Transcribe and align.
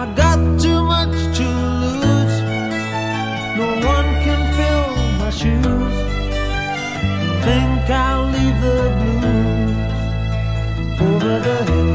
I 0.00 0.06
got 0.14 0.38
too 0.58 0.82
much 0.82 1.12
to 1.36 1.44
lose. 1.44 2.36
No 3.58 3.66
one 3.86 4.08
can 4.24 4.40
fill 4.56 4.88
my 5.18 5.28
shoes. 5.28 5.94
Think 7.44 7.90
I'll 7.90 8.24
leave 8.24 8.58
the 8.62 8.80
blues 8.96 9.92
over 11.02 11.34
the 11.40 11.56
hill. 11.64 11.90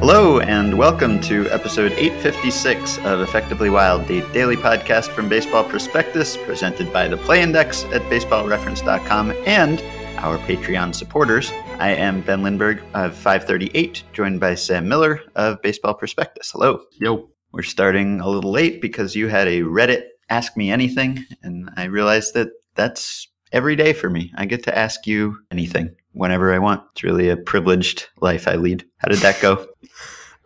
Hello, 0.00 0.40
and 0.40 0.76
welcome 0.76 1.18
to 1.22 1.48
episode 1.48 1.92
856 1.92 2.98
of 2.98 3.22
Effectively 3.22 3.70
Wild, 3.70 4.06
the 4.06 4.20
daily 4.34 4.56
podcast 4.56 5.08
from 5.12 5.30
Baseball 5.30 5.64
Prospectus, 5.64 6.36
presented 6.36 6.92
by 6.92 7.08
the 7.08 7.16
Play 7.16 7.40
Index 7.40 7.84
at 7.84 8.02
baseballreference.com 8.02 9.32
and 9.46 9.82
our 10.18 10.38
Patreon 10.38 10.94
supporters. 10.94 11.50
I 11.78 11.90
am 11.90 12.20
Ben 12.22 12.42
Lindbergh 12.42 12.82
of 12.94 13.14
538, 13.14 14.04
joined 14.12 14.40
by 14.40 14.54
Sam 14.54 14.88
Miller 14.88 15.20
of 15.34 15.60
Baseball 15.62 15.94
Prospectus. 15.94 16.50
Hello. 16.52 16.82
Yo. 17.00 17.28
We're 17.52 17.62
starting 17.62 18.20
a 18.20 18.28
little 18.28 18.50
late 18.50 18.80
because 18.80 19.14
you 19.14 19.28
had 19.28 19.48
a 19.48 19.62
Reddit 19.62 20.02
Ask 20.28 20.56
Me 20.56 20.70
Anything, 20.70 21.24
and 21.42 21.70
I 21.76 21.84
realized 21.84 22.34
that 22.34 22.48
that's 22.74 23.28
every 23.52 23.76
day 23.76 23.92
for 23.92 24.10
me. 24.10 24.32
I 24.36 24.46
get 24.46 24.62
to 24.64 24.76
ask 24.76 25.06
you 25.06 25.38
anything 25.50 25.94
whenever 26.12 26.52
I 26.52 26.58
want. 26.58 26.82
It's 26.92 27.02
really 27.02 27.28
a 27.28 27.36
privileged 27.36 28.06
life 28.20 28.48
I 28.48 28.56
lead. 28.56 28.84
How 28.98 29.08
did 29.08 29.20
that 29.20 29.40
go? 29.40 29.66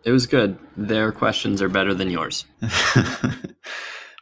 It 0.03 0.11
was 0.11 0.25
good. 0.25 0.57
Their 0.75 1.11
questions 1.11 1.61
are 1.61 1.69
better 1.69 1.93
than 1.93 2.09
yours. 2.09 2.45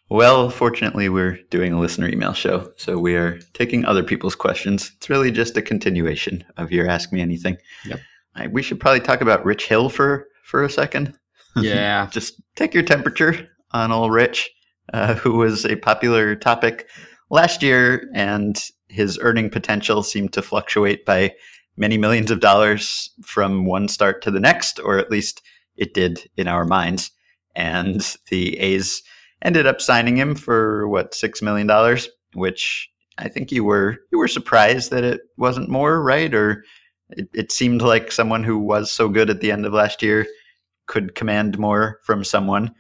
well, 0.10 0.50
fortunately, 0.50 1.10
we're 1.10 1.40
doing 1.50 1.74
a 1.74 1.80
listener 1.80 2.08
email 2.08 2.34
show, 2.34 2.72
so 2.78 2.98
we 2.98 3.16
are 3.16 3.40
taking 3.54 3.86
other 3.86 4.04
people's 4.04 4.36
questions. 4.36 4.92
It's 4.98 5.10
really 5.10 5.32
just 5.32 5.58
a 5.58 5.62
continuation 5.62 6.44
of 6.58 6.72
your 6.72 6.88
Ask 6.88 7.12
Me 7.14 7.22
Anything. 7.22 7.58
Yep. 7.86 8.00
I, 8.36 8.48
we 8.48 8.64
should 8.64 8.80
probably 8.80 9.02
talk 9.02 9.22
about 9.22 9.46
Rich 9.46 9.68
Hill 9.68 9.90
for 9.90 10.28
for 10.44 10.64
a 10.64 10.70
second. 10.70 11.18
Yeah. 11.56 12.08
just 12.12 12.40
take 12.56 12.74
your 12.74 12.84
temperature 12.84 13.50
on 13.72 13.92
old 13.92 14.14
Rich, 14.14 14.50
uh, 14.94 15.16
who 15.16 15.34
was 15.34 15.66
a 15.66 15.76
popular 15.76 16.36
topic 16.36 16.88
last 17.30 17.62
year, 17.64 18.08
and 18.14 18.58
his 18.88 19.20
earning 19.22 19.50
potential 19.50 20.04
seemed 20.04 20.32
to 20.34 20.42
fluctuate 20.42 21.06
by 21.06 21.34
many 21.76 21.98
millions 21.98 22.32
of 22.32 22.40
dollars 22.40 23.10
from 23.24 23.66
one 23.66 23.88
start 23.88 24.22
to 24.22 24.32
the 24.32 24.40
next, 24.40 24.80
or 24.80 25.00
at 25.00 25.12
least 25.12 25.42
it 25.76 25.94
did 25.94 26.30
in 26.38 26.48
our 26.48 26.66
minds. 26.66 27.12
And 27.56 28.16
the 28.30 28.58
A's 28.60 29.02
ended 29.42 29.68
up 29.68 29.82
signing 29.82 30.18
him 30.18 30.36
for 30.36 30.88
what 30.88 31.14
six 31.14 31.42
million 31.42 31.68
dollars, 31.68 32.10
which 32.34 32.90
I 33.18 33.28
think 33.30 33.52
you 33.52 33.64
were 33.64 33.98
you 34.12 34.18
were 34.18 34.28
surprised 34.28 34.92
that 34.92 35.04
it 35.04 35.22
wasn't 35.38 35.70
more, 35.70 36.02
right? 36.02 36.34
Or 36.34 36.64
it, 37.10 37.28
it 37.34 37.52
seemed 37.52 37.82
like 37.82 38.12
someone 38.12 38.44
who 38.44 38.58
was 38.58 38.92
so 38.92 39.10
good 39.10 39.30
at 39.30 39.42
the 39.42 39.52
end 39.52 39.66
of 39.66 39.74
last 39.74 40.02
year 40.02 40.28
could 40.88 41.16
command 41.16 41.58
more 41.60 42.00
from 42.04 42.24
someone, 42.24 42.74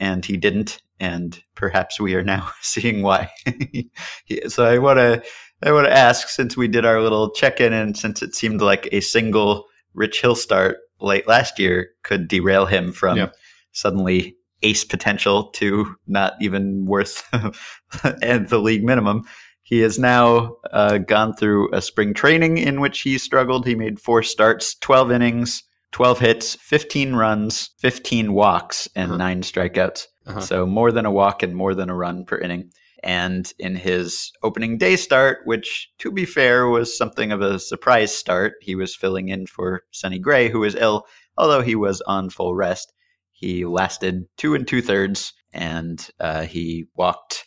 and 0.00 0.24
he 0.24 0.36
didn't. 0.36 0.80
And 0.98 1.38
perhaps 1.54 2.00
we 2.00 2.14
are 2.14 2.24
now 2.24 2.50
seeing 2.62 3.02
why. 3.02 3.30
so 4.48 4.64
I 4.64 4.78
want 4.78 4.98
to 4.98 5.22
I 5.62 5.72
want 5.72 5.86
to 5.86 5.96
ask, 5.96 6.28
since 6.28 6.56
we 6.56 6.68
did 6.68 6.84
our 6.84 7.00
little 7.00 7.30
check 7.30 7.60
in, 7.60 7.72
and 7.72 7.96
since 7.96 8.22
it 8.22 8.34
seemed 8.34 8.60
like 8.60 8.88
a 8.92 9.00
single 9.00 9.66
Rich 9.94 10.20
Hill 10.20 10.34
start 10.34 10.76
late 11.00 11.26
last 11.26 11.58
year 11.58 11.90
could 12.02 12.28
derail 12.28 12.66
him 12.66 12.92
from 12.92 13.16
Yeah. 13.16 13.30
suddenly 13.72 14.36
ace 14.66 14.84
potential 14.84 15.44
to 15.60 15.94
not 16.06 16.32
even 16.40 16.86
worth 16.86 17.22
and 18.22 18.48
the 18.48 18.58
league 18.58 18.84
minimum. 18.84 19.22
He 19.62 19.80
has 19.80 19.98
now 19.98 20.56
uh, 20.72 20.98
gone 20.98 21.34
through 21.34 21.74
a 21.74 21.82
spring 21.82 22.14
training 22.14 22.58
in 22.58 22.80
which 22.80 23.00
he 23.00 23.18
struggled. 23.18 23.66
He 23.66 23.74
made 23.74 23.98
four 24.00 24.22
starts, 24.22 24.76
12 24.76 25.10
innings, 25.12 25.62
12 25.92 26.18
hits, 26.20 26.54
15 26.56 27.14
runs, 27.14 27.70
15 27.80 28.32
walks, 28.32 28.88
and 28.94 29.10
Uh-huh. 29.10 29.18
nine 29.18 29.42
strikeouts. 29.42 30.06
Uh-huh. 30.26 30.40
So 30.40 30.66
more 30.66 30.92
than 30.92 31.06
a 31.06 31.10
walk 31.10 31.42
and 31.42 31.54
more 31.54 31.74
than 31.74 31.90
a 31.90 31.96
run 31.96 32.24
per 32.24 32.38
inning. 32.38 32.70
And 33.02 33.52
in 33.58 33.76
his 33.76 34.32
opening 34.42 34.78
day 34.78 34.96
start, 34.96 35.38
which 35.44 35.90
to 35.98 36.10
be 36.10 36.24
fair 36.26 36.66
was 36.68 36.96
something 36.96 37.30
of 37.32 37.40
a 37.40 37.58
surprise 37.58 38.12
start, 38.16 38.54
he 38.60 38.74
was 38.74 38.96
filling 38.96 39.28
in 39.28 39.46
for 39.46 39.82
Sonny 39.92 40.18
Gray, 40.18 40.48
who 40.48 40.60
was 40.60 40.74
ill, 40.74 41.06
although 41.36 41.62
he 41.62 41.74
was 41.76 42.00
on 42.06 42.30
full 42.30 42.54
rest. 42.54 42.92
He 43.36 43.66
lasted 43.66 44.26
two 44.38 44.54
and 44.54 44.66
two 44.66 44.80
thirds, 44.80 45.34
and 45.52 46.06
uh, 46.18 46.42
he 46.42 46.86
walked 46.94 47.44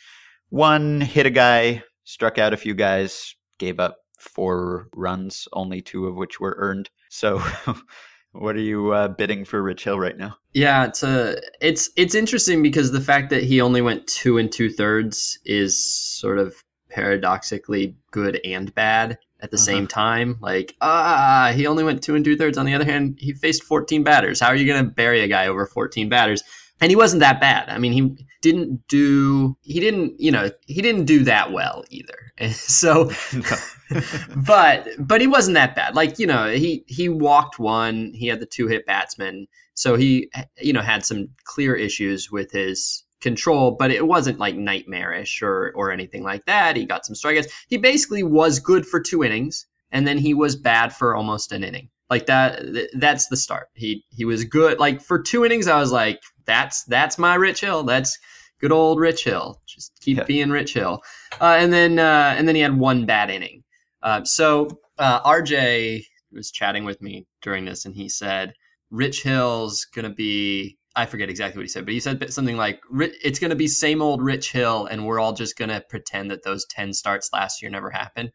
one, 0.50 1.02
hit 1.02 1.26
a 1.26 1.32
guy, 1.32 1.84
struck 2.04 2.38
out 2.38 2.54
a 2.54 2.58
few 2.58 2.76
guys, 2.76 3.36
gave 3.58 3.80
up 3.80 3.98
four 4.20 4.88
runs, 4.96 5.48
only 5.52 5.82
two 5.82 6.06
of 6.06 6.16
which 6.16 6.40
were 6.40 6.56
earned. 6.60 6.92
So, 7.10 7.42
what 8.34 8.56
are 8.56 8.62
you 8.62 8.92
uh, 8.92 9.08
bidding 9.08 9.46
for 9.46 9.64
Rich 9.64 9.84
Hill 9.84 10.00
right 10.00 10.18
now? 10.18 10.38
Yeah, 10.54 10.86
it's 10.86 11.02
a 11.02 11.38
it's 11.60 11.90
it's 11.96 12.14
interesting 12.14 12.62
because 12.62 12.92
the 12.92 13.02
fact 13.02 13.32
that 13.32 13.44
he 13.44 13.60
only 13.60 13.82
went 13.82 14.06
two 14.06 14.38
and 14.38 14.52
two 14.52 14.70
thirds 14.70 15.40
is 15.44 15.84
sort 15.84 16.38
of 16.38 16.56
paradoxically 16.90 17.96
good 18.12 18.40
and 18.46 18.74
bad 18.76 19.18
at 19.42 19.52
the 19.52 19.58
Uh-huh. 19.58 19.64
same 19.66 19.88
time. 19.88 20.38
Like, 20.42 20.76
ah, 20.82 21.52
he 21.56 21.66
only 21.68 21.84
went 21.84 22.02
two 22.04 22.16
and 22.16 22.26
two 22.26 22.36
thirds. 22.36 22.58
On 22.58 22.66
the 22.66 22.74
other 22.74 22.86
hand, 22.86 23.18
he 23.20 23.34
faced 23.34 23.64
14 23.64 24.04
batters. 24.04 24.40
How 24.40 24.48
are 24.48 24.56
you 24.56 24.66
going 24.66 24.84
to 24.84 24.90
bury 24.92 25.22
a 25.22 25.28
guy 25.28 25.48
over 25.48 25.66
14 25.66 26.10
batters? 26.10 26.44
And 26.82 26.90
he 26.90 26.96
wasn't 26.96 27.20
that 27.20 27.42
bad. 27.42 27.68
I 27.70 27.78
mean, 27.78 27.92
he 27.92 28.26
didn't 28.42 28.88
do 28.88 29.58
he 29.64 29.82
didn't 29.82 30.18
you 30.18 30.32
know 30.32 30.50
he 30.66 30.82
didn't 30.82 31.04
do 31.06 31.26
that 31.26 31.52
well 31.52 31.84
either. 31.90 32.14
And 32.38 32.54
so 32.54 33.12
but 34.48 34.88
but 34.98 35.20
he 35.22 35.28
wasn't 35.28 35.56
that 35.56 35.76
bad. 35.76 35.96
Like 35.96 36.20
you 36.20 36.28
know, 36.28 36.50
he 36.50 36.84
he 36.88 37.10
walked 37.10 37.60
one. 37.60 38.12
He 38.14 38.28
had 38.28 38.40
the 38.40 38.46
two 38.46 38.68
hit 38.68 38.86
batsman, 38.86 39.48
so 39.74 39.96
he 39.96 40.30
you 40.62 40.72
know 40.74 40.82
had 40.82 41.06
some 41.06 41.30
clear 41.44 41.76
issues 41.76 42.32
with 42.32 42.52
his 42.52 43.04
control, 43.22 43.72
but 43.72 43.92
it 43.92 44.08
wasn't 44.08 44.40
like 44.40 44.56
nightmarish 44.56 45.42
or 45.42 45.72
or 45.76 45.92
anything 45.92 46.24
like 46.24 46.46
that. 46.46 46.76
He 46.76 46.86
got 46.86 47.06
some 47.06 47.16
strikeouts. 47.16 47.50
He 47.68 47.78
basically 47.78 48.24
was 48.24 48.60
good 48.60 48.86
for 48.86 49.00
two 49.00 49.24
innings, 49.24 49.66
and 49.92 50.08
then 50.08 50.18
he 50.18 50.34
was 50.34 50.56
bad 50.56 50.94
for 50.96 51.16
almost 51.16 51.52
an 51.52 51.64
inning. 51.64 51.90
Like 52.10 52.26
that. 52.26 52.62
th- 52.62 52.90
That's 52.96 53.28
the 53.28 53.38
start. 53.38 53.68
He 53.74 54.04
he 54.10 54.26
was 54.26 54.44
good. 54.44 54.80
Like 54.80 55.02
for 55.02 55.22
two 55.22 55.46
innings, 55.46 55.68
I 55.68 55.80
was 55.80 55.92
like, 55.92 56.20
that's 56.46 56.84
that's 56.86 57.18
my 57.20 57.36
Rich 57.36 57.62
Hill. 57.62 57.84
That's 57.84 58.18
good 58.60 58.72
old 58.72 59.00
Rich 59.00 59.24
Hill. 59.26 59.62
Just 59.68 59.94
keep 60.02 60.18
Yeah. 60.18 60.24
being 60.24 60.50
Rich 60.50 60.74
Hill. 60.74 61.02
Uh, 61.40 61.56
and 61.60 61.72
then 61.72 62.00
uh, 62.00 62.34
and 62.38 62.48
then 62.48 62.56
he 62.56 62.62
had 62.62 62.78
one 62.80 63.06
bad 63.06 63.30
inning. 63.30 63.64
Uh, 64.02 64.24
so 64.24 64.70
uh, 64.98 65.22
RJ 65.22 66.04
was 66.32 66.50
chatting 66.52 66.84
with 66.84 67.00
me 67.02 67.28
during 67.44 67.66
this, 67.66 67.86
and 67.86 67.94
he 67.96 68.10
said 68.10 68.54
Rich 68.90 69.22
Hill's 69.24 69.86
gonna 69.94 70.10
be. 70.10 70.78
I 71.00 71.06
forget 71.06 71.30
exactly 71.30 71.60
what 71.60 71.64
he 71.64 71.70
said, 71.70 71.86
but 71.86 71.94
he 71.94 72.02
said 72.02 72.34
something 72.34 72.58
like, 72.58 72.82
"It's 72.92 73.40
gonna 73.40 73.56
be 73.56 73.68
same 73.68 74.02
old 74.02 74.22
Rich 74.22 74.52
Hill, 74.52 74.86
and 74.86 75.06
we're 75.06 75.18
all 75.18 75.32
just 75.32 75.58
gonna 75.58 75.82
pretend 75.88 76.30
that 76.30 76.44
those 76.44 76.66
ten 76.66 76.94
starts 76.94 77.30
last 77.32 77.62
year 77.62 77.72
never 77.72 77.90
happened." 77.90 78.32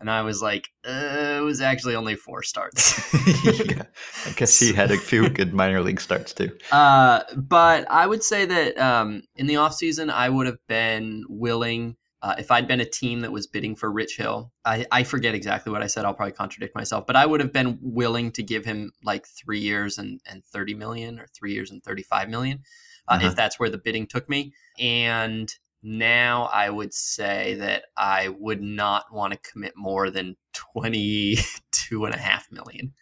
And 0.00 0.10
I 0.10 0.22
was 0.22 0.40
like, 0.40 0.70
uh, 0.82 1.36
"It 1.38 1.42
was 1.42 1.60
actually 1.60 1.94
only 1.94 2.14
four 2.14 2.42
starts." 2.42 3.12
yeah, 3.44 3.82
I 4.24 4.30
guess 4.30 4.58
he 4.58 4.72
had 4.72 4.90
a 4.90 4.96
few 4.96 5.28
good 5.28 5.52
minor 5.52 5.82
league 5.82 6.00
starts 6.00 6.32
too. 6.32 6.56
Uh, 6.72 7.22
but 7.36 7.90
I 7.90 8.06
would 8.06 8.22
say 8.22 8.46
that 8.46 8.78
um, 8.78 9.22
in 9.36 9.46
the 9.46 9.54
offseason, 9.54 10.10
I 10.10 10.30
would 10.30 10.46
have 10.46 10.66
been 10.68 11.24
willing, 11.28 11.96
uh, 12.26 12.34
if 12.38 12.50
I'd 12.50 12.66
been 12.66 12.80
a 12.80 12.84
team 12.84 13.20
that 13.20 13.30
was 13.30 13.46
bidding 13.46 13.76
for 13.76 13.88
Rich 13.90 14.16
Hill, 14.16 14.50
I, 14.64 14.84
I 14.90 15.04
forget 15.04 15.34
exactly 15.34 15.70
what 15.70 15.82
I 15.82 15.86
said. 15.86 16.04
I'll 16.04 16.14
probably 16.14 16.32
contradict 16.32 16.74
myself, 16.74 17.06
but 17.06 17.14
I 17.14 17.24
would 17.24 17.40
have 17.40 17.52
been 17.52 17.78
willing 17.80 18.32
to 18.32 18.42
give 18.42 18.64
him 18.64 18.90
like 19.04 19.26
three 19.26 19.60
years 19.60 19.96
and, 19.98 20.20
and 20.26 20.44
30 20.44 20.74
million 20.74 21.20
or 21.20 21.26
three 21.36 21.52
years 21.52 21.70
and 21.70 21.82
35 21.84 22.28
million, 22.28 22.62
uh, 23.08 23.12
Uh-huh. 23.12 23.26
if 23.28 23.36
that's 23.36 23.60
where 23.60 23.70
the 23.70 23.78
bidding 23.78 24.06
took 24.08 24.28
me. 24.28 24.52
And 24.78 25.48
now 25.82 26.50
I 26.52 26.68
would 26.70 26.92
say 26.92 27.54
that 27.54 27.84
I 27.96 28.28
would 28.28 28.60
not 28.60 29.04
want 29.12 29.32
to 29.34 29.50
commit 29.52 29.74
more 29.76 30.10
than 30.10 30.36
22 30.52 32.04
and 32.06 32.14
a 32.14 32.18
half 32.18 32.50
million 32.50 32.92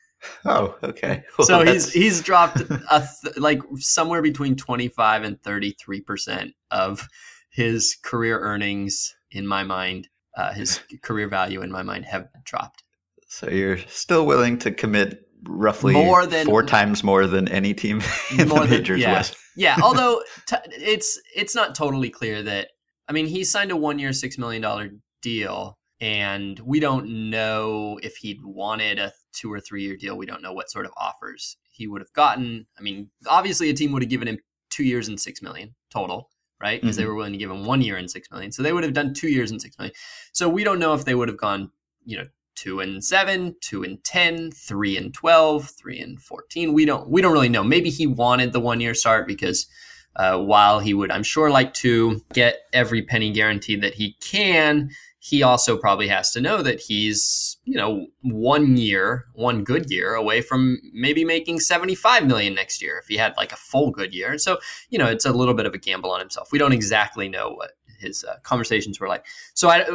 Oh, 0.46 0.74
okay. 0.82 1.22
so 1.42 1.58
Well, 1.58 1.66
he's 1.66 1.84
that's- 1.86 1.92
he's 1.92 2.20
dropped 2.22 2.60
a 2.60 3.08
th- 3.22 3.36
like 3.36 3.60
somewhere 3.76 4.22
between 4.22 4.56
25 4.56 5.22
and 5.22 5.42
33 5.42 6.00
percent 6.00 6.52
of 6.70 7.06
his 7.54 7.96
career 8.02 8.38
earnings 8.40 9.14
in 9.30 9.46
my 9.46 9.62
mind 9.62 10.08
uh, 10.36 10.52
his 10.52 10.80
career 11.02 11.28
value 11.28 11.62
in 11.62 11.70
my 11.70 11.82
mind 11.82 12.04
have 12.04 12.26
dropped 12.44 12.82
so 13.28 13.48
you're 13.48 13.78
still 13.78 14.26
willing 14.26 14.58
to 14.58 14.70
commit 14.70 15.20
roughly 15.46 15.92
More 15.94 16.26
than- 16.26 16.46
four 16.46 16.62
times 16.62 17.02
more 17.04 17.26
than 17.26 17.48
any 17.48 17.74
team 17.74 18.02
in 18.30 18.48
the 18.48 18.54
than- 18.54 18.70
majors 18.70 19.00
yeah. 19.00 19.12
West. 19.12 19.36
yeah 19.56 19.76
although 19.82 20.20
t- 20.46 20.56
it's 20.72 21.20
it's 21.34 21.54
not 21.54 21.74
totally 21.74 22.10
clear 22.10 22.42
that 22.42 22.68
i 23.08 23.12
mean 23.12 23.26
he 23.26 23.44
signed 23.44 23.70
a 23.70 23.76
one 23.76 23.98
year 23.98 24.12
six 24.12 24.36
million 24.38 24.62
dollar 24.62 24.90
deal 25.22 25.78
and 26.00 26.58
we 26.60 26.80
don't 26.80 27.06
know 27.30 27.98
if 28.02 28.16
he'd 28.16 28.38
wanted 28.42 28.98
a 28.98 29.12
two 29.32 29.52
or 29.52 29.60
three 29.60 29.82
year 29.84 29.96
deal 29.96 30.16
we 30.16 30.26
don't 30.26 30.42
know 30.42 30.52
what 30.52 30.70
sort 30.70 30.86
of 30.86 30.92
offers 30.96 31.56
he 31.70 31.86
would 31.86 32.00
have 32.00 32.12
gotten 32.14 32.66
i 32.78 32.82
mean 32.82 33.10
obviously 33.28 33.68
a 33.70 33.74
team 33.74 33.92
would 33.92 34.02
have 34.02 34.10
given 34.10 34.28
him 34.28 34.38
two 34.70 34.84
years 34.84 35.08
and 35.08 35.20
six 35.20 35.40
million 35.42 35.74
total 35.90 36.30
right 36.64 36.80
because 36.80 36.96
they 36.96 37.04
Mhm. 37.04 37.08
were 37.08 37.14
willing 37.14 37.32
to 37.32 37.38
give 37.38 37.50
him 37.50 37.64
one 37.64 37.82
year 37.82 37.96
and 37.96 38.10
six 38.10 38.30
million 38.32 38.50
so 38.50 38.62
they 38.62 38.72
would 38.72 38.82
have 38.82 38.94
done 39.00 39.14
two 39.14 39.28
years 39.28 39.50
and 39.52 39.60
six 39.62 39.78
million 39.78 39.94
so 40.32 40.48
we 40.48 40.64
don't 40.64 40.80
know 40.80 40.94
if 40.94 41.04
they 41.04 41.14
would 41.14 41.28
have 41.28 41.36
gone 41.48 41.70
you 42.04 42.16
know 42.18 42.26
two 42.56 42.78
and 42.78 43.04
seven, 43.04 43.56
two 43.60 43.82
and 43.82 44.02
ten, 44.04 44.52
three 44.52 44.96
and 44.96 45.12
12, 45.12 45.70
three 45.70 45.98
and 45.98 46.20
14. 46.20 46.72
We 46.72 46.84
don't, 46.84 47.08
we 47.10 47.20
don't 47.20 47.32
really 47.32 47.48
know. 47.48 47.64
Maybe 47.64 47.90
he 47.90 48.06
wanted 48.06 48.52
the 48.52 48.60
one 48.60 48.80
year 48.80 48.94
start 48.94 49.26
because 49.26 49.66
uh, 50.14 50.38
while 50.38 50.78
he 50.78 50.94
would, 50.94 51.10
I'm 51.10 51.24
sure, 51.24 51.50
like 51.50 51.74
to 51.74 52.22
get 52.32 52.60
every 52.72 53.02
penny 53.02 53.32
guaranteed 53.32 53.82
that 53.82 53.94
he 53.94 54.14
can, 54.20 54.90
he 55.24 55.42
also 55.42 55.78
probably 55.78 56.06
has 56.06 56.30
to 56.32 56.38
know 56.38 56.60
that 56.60 56.78
he's, 56.78 57.56
you 57.64 57.78
know, 57.78 58.08
one 58.20 58.76
year, 58.76 59.24
one 59.32 59.64
good 59.64 59.90
year 59.90 60.14
away 60.14 60.42
from 60.42 60.78
maybe 60.92 61.24
making 61.24 61.60
75 61.60 62.26
million 62.26 62.54
next 62.54 62.82
year 62.82 62.98
if 62.98 63.06
he 63.08 63.16
had 63.16 63.34
like 63.38 63.50
a 63.50 63.56
full 63.56 63.90
good 63.90 64.12
year. 64.12 64.32
And 64.32 64.40
so, 64.40 64.58
you 64.90 64.98
know, 64.98 65.06
it's 65.06 65.24
a 65.24 65.32
little 65.32 65.54
bit 65.54 65.64
of 65.64 65.72
a 65.72 65.78
gamble 65.78 66.10
on 66.10 66.20
himself. 66.20 66.52
We 66.52 66.58
don't 66.58 66.74
exactly 66.74 67.26
know 67.26 67.52
what 67.52 67.70
his 67.98 68.22
uh, 68.22 68.34
conversations 68.42 69.00
were 69.00 69.08
like. 69.08 69.24
So 69.54 69.70
I, 69.70 69.86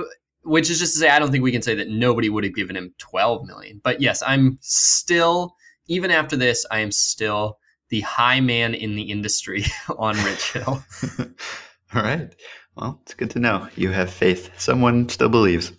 which 0.42 0.68
is 0.68 0.80
just 0.80 0.94
to 0.94 1.00
say, 1.00 1.10
I 1.10 1.20
don't 1.20 1.30
think 1.30 1.44
we 1.44 1.52
can 1.52 1.62
say 1.62 1.76
that 1.76 1.90
nobody 1.90 2.30
would 2.30 2.44
have 2.44 2.56
given 2.56 2.76
him 2.76 2.96
12 2.98 3.46
million. 3.46 3.82
But 3.84 4.02
yes, 4.02 4.24
I'm 4.26 4.58
still, 4.62 5.56
even 5.86 6.10
after 6.10 6.38
this, 6.38 6.66
I 6.72 6.80
am 6.80 6.92
still 6.92 7.60
the 7.90 8.02
high 8.02 8.40
man 8.40 8.74
in 8.74 8.96
the 8.96 9.12
industry 9.12 9.66
on 9.96 10.16
Rich 10.24 10.54
Hill. 10.54 10.84
All 11.94 12.02
right. 12.02 12.34
Well, 12.76 13.00
it's 13.02 13.14
good 13.14 13.30
to 13.32 13.40
know. 13.40 13.68
You 13.76 13.90
have 13.92 14.12
faith. 14.12 14.52
Someone 14.58 15.10
still 15.10 15.30
believes. 15.30 15.74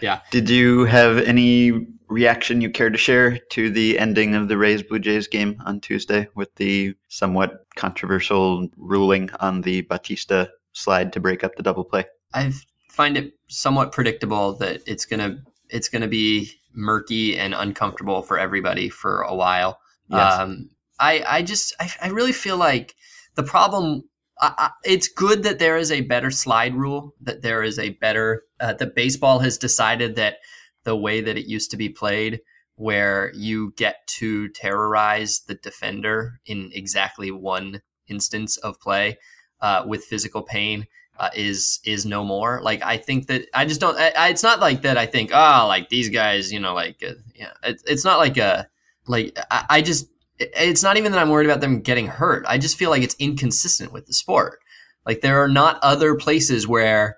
Yeah. 0.00 0.20
Did 0.30 0.50
you 0.50 0.84
have 0.84 1.18
any 1.18 1.86
reaction 2.08 2.60
you 2.60 2.70
care 2.70 2.90
to 2.90 2.98
share 2.98 3.38
to 3.50 3.70
the 3.70 3.98
ending 3.98 4.34
of 4.34 4.48
the 4.48 4.58
Rays 4.58 4.82
Blue 4.82 4.98
Jays 4.98 5.26
game 5.26 5.60
on 5.64 5.80
Tuesday 5.80 6.28
with 6.34 6.54
the 6.56 6.94
somewhat 7.08 7.66
controversial 7.76 8.68
ruling 8.76 9.30
on 9.40 9.62
the 9.62 9.82
Bautista 9.82 10.50
slide 10.72 11.12
to 11.14 11.20
break 11.20 11.42
up 11.42 11.56
the 11.56 11.62
double 11.62 11.84
play? 11.84 12.04
I 12.32 12.52
find 12.90 13.16
it 13.16 13.32
somewhat 13.48 13.92
predictable 13.92 14.54
that 14.54 14.82
it's 14.86 15.06
gonna 15.06 15.38
it's 15.70 15.88
gonna 15.88 16.08
be 16.08 16.52
murky 16.72 17.38
and 17.38 17.54
uncomfortable 17.54 18.22
for 18.22 18.38
everybody 18.38 18.88
for 18.88 19.22
a 19.22 19.34
while. 19.34 19.78
Yes. 20.08 20.34
Um, 20.34 20.70
I 21.00 21.24
I 21.26 21.42
just 21.42 21.74
I, 21.80 21.90
I 22.02 22.08
really 22.08 22.32
feel 22.32 22.56
like 22.56 22.94
the 23.34 23.42
problem. 23.42 24.04
I, 24.40 24.70
it's 24.84 25.08
good 25.08 25.42
that 25.44 25.58
there 25.58 25.76
is 25.76 25.92
a 25.92 26.00
better 26.00 26.30
slide 26.30 26.74
rule. 26.74 27.14
That 27.20 27.42
there 27.42 27.62
is 27.62 27.78
a 27.78 27.90
better 27.90 28.44
uh, 28.60 28.74
that 28.74 28.94
baseball 28.94 29.38
has 29.40 29.58
decided 29.58 30.16
that 30.16 30.38
the 30.84 30.96
way 30.96 31.20
that 31.20 31.38
it 31.38 31.46
used 31.46 31.70
to 31.70 31.76
be 31.76 31.88
played, 31.88 32.40
where 32.76 33.32
you 33.34 33.72
get 33.76 34.06
to 34.18 34.48
terrorize 34.48 35.40
the 35.46 35.54
defender 35.54 36.40
in 36.46 36.70
exactly 36.72 37.30
one 37.30 37.80
instance 38.08 38.56
of 38.58 38.80
play 38.80 39.18
uh, 39.60 39.84
with 39.86 40.04
physical 40.04 40.42
pain, 40.42 40.86
uh, 41.18 41.30
is 41.34 41.80
is 41.84 42.04
no 42.04 42.24
more. 42.24 42.60
Like 42.62 42.82
I 42.82 42.96
think 42.96 43.28
that 43.28 43.46
I 43.54 43.64
just 43.64 43.80
don't. 43.80 43.96
I, 43.96 44.28
it's 44.28 44.42
not 44.42 44.60
like 44.60 44.82
that. 44.82 44.98
I 44.98 45.06
think 45.06 45.30
oh, 45.32 45.64
like 45.68 45.88
these 45.88 46.08
guys, 46.08 46.52
you 46.52 46.60
know, 46.60 46.74
like 46.74 47.02
uh, 47.06 47.14
yeah, 47.34 47.52
it, 47.62 47.82
it's 47.86 48.04
not 48.04 48.18
like 48.18 48.36
a 48.36 48.68
like 49.06 49.38
I, 49.50 49.64
I 49.70 49.82
just 49.82 50.08
it's 50.38 50.82
not 50.82 50.96
even 50.96 51.12
that 51.12 51.20
I'm 51.20 51.30
worried 51.30 51.46
about 51.46 51.60
them 51.60 51.80
getting 51.80 52.08
hurt. 52.08 52.44
I 52.48 52.58
just 52.58 52.76
feel 52.76 52.90
like 52.90 53.02
it's 53.02 53.16
inconsistent 53.18 53.92
with 53.92 54.06
the 54.06 54.12
sport. 54.12 54.60
Like 55.06 55.20
there 55.20 55.42
are 55.42 55.48
not 55.48 55.78
other 55.82 56.14
places 56.14 56.66
where 56.66 57.16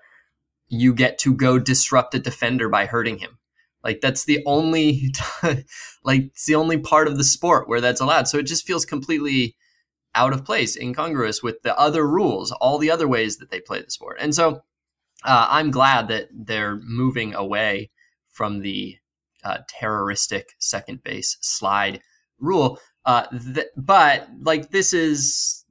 you 0.67 0.93
get 0.93 1.17
to 1.19 1.33
go 1.33 1.57
disrupt 1.57 2.13
a 2.13 2.19
defender 2.19 2.69
by 2.69 2.85
hurting 2.85 3.19
him. 3.19 3.37
Like 3.83 4.01
that's 4.01 4.25
the 4.25 4.43
only 4.45 5.13
like 6.03 6.23
it's 6.25 6.45
the 6.45 6.55
only 6.55 6.77
part 6.77 7.07
of 7.07 7.17
the 7.17 7.23
sport 7.23 7.69
where 7.69 7.81
that's 7.81 8.01
allowed. 8.01 8.27
So 8.27 8.37
it 8.37 8.43
just 8.43 8.67
feels 8.67 8.85
completely 8.85 9.55
out 10.13 10.33
of 10.33 10.43
place, 10.43 10.75
incongruous 10.75 11.41
with 11.41 11.61
the 11.61 11.77
other 11.77 12.05
rules, 12.07 12.51
all 12.51 12.77
the 12.79 12.91
other 12.91 13.07
ways 13.07 13.37
that 13.37 13.51
they 13.51 13.59
play 13.59 13.81
the 13.81 13.91
sport. 13.91 14.17
And 14.19 14.33
so 14.33 14.63
uh, 15.23 15.47
I'm 15.49 15.71
glad 15.71 16.07
that 16.09 16.29
they're 16.33 16.79
moving 16.83 17.33
away 17.33 17.91
from 18.29 18.61
the 18.61 18.97
uh, 19.43 19.59
terroristic 19.69 20.49
second 20.59 21.03
base 21.03 21.37
slide 21.41 22.01
rule. 22.39 22.79
Uh, 23.07 23.25
th- 23.53 23.67
but 23.77 24.27
like 24.41 24.69
this 24.71 24.93
is 24.93 25.65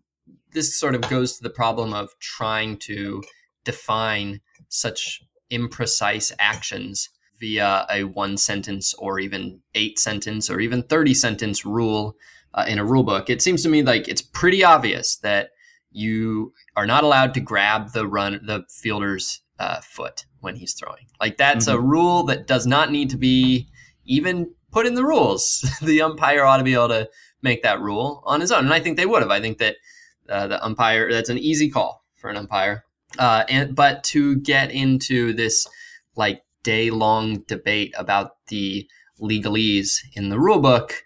this 0.52 0.74
sort 0.74 0.94
of 0.94 1.02
goes 1.02 1.36
to 1.36 1.42
the 1.42 1.50
problem 1.50 1.92
of 1.92 2.18
trying 2.18 2.78
to 2.78 3.22
define 3.62 4.40
such 4.68 5.22
imprecise 5.52 6.32
actions 6.38 7.10
via 7.38 7.86
a 7.90 8.04
one 8.04 8.38
sentence 8.38 8.94
or 8.94 9.20
even 9.20 9.60
eight 9.74 9.98
sentence 9.98 10.48
or 10.48 10.60
even 10.60 10.82
30 10.82 11.12
sentence 11.12 11.66
rule 11.66 12.16
uh, 12.54 12.64
in 12.66 12.78
a 12.78 12.84
rule 12.84 13.02
book. 13.02 13.28
It 13.28 13.42
seems 13.42 13.62
to 13.64 13.68
me 13.68 13.82
like 13.82 14.08
it's 14.08 14.22
pretty 14.22 14.64
obvious 14.64 15.16
that 15.16 15.50
you 15.92 16.54
are 16.74 16.86
not 16.86 17.04
allowed 17.04 17.34
to 17.34 17.40
grab 17.40 17.92
the 17.92 18.06
run 18.06 18.40
the 18.46 18.64
fielder's 18.70 19.42
uh, 19.58 19.80
foot 19.82 20.24
when 20.40 20.56
he's 20.56 20.72
throwing. 20.72 21.06
Like 21.20 21.36
that's 21.36 21.66
mm-hmm. 21.66 21.76
a 21.76 21.80
rule 21.80 22.22
that 22.24 22.46
does 22.46 22.66
not 22.66 22.90
need 22.90 23.10
to 23.10 23.18
be 23.18 23.68
even 24.06 24.54
put 24.72 24.86
in 24.86 24.94
the 24.94 25.04
rules. 25.04 25.64
the 25.82 26.00
umpire 26.00 26.44
ought 26.44 26.58
to 26.58 26.64
be 26.64 26.74
able 26.74 26.88
to 26.88 27.08
make 27.42 27.62
that 27.62 27.80
rule 27.80 28.22
on 28.26 28.40
his 28.40 28.52
own. 28.52 28.64
And 28.64 28.74
I 28.74 28.80
think 28.80 28.96
they 28.96 29.06
would 29.06 29.22
have. 29.22 29.30
I 29.30 29.40
think 29.40 29.58
that 29.58 29.76
uh, 30.28 30.46
the 30.46 30.64
umpire, 30.64 31.10
that's 31.10 31.28
an 31.28 31.38
easy 31.38 31.70
call 31.70 32.04
for 32.16 32.30
an 32.30 32.36
umpire. 32.36 32.84
Uh, 33.18 33.44
and 33.48 33.74
But 33.74 34.04
to 34.04 34.36
get 34.36 34.70
into 34.70 35.32
this 35.32 35.66
like 36.16 36.42
day 36.62 36.90
long 36.90 37.40
debate 37.46 37.94
about 37.96 38.36
the 38.48 38.88
legalese 39.20 39.98
in 40.14 40.28
the 40.28 40.38
rule 40.38 40.60
book 40.60 41.04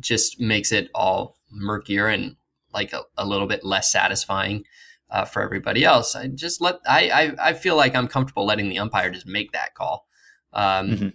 just 0.00 0.40
makes 0.40 0.72
it 0.72 0.90
all 0.94 1.36
murkier 1.50 2.08
and 2.08 2.36
like 2.72 2.92
a, 2.92 3.02
a 3.16 3.24
little 3.24 3.46
bit 3.46 3.64
less 3.64 3.92
satisfying 3.92 4.64
uh, 5.10 5.24
for 5.24 5.42
everybody 5.42 5.84
else. 5.84 6.16
I 6.16 6.28
just 6.28 6.60
let 6.60 6.80
I, 6.88 7.10
I, 7.10 7.50
I 7.50 7.52
feel 7.52 7.76
like 7.76 7.94
I'm 7.94 8.08
comfortable 8.08 8.44
letting 8.44 8.68
the 8.68 8.78
umpire 8.78 9.10
just 9.10 9.26
make 9.26 9.52
that 9.52 9.74
call. 9.74 10.08
Um, 10.52 10.90
mm-hmm. 10.90 11.08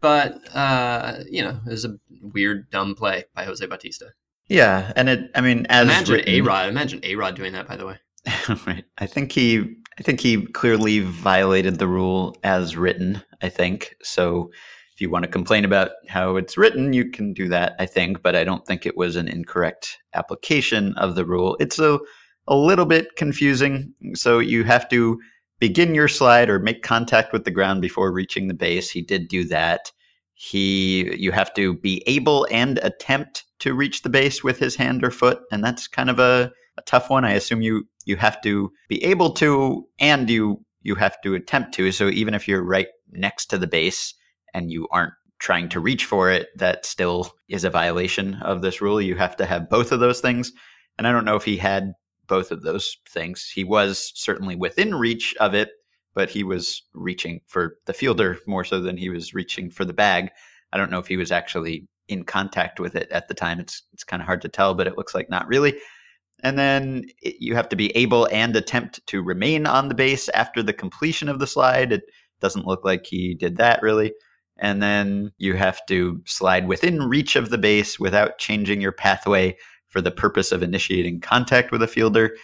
But 0.00 0.54
uh, 0.54 1.20
you 1.28 1.42
know, 1.42 1.60
it 1.66 1.70
was 1.70 1.84
a 1.84 1.96
weird, 2.22 2.70
dumb 2.70 2.94
play 2.94 3.24
by 3.34 3.44
Jose 3.44 3.64
Bautista. 3.66 4.06
Yeah, 4.48 4.92
and 4.96 5.08
it. 5.08 5.30
I 5.34 5.40
mean, 5.40 5.66
as 5.68 5.84
imagine 5.84 6.22
A 6.26 6.40
Rod. 6.40 6.68
Imagine 6.68 7.00
A 7.04 7.14
Rod 7.14 7.36
doing 7.36 7.52
that. 7.52 7.68
By 7.68 7.76
the 7.76 7.86
way, 7.86 7.98
right. 8.66 8.84
I 8.98 9.06
think 9.06 9.32
he. 9.32 9.76
I 9.98 10.02
think 10.02 10.20
he 10.20 10.46
clearly 10.46 11.00
violated 11.00 11.78
the 11.78 11.86
rule 11.86 12.36
as 12.42 12.76
written. 12.76 13.22
I 13.42 13.48
think 13.48 13.94
so. 14.02 14.50
If 14.94 15.00
you 15.00 15.10
want 15.10 15.24
to 15.24 15.30
complain 15.30 15.64
about 15.64 15.92
how 16.08 16.36
it's 16.36 16.56
written, 16.56 16.92
you 16.92 17.10
can 17.10 17.32
do 17.32 17.48
that. 17.48 17.74
I 17.78 17.86
think, 17.86 18.22
but 18.22 18.34
I 18.34 18.44
don't 18.44 18.66
think 18.66 18.86
it 18.86 18.96
was 18.96 19.16
an 19.16 19.28
incorrect 19.28 19.98
application 20.14 20.94
of 20.94 21.14
the 21.14 21.24
rule. 21.24 21.56
It's 21.60 21.78
a 21.78 21.98
a 22.48 22.56
little 22.56 22.86
bit 22.86 23.16
confusing. 23.16 23.94
So 24.14 24.40
you 24.40 24.64
have 24.64 24.88
to 24.88 25.20
begin 25.60 25.94
your 25.94 26.08
slide 26.08 26.50
or 26.50 26.58
make 26.58 26.82
contact 26.82 27.32
with 27.32 27.44
the 27.44 27.50
ground 27.50 27.80
before 27.80 28.12
reaching 28.12 28.48
the 28.48 28.54
base. 28.54 28.90
He 28.90 29.02
did 29.02 29.28
do 29.28 29.44
that. 29.44 29.92
He 30.34 31.14
you 31.16 31.32
have 31.32 31.52
to 31.54 31.74
be 31.74 32.02
able 32.06 32.48
and 32.50 32.78
attempt 32.78 33.44
to 33.60 33.74
reach 33.74 34.02
the 34.02 34.08
base 34.08 34.42
with 34.42 34.58
his 34.58 34.74
hand 34.74 35.04
or 35.04 35.10
foot, 35.10 35.40
and 35.52 35.62
that's 35.62 35.86
kind 35.86 36.08
of 36.08 36.18
a, 36.18 36.50
a 36.78 36.82
tough 36.86 37.10
one. 37.10 37.24
I 37.24 37.32
assume 37.32 37.60
you 37.60 37.86
you 38.06 38.16
have 38.16 38.40
to 38.42 38.72
be 38.88 39.04
able 39.04 39.32
to 39.34 39.86
and 40.00 40.28
you 40.30 40.64
you 40.82 40.94
have 40.94 41.20
to 41.22 41.34
attempt 41.34 41.74
to. 41.74 41.92
So 41.92 42.08
even 42.08 42.34
if 42.34 42.48
you're 42.48 42.64
right 42.64 42.88
next 43.10 43.46
to 43.46 43.58
the 43.58 43.66
base 43.66 44.14
and 44.54 44.70
you 44.70 44.88
aren't 44.90 45.12
trying 45.40 45.68
to 45.70 45.80
reach 45.80 46.06
for 46.06 46.30
it, 46.30 46.48
that 46.56 46.86
still 46.86 47.30
is 47.48 47.64
a 47.64 47.70
violation 47.70 48.34
of 48.42 48.62
this 48.62 48.80
rule. 48.80 49.00
You 49.00 49.16
have 49.16 49.36
to 49.36 49.46
have 49.46 49.68
both 49.68 49.92
of 49.92 50.00
those 50.00 50.20
things. 50.20 50.52
And 50.96 51.06
I 51.06 51.12
don't 51.12 51.24
know 51.24 51.36
if 51.36 51.44
he 51.44 51.56
had 51.56 51.92
both 52.30 52.52
of 52.52 52.62
those 52.62 52.96
things. 53.08 53.50
He 53.50 53.64
was 53.64 54.12
certainly 54.14 54.56
within 54.56 54.94
reach 54.94 55.34
of 55.40 55.52
it, 55.52 55.70
but 56.14 56.30
he 56.30 56.44
was 56.44 56.82
reaching 56.94 57.40
for 57.46 57.76
the 57.86 57.92
fielder 57.92 58.38
more 58.46 58.64
so 58.64 58.80
than 58.80 58.96
he 58.96 59.10
was 59.10 59.34
reaching 59.34 59.70
for 59.70 59.84
the 59.84 59.92
bag. 59.92 60.30
I 60.72 60.78
don't 60.78 60.90
know 60.90 61.00
if 61.00 61.08
he 61.08 61.16
was 61.16 61.32
actually 61.32 61.88
in 62.08 62.24
contact 62.24 62.80
with 62.80 62.94
it 62.94 63.10
at 63.10 63.28
the 63.28 63.34
time. 63.34 63.58
It's 63.60 63.82
it's 63.92 64.04
kind 64.04 64.22
of 64.22 64.26
hard 64.26 64.42
to 64.42 64.48
tell, 64.48 64.74
but 64.74 64.86
it 64.86 64.96
looks 64.96 65.14
like 65.14 65.28
not 65.28 65.48
really. 65.48 65.74
And 66.42 66.56
then 66.56 67.04
it, 67.20 67.36
you 67.40 67.54
have 67.56 67.68
to 67.70 67.76
be 67.76 67.94
able 67.96 68.28
and 68.32 68.54
attempt 68.56 69.06
to 69.08 69.22
remain 69.22 69.66
on 69.66 69.88
the 69.88 69.94
base 69.94 70.28
after 70.30 70.62
the 70.62 70.72
completion 70.72 71.28
of 71.28 71.40
the 71.40 71.46
slide. 71.46 71.92
It 71.92 72.04
doesn't 72.40 72.66
look 72.66 72.84
like 72.84 73.04
he 73.06 73.34
did 73.34 73.56
that 73.58 73.82
really. 73.82 74.14
And 74.56 74.82
then 74.82 75.32
you 75.38 75.54
have 75.54 75.84
to 75.86 76.20
slide 76.26 76.68
within 76.68 77.02
reach 77.02 77.34
of 77.34 77.50
the 77.50 77.58
base 77.58 77.98
without 77.98 78.38
changing 78.38 78.80
your 78.80 78.92
pathway 78.92 79.56
for 79.90 80.00
the 80.00 80.10
purpose 80.10 80.52
of 80.52 80.62
initiating 80.62 81.20
contact 81.20 81.70
with 81.70 81.82
a 81.82 81.88
fielder. 81.88 82.36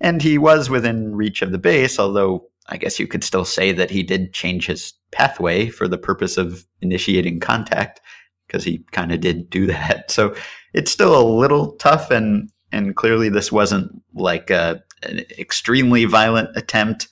And 0.00 0.22
he 0.22 0.38
was 0.38 0.70
within 0.70 1.16
reach 1.16 1.42
of 1.42 1.52
the 1.52 1.58
base, 1.58 1.98
although 1.98 2.48
I 2.68 2.76
guess 2.76 3.00
you 3.00 3.06
could 3.06 3.24
still 3.24 3.44
say 3.44 3.72
that 3.72 3.90
he 3.90 4.02
did 4.02 4.32
change 4.32 4.66
his 4.66 4.92
pathway 5.10 5.68
for 5.68 5.88
the 5.88 5.98
purpose 5.98 6.36
of 6.36 6.64
initiating 6.80 7.40
contact 7.40 8.00
because 8.46 8.64
he 8.64 8.84
kind 8.92 9.12
of 9.12 9.20
did 9.20 9.50
do 9.50 9.66
that. 9.68 10.10
So 10.10 10.34
it's 10.72 10.92
still 10.92 11.18
a 11.18 11.24
little 11.24 11.72
tough 11.72 12.10
and 12.10 12.50
and 12.74 12.96
clearly 12.96 13.28
this 13.28 13.52
wasn't 13.52 14.02
like 14.14 14.48
a, 14.48 14.82
an 15.02 15.20
extremely 15.38 16.06
violent 16.06 16.56
attempt. 16.56 17.08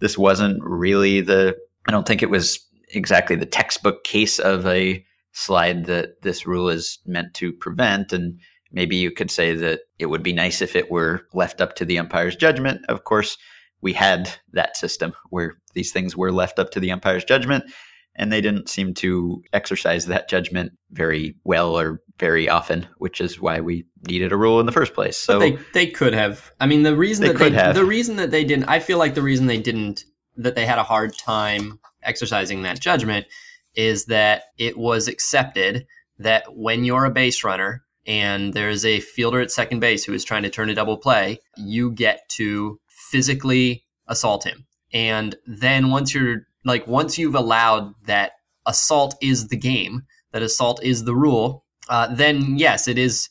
This 0.00 0.18
wasn't 0.18 0.60
really 0.62 1.20
the 1.20 1.56
I 1.86 1.92
don't 1.92 2.06
think 2.06 2.22
it 2.22 2.30
was 2.30 2.58
exactly 2.88 3.36
the 3.36 3.46
textbook 3.46 4.04
case 4.04 4.38
of 4.38 4.66
a 4.66 5.04
slide 5.32 5.84
that 5.84 6.22
this 6.22 6.46
rule 6.46 6.68
is 6.68 6.98
meant 7.06 7.34
to 7.34 7.52
prevent 7.52 8.12
and 8.12 8.40
Maybe 8.76 8.94
you 8.96 9.10
could 9.10 9.30
say 9.30 9.56
that 9.56 9.80
it 9.98 10.06
would 10.06 10.22
be 10.22 10.32
nice 10.32 10.62
if 10.62 10.76
it 10.76 10.90
were 10.90 11.22
left 11.34 11.60
up 11.60 11.74
to 11.76 11.84
the 11.84 11.98
umpire's 11.98 12.36
judgment. 12.36 12.84
Of 12.88 13.02
course, 13.02 13.36
we 13.80 13.92
had 13.94 14.30
that 14.52 14.76
system 14.76 15.12
where 15.30 15.54
these 15.74 15.90
things 15.92 16.16
were 16.16 16.30
left 16.30 16.58
up 16.60 16.70
to 16.72 16.80
the 16.80 16.92
umpire's 16.92 17.24
judgment. 17.24 17.64
and 18.18 18.32
they 18.32 18.40
didn't 18.40 18.68
seem 18.68 18.94
to 18.94 19.42
exercise 19.52 20.06
that 20.06 20.28
judgment 20.28 20.72
very 20.90 21.36
well 21.44 21.78
or 21.78 22.00
very 22.18 22.48
often, 22.48 22.86
which 22.98 23.20
is 23.20 23.38
why 23.40 23.60
we 23.60 23.84
needed 24.08 24.32
a 24.32 24.36
rule 24.36 24.58
in 24.58 24.66
the 24.66 24.72
first 24.72 24.94
place. 24.94 25.18
So 25.18 25.38
but 25.38 25.40
they 25.40 25.58
they 25.74 25.86
could 25.86 26.14
have. 26.14 26.50
I 26.58 26.66
mean, 26.66 26.82
the 26.82 26.96
reason 26.96 27.26
They 27.26 27.32
that 27.32 27.38
could 27.38 27.52
they 27.52 27.56
have. 27.56 27.74
the 27.74 27.84
reason 27.84 28.16
that 28.16 28.30
they 28.30 28.44
didn't. 28.44 28.68
I 28.68 28.80
feel 28.80 28.98
like 28.98 29.14
the 29.14 29.22
reason 29.22 29.46
they 29.46 29.60
didn't 29.60 30.04
that 30.36 30.54
they 30.54 30.66
had 30.66 30.78
a 30.78 30.82
hard 30.82 31.16
time 31.16 31.78
exercising 32.02 32.62
that 32.62 32.80
judgment 32.80 33.26
is 33.74 34.06
that 34.06 34.44
it 34.58 34.78
was 34.78 35.08
accepted 35.08 35.86
that 36.18 36.44
when 36.54 36.84
you're 36.84 37.04
a 37.04 37.10
base 37.10 37.44
runner 37.44 37.82
and 38.06 38.54
there's 38.54 38.84
a 38.84 39.00
fielder 39.00 39.40
at 39.40 39.50
second 39.50 39.80
base 39.80 40.04
who 40.04 40.12
is 40.12 40.24
trying 40.24 40.42
to 40.44 40.50
turn 40.50 40.70
a 40.70 40.74
double 40.74 40.96
play, 40.96 41.40
you 41.56 41.90
get 41.90 42.28
to 42.30 42.80
physically 42.88 43.84
assault 44.06 44.44
him. 44.44 44.66
And 44.92 45.36
then 45.46 45.90
once 45.90 46.14
you're 46.14 46.46
like 46.64 46.86
once 46.86 47.18
you've 47.18 47.34
allowed 47.34 47.94
that 48.06 48.32
assault 48.66 49.16
is 49.20 49.48
the 49.48 49.56
game, 49.56 50.02
that 50.32 50.42
assault 50.42 50.82
is 50.82 51.04
the 51.04 51.14
rule, 51.14 51.64
uh, 51.88 52.14
then 52.14 52.58
yes, 52.58 52.88
it 52.88 52.98
is. 52.98 53.28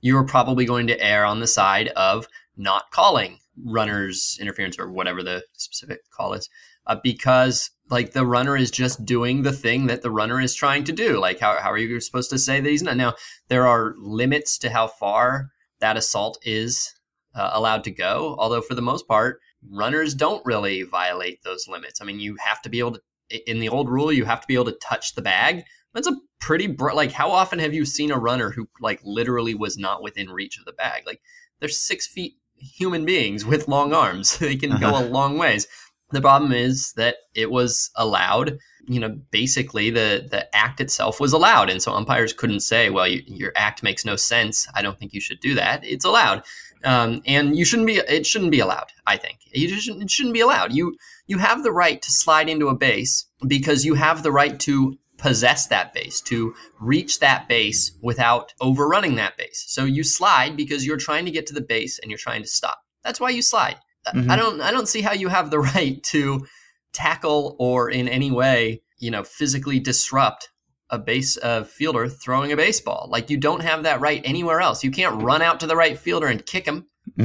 You're 0.00 0.24
probably 0.24 0.64
going 0.64 0.86
to 0.86 1.00
err 1.04 1.24
on 1.24 1.40
the 1.40 1.48
side 1.48 1.88
of 1.88 2.28
not 2.56 2.92
calling 2.92 3.38
runners 3.64 4.38
interference 4.40 4.78
or 4.78 4.92
whatever 4.92 5.24
the 5.24 5.42
specific 5.54 6.08
call 6.12 6.34
is, 6.34 6.48
uh, 6.86 6.96
because 7.02 7.70
like 7.90 8.12
the 8.12 8.26
runner 8.26 8.56
is 8.56 8.70
just 8.70 9.04
doing 9.04 9.42
the 9.42 9.52
thing 9.52 9.86
that 9.86 10.02
the 10.02 10.10
runner 10.10 10.40
is 10.40 10.54
trying 10.54 10.84
to 10.84 10.92
do. 10.92 11.18
Like 11.18 11.40
how 11.40 11.58
how 11.60 11.70
are 11.70 11.78
you 11.78 12.00
supposed 12.00 12.30
to 12.30 12.38
say 12.38 12.60
that 12.60 12.68
he's 12.68 12.82
not? 12.82 12.96
Now 12.96 13.14
there 13.48 13.66
are 13.66 13.94
limits 13.98 14.58
to 14.58 14.70
how 14.70 14.86
far 14.86 15.50
that 15.80 15.96
assault 15.96 16.38
is 16.42 16.94
uh, 17.34 17.50
allowed 17.52 17.84
to 17.84 17.90
go. 17.90 18.36
Although 18.38 18.60
for 18.60 18.74
the 18.74 18.82
most 18.82 19.06
part, 19.06 19.40
runners 19.70 20.14
don't 20.14 20.44
really 20.44 20.82
violate 20.82 21.42
those 21.42 21.68
limits. 21.68 22.00
I 22.00 22.04
mean, 22.04 22.20
you 22.20 22.36
have 22.40 22.62
to 22.62 22.68
be 22.68 22.78
able 22.78 22.92
to. 22.92 23.00
In 23.46 23.60
the 23.60 23.68
old 23.68 23.90
rule, 23.90 24.10
you 24.10 24.24
have 24.24 24.40
to 24.40 24.46
be 24.46 24.54
able 24.54 24.66
to 24.66 24.78
touch 24.82 25.14
the 25.14 25.20
bag. 25.20 25.64
That's 25.92 26.06
a 26.06 26.16
pretty 26.40 26.66
br- 26.66 26.92
like. 26.92 27.12
How 27.12 27.30
often 27.30 27.58
have 27.58 27.74
you 27.74 27.84
seen 27.84 28.10
a 28.10 28.18
runner 28.18 28.50
who 28.50 28.68
like 28.80 29.00
literally 29.04 29.54
was 29.54 29.76
not 29.76 30.02
within 30.02 30.30
reach 30.30 30.58
of 30.58 30.64
the 30.64 30.72
bag? 30.72 31.02
Like 31.06 31.20
they're 31.60 31.68
six 31.68 32.06
feet 32.06 32.36
human 32.56 33.04
beings 33.04 33.44
with 33.44 33.68
long 33.68 33.92
arms. 33.92 34.38
they 34.38 34.56
can 34.56 34.78
go 34.80 34.98
a 34.98 35.04
long 35.04 35.36
ways. 35.38 35.66
The 36.10 36.20
problem 36.20 36.52
is 36.52 36.92
that 36.94 37.16
it 37.34 37.50
was 37.50 37.90
allowed. 37.96 38.58
You 38.86 39.00
know, 39.00 39.20
basically 39.30 39.90
the 39.90 40.26
the 40.30 40.54
act 40.56 40.80
itself 40.80 41.20
was 41.20 41.34
allowed, 41.34 41.68
and 41.68 41.82
so 41.82 41.92
umpires 41.92 42.32
couldn't 42.32 42.60
say, 42.60 42.88
"Well, 42.88 43.06
you, 43.06 43.22
your 43.26 43.52
act 43.54 43.82
makes 43.82 44.04
no 44.04 44.16
sense. 44.16 44.66
I 44.74 44.80
don't 44.80 44.98
think 44.98 45.12
you 45.12 45.20
should 45.20 45.40
do 45.40 45.54
that." 45.56 45.84
It's 45.84 46.06
allowed, 46.06 46.42
um, 46.84 47.20
and 47.26 47.56
you 47.56 47.66
shouldn't 47.66 47.86
be. 47.86 47.96
It 47.96 48.26
shouldn't 48.26 48.50
be 48.50 48.60
allowed. 48.60 48.92
I 49.06 49.18
think 49.18 49.40
you 49.52 49.68
shouldn't, 49.68 50.04
it 50.04 50.10
shouldn't 50.10 50.32
be 50.32 50.40
allowed. 50.40 50.72
You 50.72 50.96
you 51.26 51.36
have 51.38 51.62
the 51.62 51.72
right 51.72 52.00
to 52.00 52.10
slide 52.10 52.48
into 52.48 52.68
a 52.68 52.74
base 52.74 53.26
because 53.46 53.84
you 53.84 53.94
have 53.94 54.22
the 54.22 54.32
right 54.32 54.58
to 54.60 54.96
possess 55.18 55.66
that 55.66 55.92
base, 55.92 56.20
to 56.22 56.54
reach 56.80 57.18
that 57.18 57.48
base 57.48 57.92
without 58.00 58.54
overrunning 58.60 59.16
that 59.16 59.36
base. 59.36 59.64
So 59.68 59.84
you 59.84 60.04
slide 60.04 60.56
because 60.56 60.86
you're 60.86 60.96
trying 60.96 61.26
to 61.26 61.30
get 61.30 61.46
to 61.48 61.54
the 61.54 61.60
base 61.60 61.98
and 61.98 62.10
you're 62.10 62.18
trying 62.18 62.42
to 62.42 62.48
stop. 62.48 62.78
That's 63.02 63.20
why 63.20 63.30
you 63.30 63.42
slide. 63.42 63.76
Mhm. 64.14 64.30
I 64.30 64.36
don't 64.36 64.60
I 64.60 64.70
don't 64.70 64.88
see 64.88 65.02
how 65.02 65.12
you 65.12 65.28
have 65.28 65.50
the 65.50 65.58
right 65.74 66.02
to 66.04 66.46
tackle 66.92 67.56
or 67.58 67.90
in 67.90 68.08
any 68.08 68.30
way, 68.30 68.82
you 68.98 69.10
know, 69.10 69.22
physically 69.22 69.78
disrupt 69.78 70.50
a 70.90 70.98
base 70.98 71.36
uh, 71.42 71.64
fielder 71.64 72.08
throwing 72.08 72.50
a 72.50 72.56
baseball. 72.56 73.08
Like 73.10 73.28
you 73.28 73.36
don't 73.36 73.60
have 73.60 73.82
that 73.82 74.00
right 74.00 74.22
anywhere 74.24 74.60
else. 74.60 74.82
You 74.82 74.90
can't 74.90 75.22
run 75.22 75.42
out 75.42 75.60
to 75.60 75.66
the 75.66 75.76
right 75.76 75.98
fielder 75.98 76.26
and 76.26 76.44
kick 76.44 76.66
him. 76.66 76.86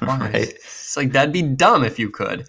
right. 0.00 0.34
It's 0.34 0.96
like 0.96 1.12
that'd 1.12 1.32
be 1.32 1.42
dumb 1.42 1.84
if 1.84 1.98
you 1.98 2.10
could. 2.10 2.46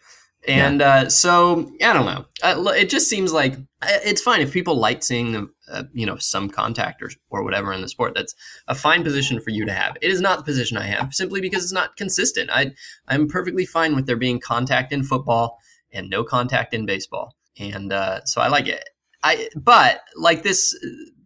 And 0.48 0.82
uh, 0.82 1.10
so 1.10 1.72
I 1.82 1.94
don't 1.94 2.06
know. 2.06 2.26
Uh, 2.44 2.72
it 2.72 2.90
just 2.90 3.10
seems 3.10 3.34
like 3.34 3.56
uh, 3.82 4.00
it's 4.04 4.22
fine 4.22 4.42
if 4.42 4.52
people 4.52 4.78
like 4.78 5.04
seeing 5.04 5.50
uh, 5.72 5.84
you 5.94 6.06
know 6.06 6.18
some 6.18 6.50
contact 6.50 7.02
or, 7.02 7.10
or 7.30 7.44
whatever 7.44 7.74
in 7.74 7.82
the 7.82 7.90
sport. 7.90 8.14
That's 8.16 8.36
a 8.68 8.76
fine 8.76 9.04
position 9.04 9.40
for 9.40 9.50
you 9.50 9.66
to 9.66 9.74
have. 9.74 9.98
It 10.02 10.12
is 10.12 10.22
not 10.22 10.38
the 10.38 10.44
position 10.44 10.78
I 10.78 10.86
have 10.86 11.14
simply 11.14 11.42
because 11.42 11.64
it's 11.64 11.74
not 11.74 11.98
consistent. 11.98 12.50
I 12.52 12.74
I'm 13.08 13.28
perfectly 13.28 13.66
fine 13.66 13.96
with 13.96 14.06
there 14.06 14.16
being 14.16 14.40
contact 14.40 14.94
in 14.94 15.04
football 15.04 15.58
and 15.92 16.10
no 16.10 16.24
contact 16.24 16.74
in 16.74 16.86
baseball, 16.86 17.36
and 17.58 17.92
uh, 17.92 18.24
so 18.26 18.42
I 18.42 18.48
like 18.48 18.68
it. 18.68 18.88
I 19.24 19.50
but 19.56 20.02
like 20.16 20.44
this 20.44 20.78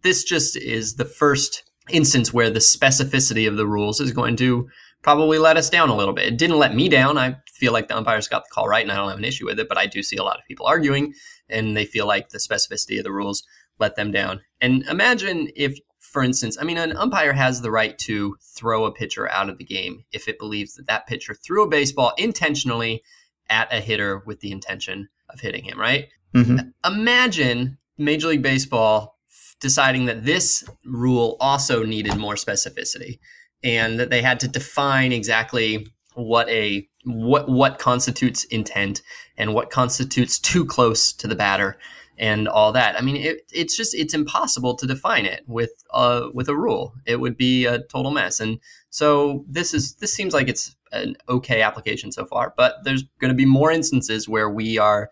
this 0.01 0.23
just 0.23 0.55
is 0.55 0.95
the 0.95 1.05
first 1.05 1.63
instance 1.89 2.33
where 2.33 2.49
the 2.49 2.59
specificity 2.59 3.47
of 3.47 3.57
the 3.57 3.67
rules 3.67 3.99
is 3.99 4.11
going 4.11 4.35
to 4.37 4.69
probably 5.01 5.37
let 5.37 5.57
us 5.57 5.69
down 5.69 5.89
a 5.89 5.95
little 5.95 6.13
bit. 6.13 6.25
It 6.27 6.37
didn't 6.37 6.57
let 6.59 6.75
me 6.75 6.89
down. 6.89 7.17
I 7.17 7.37
feel 7.53 7.73
like 7.73 7.87
the 7.87 7.97
umpires 7.97 8.27
got 8.27 8.43
the 8.43 8.49
call 8.51 8.67
right 8.67 8.83
and 8.83 8.91
I 8.91 8.95
don't 8.95 9.09
have 9.09 9.17
an 9.17 9.25
issue 9.25 9.45
with 9.45 9.59
it, 9.59 9.69
but 9.69 9.77
I 9.77 9.85
do 9.85 10.03
see 10.03 10.17
a 10.17 10.23
lot 10.23 10.37
of 10.37 10.45
people 10.45 10.65
arguing 10.65 11.13
and 11.49 11.75
they 11.75 11.85
feel 11.85 12.05
like 12.05 12.29
the 12.29 12.37
specificity 12.37 12.97
of 12.97 13.03
the 13.03 13.11
rules 13.11 13.43
let 13.79 13.95
them 13.95 14.11
down. 14.11 14.41
And 14.59 14.83
imagine 14.87 15.49
if, 15.55 15.77
for 15.99 16.21
instance, 16.21 16.57
I 16.59 16.63
mean, 16.63 16.77
an 16.77 16.95
umpire 16.97 17.33
has 17.33 17.61
the 17.61 17.71
right 17.71 17.97
to 17.99 18.35
throw 18.41 18.85
a 18.85 18.91
pitcher 18.91 19.29
out 19.31 19.49
of 19.49 19.57
the 19.57 19.63
game 19.63 20.03
if 20.11 20.27
it 20.27 20.39
believes 20.39 20.73
that 20.75 20.87
that 20.87 21.07
pitcher 21.07 21.33
threw 21.33 21.63
a 21.63 21.69
baseball 21.69 22.13
intentionally 22.17 23.01
at 23.49 23.71
a 23.73 23.79
hitter 23.79 24.21
with 24.25 24.41
the 24.41 24.51
intention 24.51 25.07
of 25.29 25.39
hitting 25.39 25.63
him, 25.63 25.79
right? 25.79 26.09
Mhm. 26.35 26.73
Imagine 26.85 27.77
Major 27.97 28.27
League 28.27 28.41
Baseball 28.41 29.17
f- 29.27 29.55
deciding 29.59 30.05
that 30.05 30.25
this 30.25 30.63
rule 30.85 31.37
also 31.39 31.83
needed 31.83 32.15
more 32.17 32.35
specificity 32.35 33.19
and 33.63 33.99
that 33.99 34.09
they 34.09 34.21
had 34.21 34.39
to 34.41 34.47
define 34.47 35.11
exactly 35.11 35.87
what 36.13 36.49
a 36.49 36.87
what 37.05 37.49
what 37.49 37.79
constitutes 37.79 38.43
intent 38.45 39.01
and 39.37 39.53
what 39.53 39.69
constitutes 39.69 40.39
too 40.39 40.65
close 40.65 41.13
to 41.13 41.27
the 41.27 41.35
batter 41.35 41.77
and 42.17 42.49
all 42.49 42.73
that. 42.73 42.97
I 42.97 43.01
mean, 43.01 43.15
it, 43.15 43.49
it's 43.53 43.75
just 43.77 43.95
it's 43.95 44.13
impossible 44.13 44.75
to 44.75 44.85
define 44.85 45.25
it 45.25 45.43
with 45.47 45.71
uh 45.91 46.27
with 46.33 46.49
a 46.49 46.55
rule. 46.55 46.93
It 47.05 47.19
would 47.19 47.37
be 47.37 47.65
a 47.65 47.79
total 47.79 48.11
mess. 48.11 48.39
And 48.39 48.59
so 48.89 49.45
this 49.47 49.73
is 49.73 49.95
this 49.95 50.13
seems 50.13 50.33
like 50.33 50.49
it's 50.49 50.75
an 50.91 51.15
okay 51.29 51.61
application 51.61 52.11
so 52.11 52.25
far, 52.25 52.53
but 52.57 52.83
there's 52.83 53.03
going 53.19 53.29
to 53.29 53.35
be 53.35 53.45
more 53.45 53.71
instances 53.71 54.27
where 54.27 54.49
we 54.49 54.77
are 54.77 55.09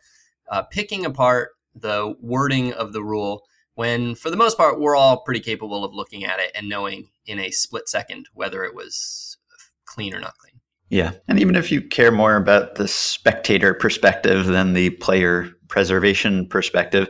uh, 0.49 0.63
picking 0.63 1.05
apart 1.05 1.51
the 1.75 2.15
wording 2.19 2.73
of 2.73 2.93
the 2.93 3.03
rule 3.03 3.43
when 3.77 4.15
for 4.15 4.31
the 4.31 4.35
most 4.35 4.57
part 4.57 4.79
we're 4.79 4.95
all 4.95 5.21
pretty 5.21 5.39
capable 5.39 5.85
of 5.85 5.93
looking 5.93 6.25
at 6.25 6.39
it 6.39 6.51
and 6.55 6.67
knowing 6.67 7.07
in 7.27 7.39
a 7.39 7.51
split 7.51 7.87
second 7.87 8.27
whether 8.33 8.63
it 8.63 8.73
was 8.73 9.37
clean 9.85 10.13
or 10.13 10.19
not 10.19 10.35
clean. 10.37 10.59
Yeah. 10.89 11.11
And 11.27 11.39
even 11.39 11.55
if 11.55 11.71
you 11.71 11.81
care 11.81 12.11
more 12.11 12.35
about 12.35 12.75
the 12.75 12.87
spectator 12.87 13.73
perspective 13.73 14.45
than 14.45 14.73
the 14.73 14.89
player 14.91 15.49
preservation 15.67 16.47
perspective, 16.47 17.07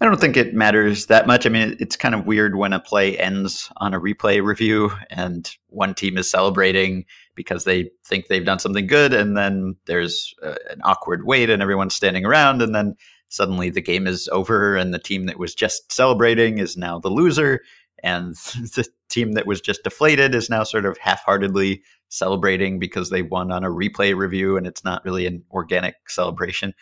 I 0.00 0.04
don't 0.04 0.20
think 0.20 0.36
it 0.36 0.54
matters 0.54 1.06
that 1.06 1.26
much. 1.26 1.46
I 1.46 1.48
mean, 1.48 1.76
it's 1.80 1.96
kind 1.96 2.14
of 2.14 2.26
weird 2.26 2.56
when 2.56 2.72
a 2.72 2.80
play 2.80 3.18
ends 3.18 3.70
on 3.78 3.94
a 3.94 4.00
replay 4.00 4.42
review 4.42 4.92
and 5.10 5.50
one 5.68 5.94
team 5.94 6.18
is 6.18 6.30
celebrating 6.30 7.04
because 7.34 7.64
they 7.64 7.90
think 8.04 8.26
they've 8.26 8.44
done 8.44 8.58
something 8.58 8.86
good, 8.86 9.14
and 9.14 9.36
then 9.36 9.76
there's 9.86 10.34
uh, 10.42 10.56
an 10.68 10.80
awkward 10.84 11.24
wait 11.24 11.48
and 11.48 11.62
everyone's 11.62 11.94
standing 11.94 12.26
around, 12.26 12.60
and 12.60 12.74
then 12.74 12.94
suddenly 13.30 13.70
the 13.70 13.80
game 13.80 14.06
is 14.06 14.28
over 14.28 14.76
and 14.76 14.92
the 14.92 14.98
team 14.98 15.26
that 15.26 15.38
was 15.38 15.54
just 15.54 15.90
celebrating 15.90 16.58
is 16.58 16.76
now 16.76 16.98
the 16.98 17.08
loser, 17.08 17.60
and 18.02 18.34
the 18.74 18.86
team 19.08 19.32
that 19.32 19.46
was 19.46 19.60
just 19.60 19.82
deflated 19.82 20.34
is 20.34 20.50
now 20.50 20.62
sort 20.62 20.84
of 20.84 20.98
half-heartedly 20.98 21.82
celebrating 22.10 22.78
because 22.78 23.10
they 23.10 23.22
won 23.22 23.50
on 23.50 23.64
a 23.64 23.70
replay 23.70 24.14
review 24.14 24.56
and 24.56 24.66
it's 24.66 24.84
not 24.84 25.04
really 25.04 25.26
an 25.26 25.42
organic 25.50 25.94
celebration. 26.08 26.74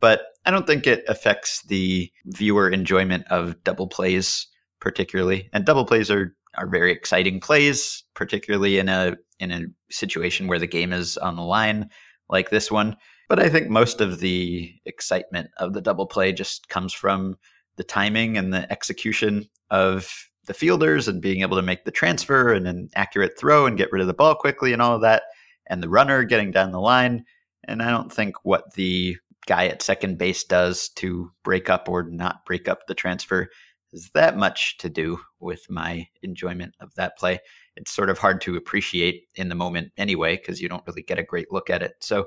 But 0.00 0.22
I 0.44 0.50
don't 0.50 0.66
think 0.66 0.86
it 0.86 1.04
affects 1.08 1.62
the 1.62 2.10
viewer 2.26 2.68
enjoyment 2.68 3.26
of 3.28 3.62
double 3.64 3.88
plays 3.88 4.46
particularly. 4.84 5.48
And 5.52 5.64
double 5.64 5.86
plays 5.86 6.10
are 6.10 6.36
are 6.56 6.68
very 6.68 6.92
exciting 6.92 7.40
plays, 7.40 8.04
particularly 8.14 8.78
in 8.78 8.88
a 8.88 9.16
in 9.40 9.50
a 9.50 9.62
situation 9.90 10.46
where 10.46 10.60
the 10.60 10.68
game 10.68 10.92
is 10.92 11.16
on 11.16 11.34
the 11.34 11.42
line 11.42 11.90
like 12.28 12.50
this 12.50 12.70
one. 12.70 12.96
But 13.34 13.42
I 13.42 13.48
think 13.48 13.68
most 13.68 14.00
of 14.00 14.20
the 14.20 14.72
excitement 14.84 15.50
of 15.56 15.72
the 15.72 15.80
double 15.80 16.06
play 16.06 16.32
just 16.32 16.68
comes 16.68 16.92
from 16.92 17.36
the 17.74 17.82
timing 17.82 18.38
and 18.38 18.54
the 18.54 18.70
execution 18.70 19.48
of 19.70 20.08
the 20.46 20.54
fielders 20.54 21.08
and 21.08 21.20
being 21.20 21.40
able 21.40 21.56
to 21.56 21.62
make 21.62 21.84
the 21.84 21.90
transfer 21.90 22.52
and 22.52 22.68
an 22.68 22.90
accurate 22.94 23.36
throw 23.36 23.66
and 23.66 23.76
get 23.76 23.90
rid 23.90 24.02
of 24.02 24.06
the 24.06 24.14
ball 24.14 24.36
quickly 24.36 24.72
and 24.72 24.80
all 24.80 24.94
of 24.94 25.00
that, 25.00 25.24
and 25.66 25.82
the 25.82 25.88
runner 25.88 26.22
getting 26.22 26.52
down 26.52 26.70
the 26.70 26.78
line. 26.78 27.24
And 27.66 27.82
I 27.82 27.90
don't 27.90 28.12
think 28.12 28.36
what 28.44 28.74
the 28.74 29.16
guy 29.48 29.66
at 29.66 29.82
second 29.82 30.16
base 30.16 30.44
does 30.44 30.90
to 30.90 31.32
break 31.42 31.68
up 31.68 31.88
or 31.88 32.04
not 32.04 32.46
break 32.46 32.68
up 32.68 32.86
the 32.86 32.94
transfer 32.94 33.48
has 33.90 34.10
that 34.14 34.36
much 34.36 34.78
to 34.78 34.88
do 34.88 35.18
with 35.40 35.68
my 35.68 36.06
enjoyment 36.22 36.76
of 36.78 36.94
that 36.94 37.18
play. 37.18 37.40
It's 37.74 37.90
sort 37.90 38.10
of 38.10 38.18
hard 38.18 38.40
to 38.42 38.54
appreciate 38.54 39.24
in 39.34 39.48
the 39.48 39.56
moment 39.56 39.90
anyway, 39.96 40.36
because 40.36 40.60
you 40.60 40.68
don't 40.68 40.86
really 40.86 41.02
get 41.02 41.18
a 41.18 41.24
great 41.24 41.50
look 41.50 41.68
at 41.68 41.82
it. 41.82 41.94
So 41.98 42.26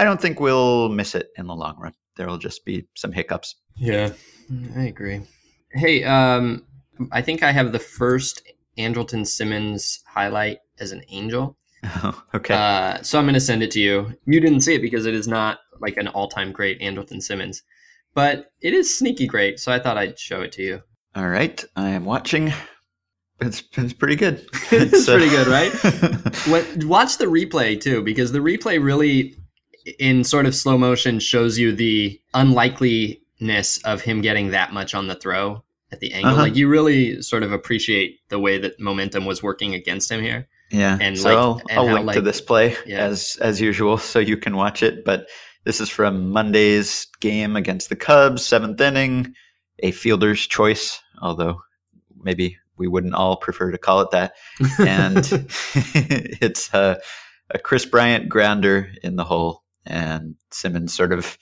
I 0.00 0.04
don't 0.04 0.20
think 0.20 0.40
we'll 0.40 0.88
miss 0.88 1.14
it 1.14 1.28
in 1.36 1.46
the 1.46 1.54
long 1.54 1.76
run. 1.78 1.92
There 2.16 2.26
will 2.26 2.38
just 2.38 2.64
be 2.64 2.86
some 2.96 3.12
hiccups. 3.12 3.54
Yeah, 3.76 4.12
I 4.76 4.84
agree. 4.84 5.20
Hey, 5.72 6.04
um, 6.04 6.64
I 7.12 7.20
think 7.22 7.42
I 7.42 7.52
have 7.52 7.72
the 7.72 7.78
first 7.78 8.42
Andrelton 8.78 9.26
Simmons 9.26 10.00
highlight 10.06 10.58
as 10.78 10.92
an 10.92 11.02
angel. 11.10 11.56
okay. 12.34 12.54
Uh, 12.54 13.02
so 13.02 13.18
I'm 13.18 13.24
going 13.24 13.34
to 13.34 13.40
send 13.40 13.62
it 13.62 13.70
to 13.72 13.80
you. 13.80 14.14
You 14.26 14.40
didn't 14.40 14.62
see 14.62 14.74
it 14.74 14.82
because 14.82 15.04
it 15.06 15.14
is 15.14 15.28
not 15.28 15.58
like 15.80 15.96
an 15.98 16.08
all-time 16.08 16.52
great 16.52 16.80
Andrelton 16.80 17.22
Simmons. 17.22 17.62
but 18.14 18.52
it 18.60 18.74
is 18.74 18.98
sneaky 18.98 19.26
great. 19.26 19.60
So 19.60 19.70
I 19.70 19.78
thought 19.78 19.96
I'd 19.98 20.18
show 20.18 20.40
it 20.40 20.52
to 20.52 20.62
you. 20.62 20.82
All 21.14 21.28
right, 21.28 21.62
I 21.76 21.90
am 21.90 22.04
watching. 22.06 22.52
It's, 23.40 23.62
it's 23.76 23.92
pretty 23.92 24.16
good. 24.16 24.46
It's 24.72 25.04
So- 25.04 25.16
pretty 25.18 25.30
good, 25.30 25.46
right? 25.46 25.72
What, 26.50 26.84
watch 26.84 27.18
the 27.18 27.26
replay 27.26 27.78
too, 27.80 28.02
because 28.02 28.32
the 28.32 28.38
replay 28.40 28.82
really, 28.82 29.36
in 29.98 30.24
sort 30.24 30.46
of 30.46 30.54
slow 30.54 30.76
motion, 30.78 31.18
shows 31.20 31.58
you 31.58 31.72
the 31.72 32.20
unlikeliness 32.34 33.78
of 33.84 34.02
him 34.02 34.20
getting 34.20 34.50
that 34.50 34.72
much 34.72 34.94
on 34.94 35.08
the 35.08 35.14
throw 35.14 35.62
at 35.92 36.00
the 36.00 36.12
angle. 36.12 36.32
Uh-huh. 36.32 36.42
Like 36.42 36.56
you 36.56 36.68
really 36.68 37.20
sort 37.22 37.42
of 37.42 37.52
appreciate 37.52 38.20
the 38.28 38.38
way 38.38 38.58
that 38.58 38.78
momentum 38.80 39.24
was 39.24 39.42
working 39.42 39.74
against 39.74 40.10
him 40.10 40.22
here. 40.22 40.46
Yeah, 40.70 40.98
And, 41.00 41.18
so 41.18 41.28
like- 41.28 41.36
I'll, 41.36 41.62
and 41.68 41.78
I'll 41.78 41.86
how, 41.96 42.02
link 42.02 42.12
to 42.12 42.20
this 42.20 42.40
play 42.40 42.76
Yeah. 42.86 43.04
as 43.06 43.36
as 43.40 43.60
usual, 43.60 43.98
so 43.98 44.20
you 44.20 44.36
can 44.36 44.56
watch 44.56 44.82
it. 44.84 45.04
But 45.04 45.26
this 45.64 45.80
is 45.80 45.88
from 45.88 46.30
Monday's 46.30 47.06
game 47.20 47.56
against 47.56 47.88
the 47.88 47.96
Cubs, 47.96 48.44
seventh 48.46 48.80
inning, 48.80 49.34
a 49.80 49.90
fielder's 49.90 50.46
choice. 50.46 51.00
Although 51.20 51.60
maybe 52.22 52.56
we 52.78 52.86
wouldn't 52.86 53.14
all 53.14 53.36
prefer 53.36 53.72
to 53.72 53.78
call 53.78 54.00
it 54.00 54.10
that. 54.12 54.34
And 54.78 55.16
it's 56.40 56.72
a, 56.72 57.00
a 57.50 57.58
Kris 57.58 57.84
Bryant 57.84 58.28
grounder 58.28 58.92
in 59.02 59.16
the 59.16 59.24
hole, 59.24 59.64
and 59.86 60.34
Simmons 60.50 60.94
sort 60.94 61.12
of 61.12 61.38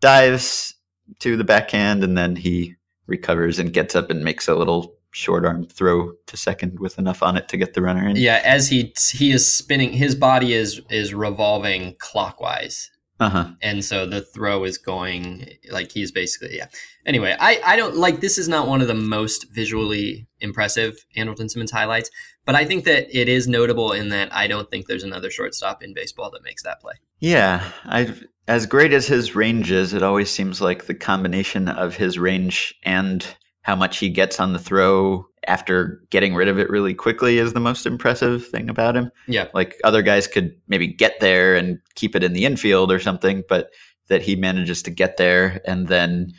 dives 0.00 0.74
to 1.18 1.36
the 1.36 1.44
backhand, 1.44 2.04
and 2.04 2.16
then 2.16 2.36
he 2.36 2.76
recovers 3.06 3.58
and 3.58 3.72
gets 3.72 3.94
up 3.94 4.10
and 4.10 4.24
makes 4.24 4.48
a 4.48 4.54
little 4.54 4.94
short 5.12 5.44
arm 5.44 5.66
throw 5.66 6.12
to 6.26 6.36
second 6.36 6.78
with 6.78 6.98
enough 6.98 7.22
on 7.22 7.36
it 7.36 7.48
to 7.48 7.56
get 7.56 7.74
the 7.74 7.82
runner 7.82 8.08
in. 8.08 8.16
Yeah, 8.16 8.40
as 8.44 8.68
he 8.68 8.94
he 9.12 9.32
is 9.32 9.50
spinning, 9.50 9.92
his 9.92 10.14
body 10.14 10.54
is 10.54 10.80
is 10.88 11.12
revolving 11.14 11.96
clockwise, 11.98 12.90
Uh 13.20 13.28
huh. 13.28 13.50
and 13.60 13.84
so 13.84 14.06
the 14.06 14.22
throw 14.22 14.64
is 14.64 14.78
going 14.78 15.46
like 15.70 15.92
he's 15.92 16.10
basically 16.10 16.56
yeah. 16.56 16.68
Anyway, 17.04 17.36
I 17.38 17.60
I 17.64 17.76
don't 17.76 17.96
like 17.96 18.20
this 18.20 18.38
is 18.38 18.48
not 18.48 18.66
one 18.66 18.80
of 18.80 18.88
the 18.88 18.94
most 18.94 19.52
visually 19.52 20.26
impressive 20.40 21.04
Andrelton 21.16 21.50
Simmons 21.50 21.70
highlights, 21.70 22.10
but 22.46 22.54
I 22.54 22.64
think 22.64 22.84
that 22.84 23.14
it 23.16 23.28
is 23.28 23.46
notable 23.46 23.92
in 23.92 24.08
that 24.08 24.34
I 24.34 24.46
don't 24.46 24.70
think 24.70 24.86
there's 24.86 25.04
another 25.04 25.30
shortstop 25.30 25.82
in 25.82 25.92
baseball 25.92 26.30
that 26.30 26.42
makes 26.42 26.62
that 26.62 26.80
play. 26.80 26.94
Yeah, 27.18 27.70
I 27.84 28.14
as 28.48 28.66
great 28.66 28.92
as 28.92 29.06
his 29.06 29.36
range 29.36 29.70
is, 29.70 29.92
it 29.92 30.02
always 30.02 30.30
seems 30.30 30.60
like 30.60 30.86
the 30.86 30.94
combination 30.94 31.68
of 31.68 31.96
his 31.96 32.18
range 32.18 32.74
and 32.82 33.26
how 33.62 33.76
much 33.76 33.98
he 33.98 34.08
gets 34.08 34.40
on 34.40 34.52
the 34.52 34.58
throw 34.58 35.26
after 35.46 36.02
getting 36.10 36.34
rid 36.34 36.48
of 36.48 36.58
it 36.58 36.70
really 36.70 36.94
quickly 36.94 37.38
is 37.38 37.52
the 37.52 37.60
most 37.60 37.86
impressive 37.86 38.46
thing 38.46 38.68
about 38.68 38.96
him. 38.96 39.10
Yeah. 39.26 39.48
Like 39.54 39.78
other 39.84 40.02
guys 40.02 40.26
could 40.26 40.54
maybe 40.68 40.86
get 40.86 41.20
there 41.20 41.56
and 41.56 41.78
keep 41.94 42.14
it 42.14 42.22
in 42.22 42.32
the 42.32 42.44
infield 42.44 42.92
or 42.92 43.00
something, 43.00 43.42
but 43.48 43.70
that 44.08 44.22
he 44.22 44.36
manages 44.36 44.82
to 44.82 44.90
get 44.90 45.16
there 45.16 45.60
and 45.64 45.88
then 45.88 46.32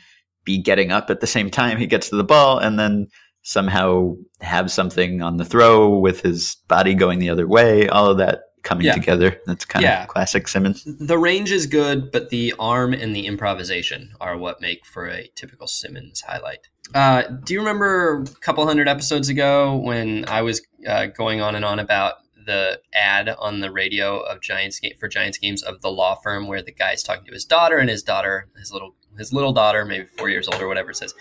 be 0.44 0.58
getting 0.58 0.92
up 0.92 1.10
at 1.10 1.20
the 1.20 1.26
same 1.26 1.50
time 1.50 1.78
he 1.78 1.86
gets 1.86 2.08
to 2.10 2.16
the 2.16 2.24
ball 2.24 2.58
and 2.58 2.78
then 2.78 3.06
somehow 3.42 4.14
have 4.40 4.70
something 4.70 5.22
on 5.22 5.36
the 5.36 5.44
throw 5.44 5.98
with 5.98 6.20
his 6.20 6.56
body 6.68 6.94
going 6.94 7.18
the 7.18 7.30
other 7.30 7.48
way, 7.48 7.88
all 7.88 8.06
of 8.06 8.18
that 8.18 8.40
coming 8.62 8.86
Yeah. 8.86 8.94
together. 8.94 9.40
That's 9.46 9.64
kind 9.64 9.82
Yeah. 9.82 10.02
of 10.02 10.08
classic 10.08 10.48
Simmons. 10.48 10.84
The 10.86 11.18
range 11.18 11.50
is 11.50 11.66
good, 11.66 12.10
but 12.12 12.30
the 12.30 12.54
arm 12.58 12.92
and 12.92 13.14
the 13.14 13.26
improvisation 13.26 14.12
are 14.20 14.36
what 14.36 14.60
make 14.60 14.86
for 14.86 15.08
a 15.08 15.28
typical 15.34 15.66
Simmons 15.66 16.20
highlight. 16.22 16.68
Uh, 16.94 17.22
do 17.44 17.54
you 17.54 17.60
remember 17.60 18.22
a 18.22 18.40
couple 18.40 18.66
hundred 18.66 18.88
episodes 18.88 19.28
ago 19.28 19.76
when 19.76 20.24
I 20.28 20.42
was 20.42 20.62
uh, 20.86 21.06
going 21.06 21.40
on 21.40 21.54
and 21.54 21.64
on 21.64 21.78
about 21.78 22.14
the 22.44 22.80
ad 22.92 23.28
on 23.38 23.60
the 23.60 23.70
radio 23.70 24.18
of 24.20 24.40
Giants 24.40 24.80
game 24.80 24.94
for 24.98 25.06
Giants 25.08 25.38
games 25.38 25.62
of 25.62 25.80
the 25.80 25.90
law 25.90 26.16
firm 26.16 26.48
where 26.48 26.60
the 26.60 26.72
guy's 26.72 27.02
talking 27.02 27.24
to 27.26 27.32
his 27.32 27.44
daughter 27.44 27.78
and 27.78 27.88
his 27.88 28.02
daughter, 28.02 28.48
his 28.58 28.72
little 28.72 28.94
his 29.16 29.32
little 29.32 29.52
daughter, 29.52 29.84
maybe 29.84 30.06
four 30.18 30.28
years 30.30 30.48
old 30.48 30.60
or 30.60 30.66
whatever, 30.66 30.92
says, 30.92 31.14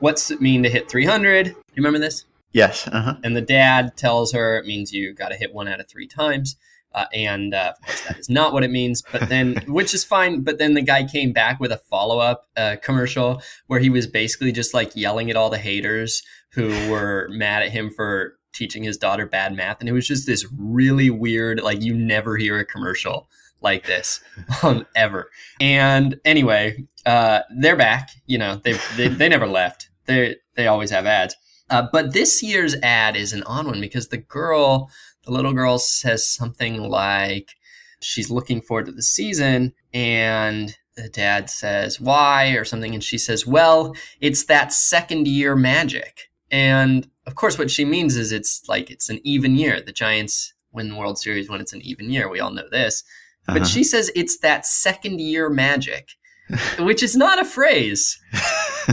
"What's 0.00 0.30
it 0.30 0.40
mean 0.40 0.62
to 0.62 0.70
hit 0.70 0.88
300?" 0.88 1.48
You 1.48 1.54
remember 1.76 1.98
this? 1.98 2.24
Yes. 2.52 2.88
Uh-huh. 2.88 3.16
And 3.22 3.36
the 3.36 3.42
dad 3.42 3.96
tells 3.96 4.32
her 4.32 4.56
it 4.56 4.64
means 4.66 4.92
you 4.92 5.12
got 5.12 5.28
to 5.28 5.36
hit 5.36 5.52
one 5.54 5.68
out 5.68 5.78
of 5.78 5.86
three 5.88 6.06
times. 6.08 6.56
Uh, 6.96 7.04
and 7.12 7.54
uh, 7.54 7.74
of 7.76 7.86
course, 7.86 8.00
that 8.02 8.18
is 8.18 8.30
not 8.30 8.52
what 8.52 8.64
it 8.64 8.70
means. 8.70 9.02
But 9.12 9.28
then, 9.28 9.62
which 9.68 9.94
is 9.94 10.02
fine. 10.02 10.40
But 10.40 10.58
then 10.58 10.74
the 10.74 10.82
guy 10.82 11.04
came 11.04 11.32
back 11.32 11.60
with 11.60 11.70
a 11.70 11.76
follow 11.76 12.18
up 12.18 12.48
uh, 12.56 12.76
commercial 12.82 13.42
where 13.66 13.78
he 13.78 13.90
was 13.90 14.06
basically 14.06 14.50
just 14.50 14.74
like 14.74 14.96
yelling 14.96 15.30
at 15.30 15.36
all 15.36 15.50
the 15.50 15.58
haters 15.58 16.22
who 16.52 16.68
were 16.90 17.28
mad 17.30 17.62
at 17.62 17.70
him 17.70 17.90
for 17.90 18.38
teaching 18.54 18.82
his 18.82 18.96
daughter 18.96 19.26
bad 19.26 19.54
math. 19.54 19.78
And 19.80 19.88
it 19.88 19.92
was 19.92 20.08
just 20.08 20.26
this 20.26 20.46
really 20.56 21.10
weird, 21.10 21.60
like, 21.60 21.82
you 21.82 21.94
never 21.94 22.38
hear 22.38 22.58
a 22.58 22.64
commercial 22.64 23.28
like 23.60 23.86
this 23.86 24.20
um, 24.62 24.86
ever. 24.96 25.30
And 25.60 26.18
anyway, 26.24 26.84
uh, 27.04 27.40
they're 27.58 27.76
back. 27.76 28.10
You 28.26 28.38
know, 28.38 28.56
they 28.56 28.78
they 28.96 29.08
they 29.08 29.28
never 29.28 29.46
left. 29.46 29.90
They 30.06 30.36
they 30.54 30.66
always 30.66 30.90
have 30.90 31.06
ads. 31.06 31.36
Uh, 31.68 31.86
but 31.92 32.12
this 32.12 32.42
year's 32.42 32.76
ad 32.76 33.16
is 33.16 33.32
an 33.32 33.42
on 33.42 33.66
one 33.66 33.80
because 33.80 34.08
the 34.08 34.16
girl, 34.16 34.90
the 35.26 35.32
little 35.32 35.52
girl, 35.52 35.78
says 35.78 36.26
something 36.26 36.88
like 36.88 37.50
she's 38.00 38.30
looking 38.30 38.60
forward 38.62 38.86
to 38.86 38.92
the 38.92 39.02
season, 39.02 39.72
and 39.92 40.76
the 40.96 41.08
dad 41.10 41.50
says 41.50 42.00
why 42.00 42.48
or 42.52 42.64
something, 42.64 42.94
and 42.94 43.04
she 43.04 43.18
says, 43.18 43.46
"Well, 43.46 43.94
it's 44.20 44.44
that 44.44 44.72
second 44.72 45.28
year 45.28 45.54
magic." 45.54 46.30
And 46.50 47.08
of 47.26 47.34
course, 47.34 47.58
what 47.58 47.70
she 47.70 47.84
means 47.84 48.16
is 48.16 48.32
it's 48.32 48.62
like 48.68 48.90
it's 48.90 49.08
an 49.10 49.20
even 49.24 49.56
year. 49.56 49.80
The 49.80 49.92
Giants 49.92 50.54
win 50.72 50.88
the 50.90 50.94
World 50.96 51.18
Series 51.18 51.50
when 51.50 51.60
it's 51.60 51.72
an 51.72 51.82
even 51.82 52.10
year. 52.10 52.28
We 52.28 52.40
all 52.40 52.50
know 52.52 52.68
this. 52.70 53.02
But 53.46 53.56
Uh-huh. 53.56 53.64
she 53.66 53.84
says 53.84 54.10
it's 54.14 54.38
that 54.38 54.64
second 54.66 55.20
year 55.20 55.48
magic, 55.50 56.10
which 56.78 57.02
is 57.02 57.16
not 57.16 57.38
a 57.40 57.44
phrase. 57.44 58.18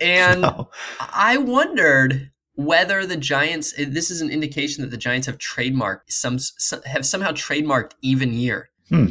And 0.00 0.42
No. 0.42 0.70
I 1.00 1.36
wondered 1.38 2.30
whether 2.58 3.06
the 3.06 3.16
Giants. 3.16 3.72
This 3.78 4.10
is 4.10 4.20
an 4.20 4.30
indication 4.30 4.82
that 4.82 4.90
the 4.90 4.96
Giants 4.96 5.28
have 5.28 5.38
trademarked 5.38 6.10
some, 6.10 6.40
some 6.40 6.82
have 6.82 7.06
somehow 7.06 7.30
trademarked 7.30 7.92
even 8.02 8.32
year. 8.32 8.70
Hmm. 8.88 9.06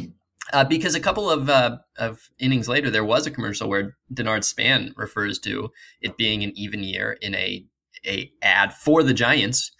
Uh, 0.52 0.64
because 0.64 0.94
a 0.94 1.00
couple 1.00 1.30
of 1.30 1.48
uh, 1.48 1.78
of 1.96 2.28
innings 2.38 2.68
later, 2.68 2.90
there 2.90 3.04
was 3.04 3.26
a 3.26 3.30
commercial 3.30 3.68
where 3.68 3.96
Denard 4.12 4.44
Span 4.44 4.92
refers 4.96 5.38
to 5.40 5.70
it 6.02 6.18
being 6.18 6.44
an 6.44 6.52
even 6.56 6.84
year 6.84 7.16
in 7.22 7.34
a 7.34 7.64
a 8.06 8.30
ad 8.42 8.74
for 8.74 9.02
the 9.02 9.14
Giants, 9.14 9.72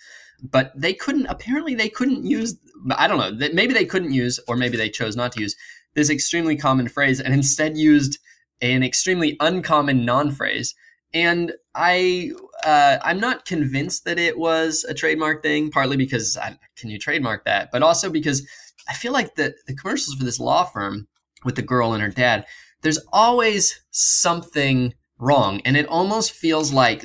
but 0.42 0.72
they 0.74 0.94
couldn't. 0.94 1.26
Apparently, 1.26 1.74
they 1.74 1.90
couldn't 1.90 2.24
use. 2.24 2.56
I 2.96 3.06
don't 3.06 3.18
know. 3.18 3.36
that- 3.36 3.54
Maybe 3.54 3.74
they 3.74 3.84
couldn't 3.84 4.12
use, 4.12 4.40
or 4.48 4.56
maybe 4.56 4.78
they 4.78 4.88
chose 4.88 5.14
not 5.14 5.32
to 5.32 5.42
use 5.42 5.54
this 5.94 6.08
extremely 6.08 6.56
common 6.56 6.88
phrase, 6.88 7.20
and 7.20 7.34
instead 7.34 7.76
used 7.76 8.18
an 8.62 8.82
extremely 8.82 9.36
uncommon 9.40 10.04
non-phrase. 10.06 10.74
And 11.14 11.52
I, 11.74 12.32
uh, 12.64 12.98
I'm 13.02 13.20
not 13.20 13.44
convinced 13.44 14.04
that 14.04 14.18
it 14.18 14.38
was 14.38 14.84
a 14.88 14.94
trademark 14.94 15.42
thing. 15.42 15.70
Partly 15.70 15.96
because 15.96 16.36
I, 16.36 16.56
can 16.76 16.90
you 16.90 16.98
trademark 16.98 17.44
that, 17.44 17.70
but 17.72 17.82
also 17.82 18.10
because 18.10 18.46
I 18.88 18.94
feel 18.94 19.12
like 19.12 19.34
the 19.34 19.54
the 19.66 19.74
commercials 19.74 20.16
for 20.16 20.24
this 20.24 20.40
law 20.40 20.64
firm 20.64 21.08
with 21.44 21.56
the 21.56 21.62
girl 21.62 21.92
and 21.92 22.02
her 22.02 22.08
dad, 22.08 22.46
there's 22.82 22.98
always 23.12 23.80
something 23.90 24.94
wrong, 25.18 25.60
and 25.64 25.76
it 25.76 25.86
almost 25.86 26.32
feels 26.32 26.72
like 26.72 27.04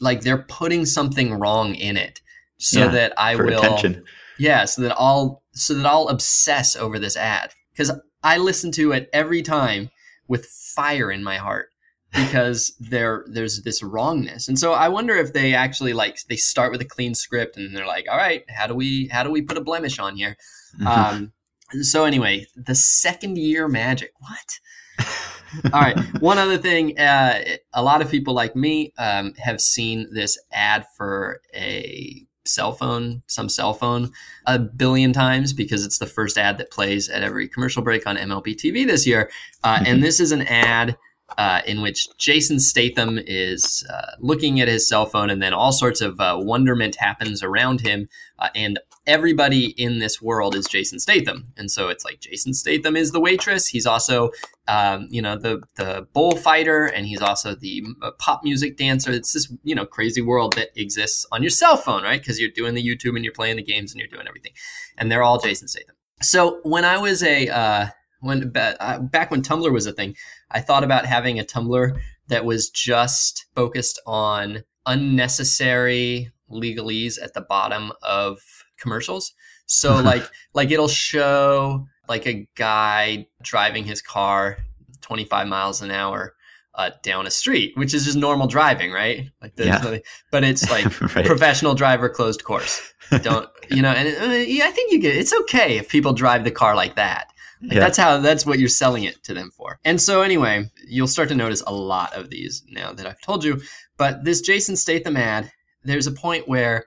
like 0.00 0.20
they're 0.22 0.44
putting 0.48 0.84
something 0.86 1.34
wrong 1.34 1.74
in 1.74 1.96
it, 1.96 2.20
so 2.58 2.80
Yeah, 2.80 2.88
that 2.88 3.12
I 3.18 3.36
will 3.36 3.58
attention. 3.58 4.04
yeah, 4.38 4.64
so 4.64 4.82
that 4.82 4.94
I'll 4.98 5.42
so 5.52 5.74
that 5.74 5.86
I'll 5.86 6.08
obsess 6.08 6.76
over 6.76 6.98
this 6.98 7.16
ad 7.16 7.52
because 7.72 7.92
I 8.22 8.38
listen 8.38 8.72
to 8.72 8.92
it 8.92 9.08
every 9.12 9.42
time 9.42 9.90
with 10.28 10.46
fire 10.46 11.10
in 11.10 11.22
my 11.22 11.36
heart 11.36 11.70
because 12.16 12.74
there 12.80 13.24
there's 13.28 13.62
this 13.62 13.82
wrongness. 13.82 14.48
And 14.48 14.58
so 14.58 14.72
I 14.72 14.88
wonder 14.88 15.14
if 15.14 15.32
they 15.32 15.54
actually 15.54 15.92
like 15.92 16.18
they 16.28 16.36
start 16.36 16.72
with 16.72 16.80
a 16.80 16.86
clean 16.86 17.14
script 17.14 17.56
and 17.56 17.76
they're 17.76 17.86
like, 17.86 18.06
"All 18.10 18.16
right, 18.16 18.44
how 18.48 18.66
do 18.66 18.74
we 18.74 19.08
how 19.08 19.22
do 19.22 19.30
we 19.30 19.42
put 19.42 19.56
a 19.56 19.62
blemish 19.62 19.98
on 19.98 20.16
here?" 20.16 20.36
Mhm. 20.80 20.86
Um 20.86 21.32
so 21.82 22.04
anyway, 22.04 22.46
the 22.56 22.74
second 22.74 23.38
year 23.38 23.68
magic. 23.68 24.12
What? 24.20 24.60
All 25.72 25.80
right. 25.80 25.98
One 26.20 26.38
other 26.38 26.58
thing, 26.58 26.98
uh, 26.98 27.42
a 27.72 27.82
lot 27.82 28.02
of 28.02 28.10
people 28.10 28.34
like 28.34 28.54
me 28.54 28.92
um, 28.98 29.34
have 29.38 29.60
seen 29.60 30.08
this 30.12 30.38
ad 30.52 30.86
for 30.96 31.40
a 31.54 32.26
cell 32.44 32.72
phone, 32.72 33.22
some 33.26 33.48
cell 33.48 33.74
phone, 33.74 34.12
a 34.46 34.58
billion 34.58 35.12
times 35.12 35.52
because 35.52 35.84
it's 35.84 35.98
the 35.98 36.06
first 36.06 36.38
ad 36.38 36.58
that 36.58 36.70
plays 36.70 37.08
at 37.08 37.22
every 37.22 37.48
commercial 37.48 37.82
break 37.82 38.06
on 38.06 38.16
MLB 38.16 38.54
TV 38.54 38.86
this 38.86 39.06
year. 39.06 39.30
Uh, 39.64 39.82
and 39.84 40.02
this 40.02 40.20
is 40.20 40.32
an 40.32 40.42
ad 40.42 40.96
uh, 41.38 41.60
in 41.66 41.82
which 41.82 42.08
Jason 42.18 42.58
Statham 42.60 43.18
is 43.18 43.86
uh, 43.92 44.12
looking 44.20 44.60
at 44.60 44.68
his 44.68 44.88
cell 44.88 45.06
phone, 45.06 45.28
and 45.28 45.42
then 45.42 45.52
all 45.52 45.72
sorts 45.72 46.00
of 46.00 46.20
uh, 46.20 46.36
wonderment 46.38 46.96
happens 46.96 47.42
around 47.42 47.80
him, 47.80 48.08
uh, 48.38 48.48
and 48.54 48.78
everybody 49.06 49.66
in 49.70 49.98
this 49.98 50.22
world 50.22 50.54
is 50.54 50.66
Jason 50.66 50.98
Statham. 50.98 51.52
And 51.56 51.70
so 51.70 51.88
it's 51.88 52.04
like 52.04 52.20
Jason 52.20 52.54
Statham 52.54 52.96
is 52.96 53.12
the 53.12 53.20
waitress. 53.20 53.66
He's 53.66 53.86
also, 53.86 54.30
um, 54.68 55.08
you 55.10 55.20
know, 55.20 55.36
the 55.36 55.62
the 55.74 56.06
bullfighter, 56.12 56.86
and 56.86 57.06
he's 57.06 57.22
also 57.22 57.54
the 57.54 57.84
uh, 58.02 58.12
pop 58.12 58.44
music 58.44 58.76
dancer. 58.76 59.10
It's 59.10 59.32
this 59.32 59.52
you 59.64 59.74
know 59.74 59.84
crazy 59.84 60.22
world 60.22 60.54
that 60.54 60.68
exists 60.76 61.26
on 61.32 61.42
your 61.42 61.50
cell 61.50 61.76
phone, 61.76 62.02
right? 62.02 62.20
Because 62.20 62.40
you're 62.40 62.50
doing 62.50 62.74
the 62.74 62.86
YouTube 62.86 63.16
and 63.16 63.24
you're 63.24 63.34
playing 63.34 63.56
the 63.56 63.62
games 63.64 63.92
and 63.92 64.00
you're 64.00 64.08
doing 64.08 64.28
everything, 64.28 64.52
and 64.96 65.10
they're 65.10 65.24
all 65.24 65.40
Jason 65.40 65.66
Statham. 65.68 65.96
So 66.22 66.60
when 66.62 66.84
I 66.84 66.98
was 66.98 67.22
a 67.22 67.92
when 68.20 68.50
back 68.50 69.30
when 69.30 69.42
Tumblr 69.42 69.72
was 69.72 69.86
a 69.86 69.92
thing, 69.92 70.14
I 70.50 70.60
thought 70.60 70.84
about 70.84 71.06
having 71.06 71.38
a 71.38 71.44
Tumblr 71.44 71.98
that 72.28 72.44
was 72.44 72.70
just 72.70 73.46
focused 73.54 74.00
on 74.06 74.64
unnecessary 74.86 76.30
legalese 76.50 77.20
at 77.22 77.34
the 77.34 77.40
bottom 77.40 77.92
of 78.02 78.40
commercials. 78.78 79.32
So 79.66 80.00
like 80.02 80.24
like 80.54 80.70
it'll 80.70 80.88
show 80.88 81.86
like 82.08 82.26
a 82.26 82.46
guy 82.54 83.26
driving 83.42 83.84
his 83.84 84.00
car 84.00 84.58
25 85.00 85.48
miles 85.48 85.82
an 85.82 85.90
hour 85.90 86.34
uh, 86.74 86.90
down 87.02 87.26
a 87.26 87.30
street, 87.30 87.72
which 87.76 87.94
is 87.94 88.04
just 88.04 88.18
normal 88.18 88.46
driving, 88.46 88.92
right? 88.92 89.30
Like 89.40 89.56
there's 89.56 89.68
Yeah. 89.68 89.78
nothing, 89.78 90.02
but 90.30 90.44
it's 90.44 90.70
like 90.76 90.84
right. 91.16 91.24
professional 91.24 91.74
driver 91.74 92.08
closed 92.08 92.44
course. 92.44 92.80
Don't 93.22 93.48
you 93.70 93.82
know? 93.82 93.90
And 93.90 94.08
uh, 94.30 94.34
yeah, 94.34 94.66
I 94.66 94.70
think 94.70 94.92
you 94.92 95.00
get 95.00 95.16
it's 95.16 95.32
okay 95.42 95.78
if 95.78 95.88
people 95.88 96.12
drive 96.12 96.44
the 96.44 96.50
car 96.50 96.76
like 96.76 96.96
that. 96.96 97.32
Like 97.62 97.72
Yeah. 97.72 97.80
That's 97.80 97.98
how 97.98 98.18
that's 98.18 98.46
what 98.46 98.58
you're 98.58 98.68
selling 98.68 99.04
it 99.04 99.22
to 99.24 99.34
them 99.34 99.50
for. 99.50 99.78
And 99.84 100.00
so 100.00 100.22
anyway, 100.22 100.70
you'll 100.86 101.08
start 101.08 101.28
to 101.30 101.34
notice 101.34 101.62
a 101.66 101.72
lot 101.72 102.12
of 102.14 102.30
these 102.30 102.62
now 102.68 102.92
that 102.92 103.06
I've 103.06 103.20
told 103.20 103.44
you. 103.44 103.60
But 103.96 104.24
this 104.24 104.40
Jason 104.40 104.76
Statham 104.76 105.16
ad, 105.16 105.50
there's 105.82 106.06
a 106.06 106.12
point 106.12 106.48
where 106.48 106.84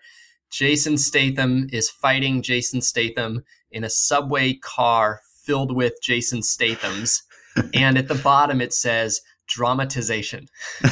Jason 0.51 0.97
Statham 0.97 1.67
is 1.71 1.89
fighting 1.89 2.41
Jason 2.41 2.81
Statham 2.81 3.43
in 3.71 3.83
a 3.83 3.89
subway 3.89 4.53
car 4.53 5.21
filled 5.43 5.75
with 5.75 5.93
Jason 6.01 6.41
Stathams, 6.41 7.21
and 7.73 7.97
at 7.97 8.07
the 8.07 8.15
bottom 8.15 8.61
it 8.61 8.73
says 8.73 9.21
dramatization. 9.47 10.47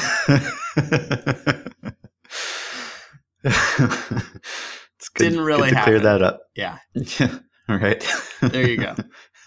it's 3.44 5.08
good, 5.14 5.24
Didn't 5.24 5.40
really 5.40 5.70
good 5.70 5.76
to 5.76 5.82
clear 5.84 6.00
that 6.00 6.22
up. 6.22 6.42
Yeah, 6.54 6.78
All 7.68 7.78
right. 7.78 8.02
there 8.40 8.68
you 8.68 8.78
go. 8.78 8.94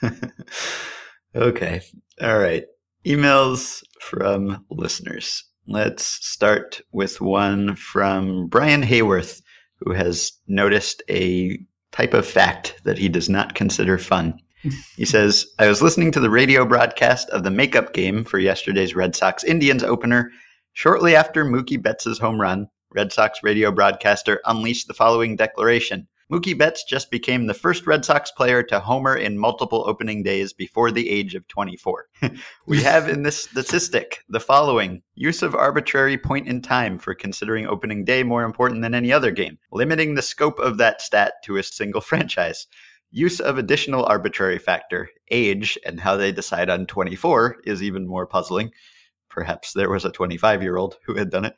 okay. 1.36 1.82
All 2.22 2.40
right. 2.40 2.66
Emails 3.06 3.84
from 4.00 4.66
listeners. 4.70 5.44
Let's 5.68 6.06
start 6.06 6.82
with 6.92 7.22
one 7.22 7.76
from 7.76 8.48
Brian 8.48 8.82
Hayworth, 8.82 9.42
who 9.80 9.94
has 9.94 10.32
noticed 10.48 11.02
a 11.10 11.60
type 11.92 12.14
of 12.14 12.28
fact 12.28 12.82
that 12.84 12.98
he 12.98 13.10
does 13.10 13.30
not 13.30 13.56
consider 13.56 13.98
fun. 13.98 14.40
He 14.96 15.06
says, 15.06 15.46
I 15.60 15.68
was 15.68 15.82
listening 15.82 16.12
to 16.14 16.20
the 16.20 16.30
radio 16.30 16.66
broadcast 16.66 17.30
of 17.30 17.44
the 17.44 17.52
makeup 17.52 17.94
game 17.94 18.24
for 18.24 18.40
yesterday's 18.40 18.96
Red 18.96 19.16
Sox 19.16 19.44
Indians 19.44 19.84
opener. 19.84 20.32
Shortly 20.74 21.16
after 21.16 21.44
Mookie 21.44 21.82
Betts' 21.82 22.20
home 22.20 22.40
run, 22.40 22.68
Red 22.94 23.12
Sox 23.12 23.40
radio 23.44 23.72
broadcaster 23.72 24.42
unleashed 24.46 24.88
the 24.88 24.94
following 24.94 25.36
declaration 25.36 26.08
Mookie 26.32 26.58
Betts 26.58 26.86
just 26.86 27.12
became 27.12 27.46
the 27.46 27.54
first 27.54 27.86
Red 27.86 28.06
Sox 28.06 28.32
player 28.32 28.64
to 28.64 28.80
homer 28.80 29.18
in 29.18 29.38
multiple 29.38 29.84
opening 29.86 30.24
days 30.24 30.54
before 30.54 30.90
the 30.90 31.10
age 31.10 31.36
of 31.36 31.46
24. 31.50 32.08
we 32.68 32.82
have 32.82 33.10
in 33.10 33.24
this 33.24 33.44
statistic 33.44 34.24
the 34.30 34.40
following 34.40 35.02
use 35.16 35.42
of 35.42 35.56
arbitrary 35.56 36.18
point 36.18 36.48
in 36.48 36.62
time 36.62 36.98
for 36.98 37.14
considering 37.14 37.68
opening 37.68 38.06
day 38.06 38.24
more 38.24 38.44
important 38.44 38.82
than 38.82 38.96
any 38.96 39.12
other 39.12 39.32
game, 39.32 39.60
limiting 39.74 40.16
the 40.16 40.22
scope 40.22 40.58
of 40.60 40.78
that 40.78 41.02
stat 41.02 41.34
to 41.44 41.58
a 41.58 41.64
single 41.64 42.00
franchise. 42.10 42.66
Use 43.12 43.42
of 43.42 43.58
additional 43.58 44.06
arbitrary 44.06 44.58
factor, 44.58 45.10
age, 45.32 45.78
and 45.86 46.00
how 46.00 46.16
they 46.16 46.32
decide 46.32 46.70
on 46.70 46.86
24 46.86 47.58
is 47.66 47.84
even 47.84 48.08
more 48.08 48.26
puzzling. 48.26 48.72
Perhaps 49.30 49.74
there 49.74 49.90
was 49.90 50.06
a 50.06 50.12
25 50.12 50.64
year 50.64 50.78
old 50.78 50.96
who 51.06 51.16
had 51.16 51.30
done 51.30 51.44
it. 51.44 51.58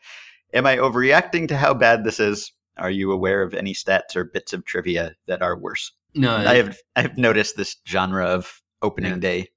Am 0.52 0.66
I 0.66 0.78
overreacting 0.78 1.48
to 1.50 1.58
how 1.58 1.76
bad 1.76 2.04
this 2.04 2.20
is? 2.20 2.52
Are 2.78 2.92
you 2.92 3.12
aware 3.12 3.42
of 3.42 3.54
any 3.54 3.74
stats 3.74 4.16
or 4.16 4.24
bits 4.24 4.54
of 4.54 4.66
trivia 4.66 5.16
that 5.28 5.42
are 5.42 5.58
worse? 5.58 5.92
No, 6.16 6.36
I 6.36 6.56
have 6.56 6.78
I 6.96 7.02
have 7.02 7.18
noticed 7.18 7.56
this 7.58 7.76
genre 7.88 8.26
of 8.26 8.62
opening 8.82 9.14
Yeah. 9.14 9.20
day 9.20 9.50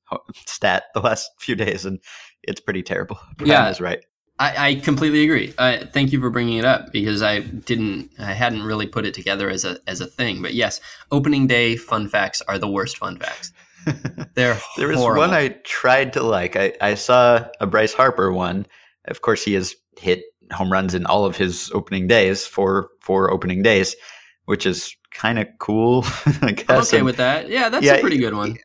stat 0.46 0.84
the 0.94 1.00
last 1.00 1.30
few 1.38 1.54
days, 1.54 1.84
and 1.84 2.00
it's 2.42 2.60
pretty 2.60 2.82
terrible. 2.82 3.18
Yeah. 3.44 3.68
is 3.68 3.80
right. 3.80 4.04
I, 4.38 4.68
I 4.68 4.74
completely 4.76 5.24
agree. 5.24 5.54
Uh, 5.56 5.86
thank 5.94 6.12
you 6.12 6.20
for 6.20 6.28
bringing 6.28 6.58
it 6.58 6.64
up 6.66 6.92
because 6.92 7.22
I 7.22 7.40
didn't, 7.40 8.10
I 8.18 8.34
hadn't 8.34 8.64
really 8.64 8.86
put 8.86 9.06
it 9.06 9.14
together 9.14 9.48
as 9.48 9.64
a 9.64 9.78
as 9.86 10.02
a 10.02 10.06
thing. 10.06 10.42
But 10.42 10.52
yes, 10.52 10.80
opening 11.10 11.46
day 11.46 11.76
fun 11.76 12.06
facts 12.08 12.42
are 12.42 12.58
the 12.58 12.68
worst 12.68 12.98
fun 12.98 13.18
facts. 13.18 13.52
They're 14.34 14.58
There 14.76 14.88
was 14.88 14.98
one 14.98 15.30
I 15.30 15.48
tried 15.64 16.12
to 16.14 16.22
like. 16.22 16.54
I, 16.56 16.74
I 16.80 16.94
saw 16.96 17.46
a 17.60 17.66
Bryce 17.66 17.94
Harper 17.94 18.30
one. 18.32 18.66
Of 19.06 19.22
course, 19.22 19.42
he 19.44 19.54
has 19.54 19.74
hit 19.98 20.24
home 20.52 20.70
runs 20.72 20.94
in 20.94 21.06
all 21.06 21.24
of 21.24 21.36
his 21.36 21.70
opening 21.74 22.06
days 22.06 22.46
for 22.46 22.88
four 23.00 23.30
opening 23.32 23.62
days, 23.62 23.96
which 24.46 24.66
is 24.66 24.94
kind 25.10 25.38
of 25.38 25.46
cool. 25.58 26.04
I 26.42 26.52
guess. 26.52 26.64
I'm 26.68 26.80
okay 26.82 26.96
And- 26.98 27.06
with 27.06 27.16
that. 27.16 27.48
Yeah, 27.48 27.68
that's 27.68 27.84
Yeah, 27.84 27.94
a 27.94 28.00
pretty 28.00 28.18
good 28.18 28.34
one. 28.34 28.56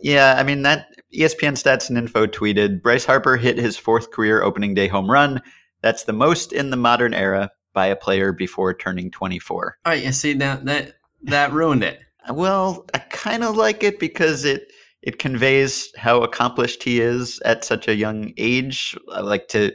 Yeah, 0.00 0.36
I 0.38 0.44
mean 0.44 0.62
that 0.62 0.86
ESPN 1.12 1.54
Stats 1.60 1.88
and 1.88 1.98
Info 1.98 2.26
tweeted 2.26 2.82
Bryce 2.82 3.04
Harper 3.04 3.36
hit 3.36 3.58
his 3.58 3.76
fourth 3.76 4.12
career 4.12 4.42
opening 4.42 4.74
day 4.74 4.86
home 4.86 5.10
run. 5.10 5.40
That's 5.82 6.04
the 6.04 6.12
most 6.12 6.52
in 6.52 6.70
the 6.70 6.76
modern 6.76 7.14
era 7.14 7.50
by 7.74 7.86
a 7.86 7.96
player 7.96 8.32
before 8.32 8.74
turning 8.74 9.10
24. 9.10 9.78
All 9.84 9.92
right, 9.92 10.04
you 10.04 10.12
see 10.12 10.34
that 10.34 10.64
that 10.66 10.94
that 11.24 11.52
ruined 11.52 11.82
it. 11.82 11.98
Well, 12.30 12.86
I 12.94 12.98
kind 12.98 13.42
of 13.42 13.56
like 13.56 13.82
it 13.82 13.98
because 13.98 14.44
it 14.44 14.70
it 15.02 15.18
conveys 15.18 15.90
how 15.96 16.22
accomplished 16.22 16.84
he 16.84 17.00
is 17.00 17.40
at 17.44 17.64
such 17.64 17.88
a 17.88 17.96
young 17.96 18.32
age. 18.36 18.96
I 19.12 19.18
like 19.20 19.48
to, 19.48 19.72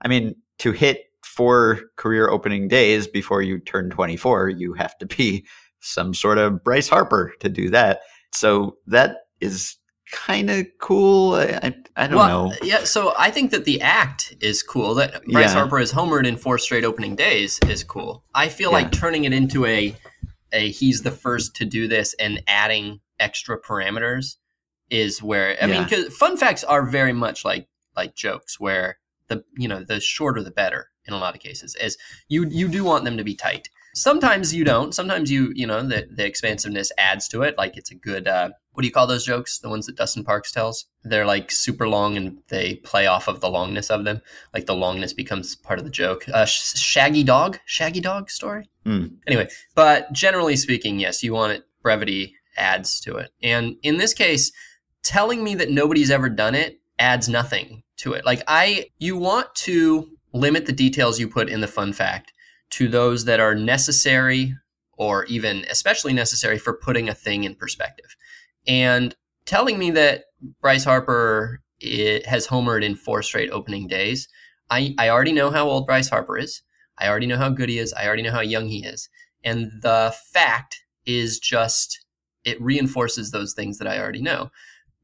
I 0.00 0.08
mean, 0.08 0.34
to 0.60 0.72
hit 0.72 1.04
four 1.24 1.80
career 1.96 2.28
opening 2.28 2.68
days 2.68 3.06
before 3.06 3.42
you 3.42 3.58
turn 3.58 3.90
24, 3.90 4.48
you 4.50 4.72
have 4.74 4.96
to 4.98 5.06
be 5.06 5.46
some 5.80 6.14
sort 6.14 6.38
of 6.38 6.62
Bryce 6.62 6.88
Harper 6.88 7.32
to 7.40 7.48
do 7.48 7.70
that. 7.70 8.00
So 8.32 8.76
that 8.86 9.16
is 9.40 9.76
kind 10.12 10.50
of 10.50 10.66
cool. 10.80 11.34
I, 11.34 11.74
I, 11.96 12.06
don't 12.08 12.16
well, 12.16 12.48
know. 12.48 12.54
yeah. 12.62 12.84
So 12.84 13.14
I 13.18 13.30
think 13.30 13.52
that 13.52 13.64
the 13.64 13.80
act 13.80 14.34
is 14.40 14.62
cool. 14.62 14.94
That 14.94 15.24
Bryce 15.26 15.52
Yeah. 15.52 15.60
Harper 15.60 15.78
has 15.78 15.92
homered 15.92 16.26
in 16.26 16.36
four 16.36 16.58
straight 16.58 16.84
opening 16.84 17.14
days 17.16 17.58
is 17.68 17.84
cool. 17.84 18.24
I 18.34 18.48
feel 18.48 18.70
Yeah. 18.70 18.78
like 18.78 18.92
turning 18.92 19.24
it 19.24 19.32
into 19.32 19.64
a 19.66 19.96
a 20.52 20.70
he's 20.72 21.02
the 21.02 21.12
first 21.12 21.54
to 21.56 21.64
do 21.64 21.86
this 21.86 22.12
and 22.18 22.42
adding 22.48 23.00
extra 23.20 23.60
parameters 23.60 24.36
is 24.90 25.22
where 25.22 25.56
I 25.62 25.66
mean, 25.66 25.84
because 25.84 26.12
fun 26.16 26.36
facts 26.36 26.64
are 26.64 26.84
very 26.84 27.12
much 27.12 27.44
like 27.44 27.68
like 27.96 28.16
jokes, 28.16 28.58
where 28.58 28.98
the 29.30 29.42
you 29.56 29.66
know 29.66 29.82
the 29.82 30.00
shorter 30.00 30.42
the 30.42 30.50
better 30.50 30.90
in 31.06 31.14
a 31.14 31.18
lot 31.18 31.34
of 31.34 31.40
cases. 31.40 31.74
As 31.76 31.96
you 32.28 32.46
you 32.46 32.68
do 32.68 32.84
want 32.84 33.04
them 33.04 33.16
to 33.16 33.24
be 33.24 33.34
tight. 33.34 33.70
Sometimes 33.92 34.54
you 34.54 34.62
don't. 34.62 34.94
Sometimes 34.94 35.30
you 35.32 35.52
you 35.54 35.66
know 35.66 35.82
the 35.82 36.06
the 36.10 36.26
expansiveness 36.26 36.92
adds 36.98 37.26
to 37.28 37.42
it. 37.42 37.56
Like 37.56 37.76
it's 37.76 37.90
a 37.90 37.94
good 37.94 38.28
uh, 38.28 38.50
what 38.72 38.82
do 38.82 38.86
you 38.86 38.92
call 38.92 39.06
those 39.06 39.24
jokes? 39.24 39.58
The 39.58 39.68
ones 39.68 39.86
that 39.86 39.96
Dustin 39.96 40.22
Parkes 40.22 40.52
tells. 40.52 40.86
They're 41.02 41.26
like 41.26 41.50
super 41.50 41.88
long 41.88 42.16
and 42.16 42.38
they 42.48 42.76
play 42.76 43.06
off 43.06 43.26
of 43.26 43.40
the 43.40 43.48
longness 43.48 43.90
of 43.90 44.04
them. 44.04 44.20
Like 44.54 44.66
the 44.66 44.74
longness 44.74 45.16
becomes 45.16 45.56
part 45.56 45.78
of 45.78 45.84
the 45.84 45.90
joke. 45.90 46.28
Uh, 46.28 46.44
Sh- 46.44 46.78
Shaggy 46.78 47.24
Dog, 47.24 47.58
Shaggy 47.64 48.00
Dog 48.00 48.30
story. 48.30 48.68
Hmm. 48.84 49.06
Anyway, 49.26 49.48
but 49.74 50.12
generally 50.12 50.56
speaking, 50.56 51.00
yes, 51.00 51.22
you 51.22 51.32
want 51.32 51.52
it. 51.52 51.64
Brevity 51.82 52.34
adds 52.56 53.00
to 53.00 53.16
it, 53.16 53.30
and 53.42 53.76
in 53.82 53.96
this 53.96 54.12
case, 54.12 54.52
telling 55.02 55.42
me 55.42 55.54
that 55.54 55.70
nobody's 55.70 56.10
ever 56.10 56.28
done 56.28 56.54
it 56.54 56.80
adds 56.98 57.28
nothing 57.28 57.82
to 58.00 58.12
it. 58.12 58.24
Like 58.24 58.42
I, 58.46 58.86
you 58.98 59.16
want 59.16 59.54
to 59.56 60.10
limit 60.32 60.66
the 60.66 60.72
details 60.72 61.18
you 61.18 61.28
put 61.28 61.48
in 61.48 61.60
the 61.60 61.66
fun 61.66 61.92
fact 61.92 62.32
to 62.70 62.88
those 62.88 63.24
that 63.24 63.40
are 63.40 63.54
necessary 63.54 64.54
or 64.96 65.24
even 65.26 65.64
especially 65.70 66.12
necessary 66.12 66.58
for 66.58 66.74
putting 66.74 67.08
a 67.08 67.14
thing 67.14 67.44
in 67.44 67.54
perspective. 67.54 68.16
And 68.66 69.14
telling 69.46 69.78
me 69.78 69.90
that 69.92 70.24
Bryce 70.60 70.84
Harper 70.84 71.60
i 71.82 72.20
has 72.26 72.46
homered 72.46 72.84
in 72.84 72.94
four 72.94 73.22
straight 73.22 73.50
opening 73.50 73.88
days, 73.88 74.28
I, 74.68 74.94
I 74.98 75.08
already 75.08 75.32
know 75.32 75.50
how 75.50 75.66
old 75.66 75.86
Bryce 75.86 76.10
Harper 76.10 76.36
is. 76.36 76.62
I 76.98 77.08
already 77.08 77.26
know 77.26 77.38
how 77.38 77.48
good 77.48 77.70
he 77.70 77.78
is. 77.78 77.94
I 77.94 78.06
already 78.06 78.22
know 78.22 78.32
how 78.32 78.42
young 78.42 78.68
he 78.68 78.84
is. 78.84 79.08
And 79.42 79.72
the 79.80 80.14
fact 80.32 80.82
is 81.06 81.38
just, 81.38 82.04
it 82.44 82.60
reinforces 82.60 83.30
those 83.30 83.54
things 83.54 83.78
that 83.78 83.88
I 83.88 83.98
already 83.98 84.20
know. 84.20 84.50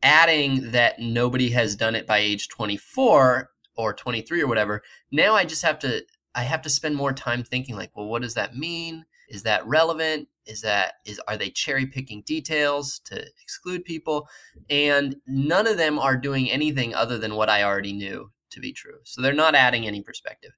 Adding 0.06 0.70
that 0.70 1.00
nobody 1.00 1.50
has 1.50 1.74
done 1.74 1.94
it 1.96 2.06
by 2.06 2.18
age 2.18 2.48
24 2.48 3.50
or 3.76 3.92
23 3.92 4.42
or 4.42 4.46
whatever, 4.46 4.82
now 5.10 5.34
I 5.34 5.44
just 5.44 5.62
have 5.62 5.78
to, 5.80 6.04
I 6.34 6.42
have 6.42 6.62
to 6.62 6.70
spend 6.70 6.94
more 6.96 7.12
time 7.12 7.42
thinking 7.42 7.74
like, 7.76 7.90
well, 7.96 8.06
what 8.06 8.22
does 8.22 8.34
that 8.34 8.56
mean? 8.56 9.04
Is 9.28 9.42
that 9.42 9.66
relevant? 9.66 10.28
Is 10.46 10.60
that, 10.60 10.94
is, 11.04 11.20
are 11.26 11.36
they 11.36 11.50
cherry 11.50 11.86
picking 11.86 12.22
details 12.22 13.00
to 13.06 13.26
exclude 13.42 13.84
people? 13.84 14.28
And 14.70 15.16
none 15.26 15.66
of 15.66 15.76
them 15.76 15.98
are 15.98 16.16
doing 16.16 16.50
anything 16.50 16.94
other 16.94 17.18
than 17.18 17.34
what 17.34 17.50
I 17.50 17.64
already 17.64 17.92
knew 17.92 18.30
to 18.50 18.60
be 18.60 18.72
true. 18.72 18.98
So 19.02 19.20
they're 19.20 19.32
not 19.32 19.56
adding 19.56 19.86
any 19.86 20.02
perspective. 20.02 20.52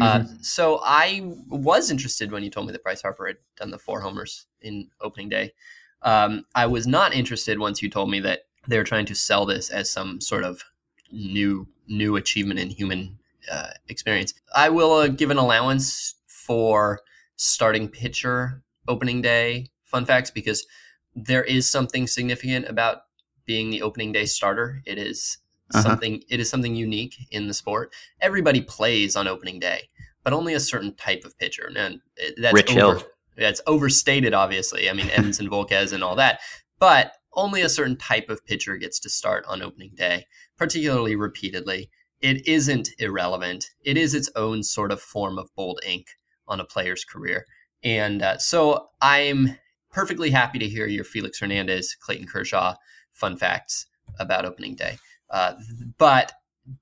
Uh, 0.00 0.20
Mhm. 0.20 0.44
so 0.44 0.80
I 0.82 1.20
was 1.48 1.90
interested 1.90 2.30
when 2.30 2.42
you 2.44 2.50
told 2.50 2.66
me 2.66 2.72
that 2.72 2.82
Bryce 2.84 3.02
Harper 3.02 3.26
had 3.26 3.36
done 3.56 3.70
the 3.72 3.78
four 3.78 4.00
homers 4.00 4.46
in 4.60 4.88
opening 5.00 5.28
day. 5.28 5.52
Um, 6.02 6.46
I 6.54 6.66
was 6.66 6.86
not 6.86 7.12
interested 7.12 7.58
once 7.58 7.82
you 7.82 7.90
told 7.90 8.08
me 8.10 8.20
that 8.20 8.44
they 8.68 8.78
were 8.78 8.84
trying 8.84 9.06
to 9.06 9.14
sell 9.14 9.44
this 9.46 9.70
as 9.70 9.90
some 9.90 10.20
sort 10.20 10.44
of 10.44 10.62
new 11.10 11.66
new 11.88 12.16
achievement 12.16 12.58
in 12.60 12.70
human 12.70 13.18
uh, 13.50 13.70
experience. 13.88 14.34
I 14.54 14.68
will 14.68 14.92
uh, 14.92 15.08
give 15.08 15.30
an 15.30 15.36
allowance 15.38 16.14
for 16.26 17.00
starting 17.36 17.88
pitcher 17.88 18.62
opening 18.88 19.20
day 19.22 19.70
fun 19.82 20.04
facts 20.06 20.30
because 20.30 20.64
there 21.14 21.42
is 21.44 21.68
something 21.68 22.06
significant 22.06 22.66
about 22.68 23.02
being 23.44 23.70
the 23.70 23.82
opening 23.82 24.12
day 24.12 24.24
starter. 24.26 24.80
It 24.86 24.96
is 24.98 25.38
Uh-huh. 25.74 25.82
something. 25.82 26.22
It 26.28 26.38
is 26.40 26.48
something 26.50 26.76
unique 26.76 27.14
in 27.30 27.48
the 27.48 27.54
sport. 27.54 27.92
Everybody 28.20 28.60
plays 28.60 29.16
on 29.16 29.26
opening 29.26 29.58
day, 29.58 29.88
but 30.22 30.32
only 30.32 30.54
a 30.54 30.60
certain 30.60 30.94
type 30.94 31.24
of 31.24 31.36
pitcher. 31.38 31.70
And 31.74 32.00
that's 32.36 32.54
Rich 32.54 32.70
over, 32.76 32.98
Hill. 32.98 33.02
That's 33.36 33.60
overstated, 33.66 34.34
obviously. 34.34 34.88
I 34.90 34.92
mean, 34.92 35.08
Evans 35.18 35.40
and 35.40 35.50
Volquez 35.50 35.92
and 35.92 36.04
all 36.04 36.16
that, 36.16 36.40
but 36.78 37.12
only 37.34 37.62
a 37.62 37.68
certain 37.68 37.96
type 37.96 38.28
of 38.28 38.44
pitcher 38.44 38.76
gets 38.76 38.98
to 39.00 39.10
start 39.10 39.44
on 39.46 39.62
opening 39.62 39.92
day, 39.94 40.26
particularly 40.56 41.16
repeatedly. 41.16 41.90
It 42.20 42.46
isn't 42.46 42.90
irrelevant. 42.98 43.70
It 43.84 43.96
is 43.96 44.14
its 44.14 44.30
own 44.36 44.62
sort 44.62 44.92
of 44.92 45.00
form 45.00 45.38
of 45.38 45.54
bold 45.56 45.80
ink 45.84 46.06
on 46.46 46.60
a 46.60 46.64
player's 46.64 47.04
career. 47.04 47.46
And 47.82 48.22
uh, 48.22 48.38
so 48.38 48.90
I'm 49.00 49.58
perfectly 49.90 50.30
happy 50.30 50.58
to 50.58 50.68
hear 50.68 50.86
your 50.86 51.04
Felix 51.04 51.40
Hernandez, 51.40 51.96
Clayton 52.00 52.26
Kershaw 52.26 52.74
fun 53.12 53.36
facts 53.36 53.86
about 54.18 54.44
opening 54.44 54.74
day. 54.74 54.98
Uh, 55.30 55.54
but 55.98 56.32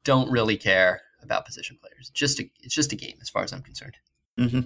don't 0.05 0.31
really 0.31 0.57
care 0.57 1.03
about 1.23 1.47
position 1.47 1.79
players. 1.81 2.11
Just 2.11 2.41
a, 2.41 2.51
it's 2.63 2.75
just 2.75 2.93
a 2.93 2.97
game 2.97 3.19
as 3.21 3.29
far 3.29 3.43
as 3.43 3.53
I'm 3.53 3.63
concerned. 3.63 3.97
hmm 4.39 4.61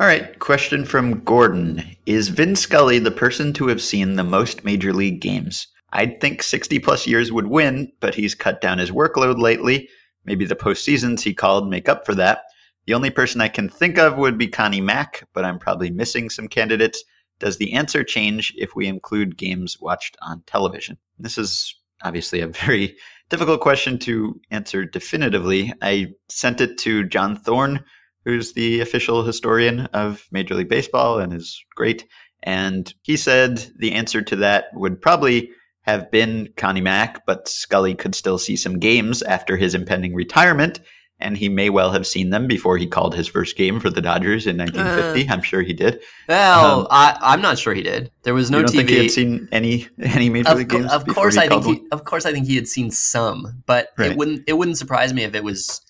All 0.00 0.06
right. 0.06 0.38
Question 0.38 0.84
from 0.84 1.24
Gordon 1.24 1.82
Is 2.06 2.28
Vin 2.28 2.54
Scully 2.54 3.00
the 3.00 3.10
person 3.10 3.52
to 3.54 3.66
have 3.66 3.82
seen 3.82 4.14
the 4.14 4.22
most 4.22 4.64
major 4.64 4.92
league 4.92 5.20
games? 5.20 5.66
I'd 5.92 6.20
think 6.20 6.44
60 6.44 6.78
plus 6.78 7.04
years 7.04 7.32
would 7.32 7.48
win, 7.48 7.90
but 7.98 8.14
he's 8.14 8.32
cut 8.32 8.60
down 8.60 8.78
his 8.78 8.92
workload 8.92 9.40
lately. 9.40 9.88
Maybe 10.24 10.44
the 10.44 10.54
postseasons 10.54 11.22
he 11.22 11.34
called 11.34 11.68
make 11.68 11.88
up 11.88 12.06
for 12.06 12.14
that. 12.14 12.42
The 12.86 12.94
only 12.94 13.10
person 13.10 13.40
I 13.40 13.48
can 13.48 13.68
think 13.68 13.98
of 13.98 14.16
would 14.16 14.38
be 14.38 14.46
Connie 14.46 14.80
Mack, 14.80 15.26
but 15.34 15.44
I'm 15.44 15.58
probably 15.58 15.90
missing 15.90 16.30
some 16.30 16.46
candidates. 16.46 17.02
Does 17.40 17.56
the 17.56 17.72
answer 17.72 18.04
change 18.04 18.54
if 18.56 18.76
we 18.76 18.86
include 18.86 19.36
games 19.36 19.80
watched 19.80 20.16
on 20.22 20.44
television? 20.46 20.96
This 21.18 21.38
is 21.38 21.74
obviously 22.04 22.40
a 22.40 22.46
very 22.46 22.96
difficult 23.30 23.62
question 23.62 23.98
to 23.98 24.40
answer 24.52 24.84
definitively. 24.84 25.72
I 25.82 26.12
sent 26.28 26.60
it 26.60 26.78
to 26.78 27.02
John 27.02 27.34
Thorn, 27.34 27.84
who's 28.24 28.52
the 28.52 28.80
official 28.80 29.22
historian 29.24 29.80
of 29.92 30.24
Major 30.32 30.54
League 30.54 30.68
Baseball 30.68 31.18
and 31.18 31.32
is 31.32 31.62
great. 31.74 32.06
And 32.42 32.92
he 33.02 33.16
said 33.16 33.66
the 33.78 33.92
answer 33.92 34.22
to 34.22 34.36
that 34.36 34.66
would 34.74 35.00
probably 35.00 35.50
have 35.82 36.10
been 36.10 36.48
Connie 36.56 36.80
Mack, 36.82 37.24
but 37.26 37.48
Scully 37.48 37.94
could 37.94 38.14
still 38.14 38.38
see 38.38 38.56
some 38.56 38.78
games 38.78 39.22
after 39.22 39.56
his 39.56 39.74
impending 39.74 40.14
retirement. 40.14 40.80
And 41.20 41.36
he 41.36 41.48
may 41.48 41.68
well 41.68 41.90
have 41.90 42.06
seen 42.06 42.30
them 42.30 42.46
before 42.46 42.76
he 42.78 42.86
called 42.86 43.12
his 43.12 43.26
first 43.26 43.56
game 43.56 43.80
for 43.80 43.90
the 43.90 44.00
Dodgers 44.00 44.46
in 44.46 44.56
1950. 44.56 45.28
I'm 45.28 45.42
sure 45.42 45.62
he 45.62 45.72
did. 45.72 46.00
Well, 46.28 46.82
Um, 46.82 46.86
I, 46.92 47.16
I'm 47.20 47.42
not 47.42 47.58
sure 47.58 47.74
he 47.74 47.82
did. 47.82 48.12
There 48.22 48.34
was 48.34 48.52
no 48.52 48.58
you 48.58 48.66
don't 48.66 48.72
TV. 48.72 48.76
think 48.76 48.88
he 48.90 48.96
had 48.98 49.10
seen 49.10 49.48
any 49.50 49.88
any 50.00 50.28
major 50.30 50.50
of, 50.50 50.58
league 50.58 50.68
co- 50.68 50.78
games? 50.78 50.92
of 50.92 51.04
course, 51.08 51.36
I 51.36 51.48
think 51.48 51.64
he, 51.64 51.82
of 51.90 52.04
course 52.04 52.24
I 52.24 52.30
think 52.32 52.46
he 52.46 52.54
had 52.54 52.68
seen 52.68 52.92
some, 52.92 53.64
but 53.66 53.88
Right. 53.98 54.12
it 54.12 54.16
wouldn't 54.16 54.44
it 54.46 54.52
wouldn't 54.52 54.78
surprise 54.78 55.12
me 55.12 55.24
if 55.24 55.34
it 55.34 55.42
was 55.42 55.80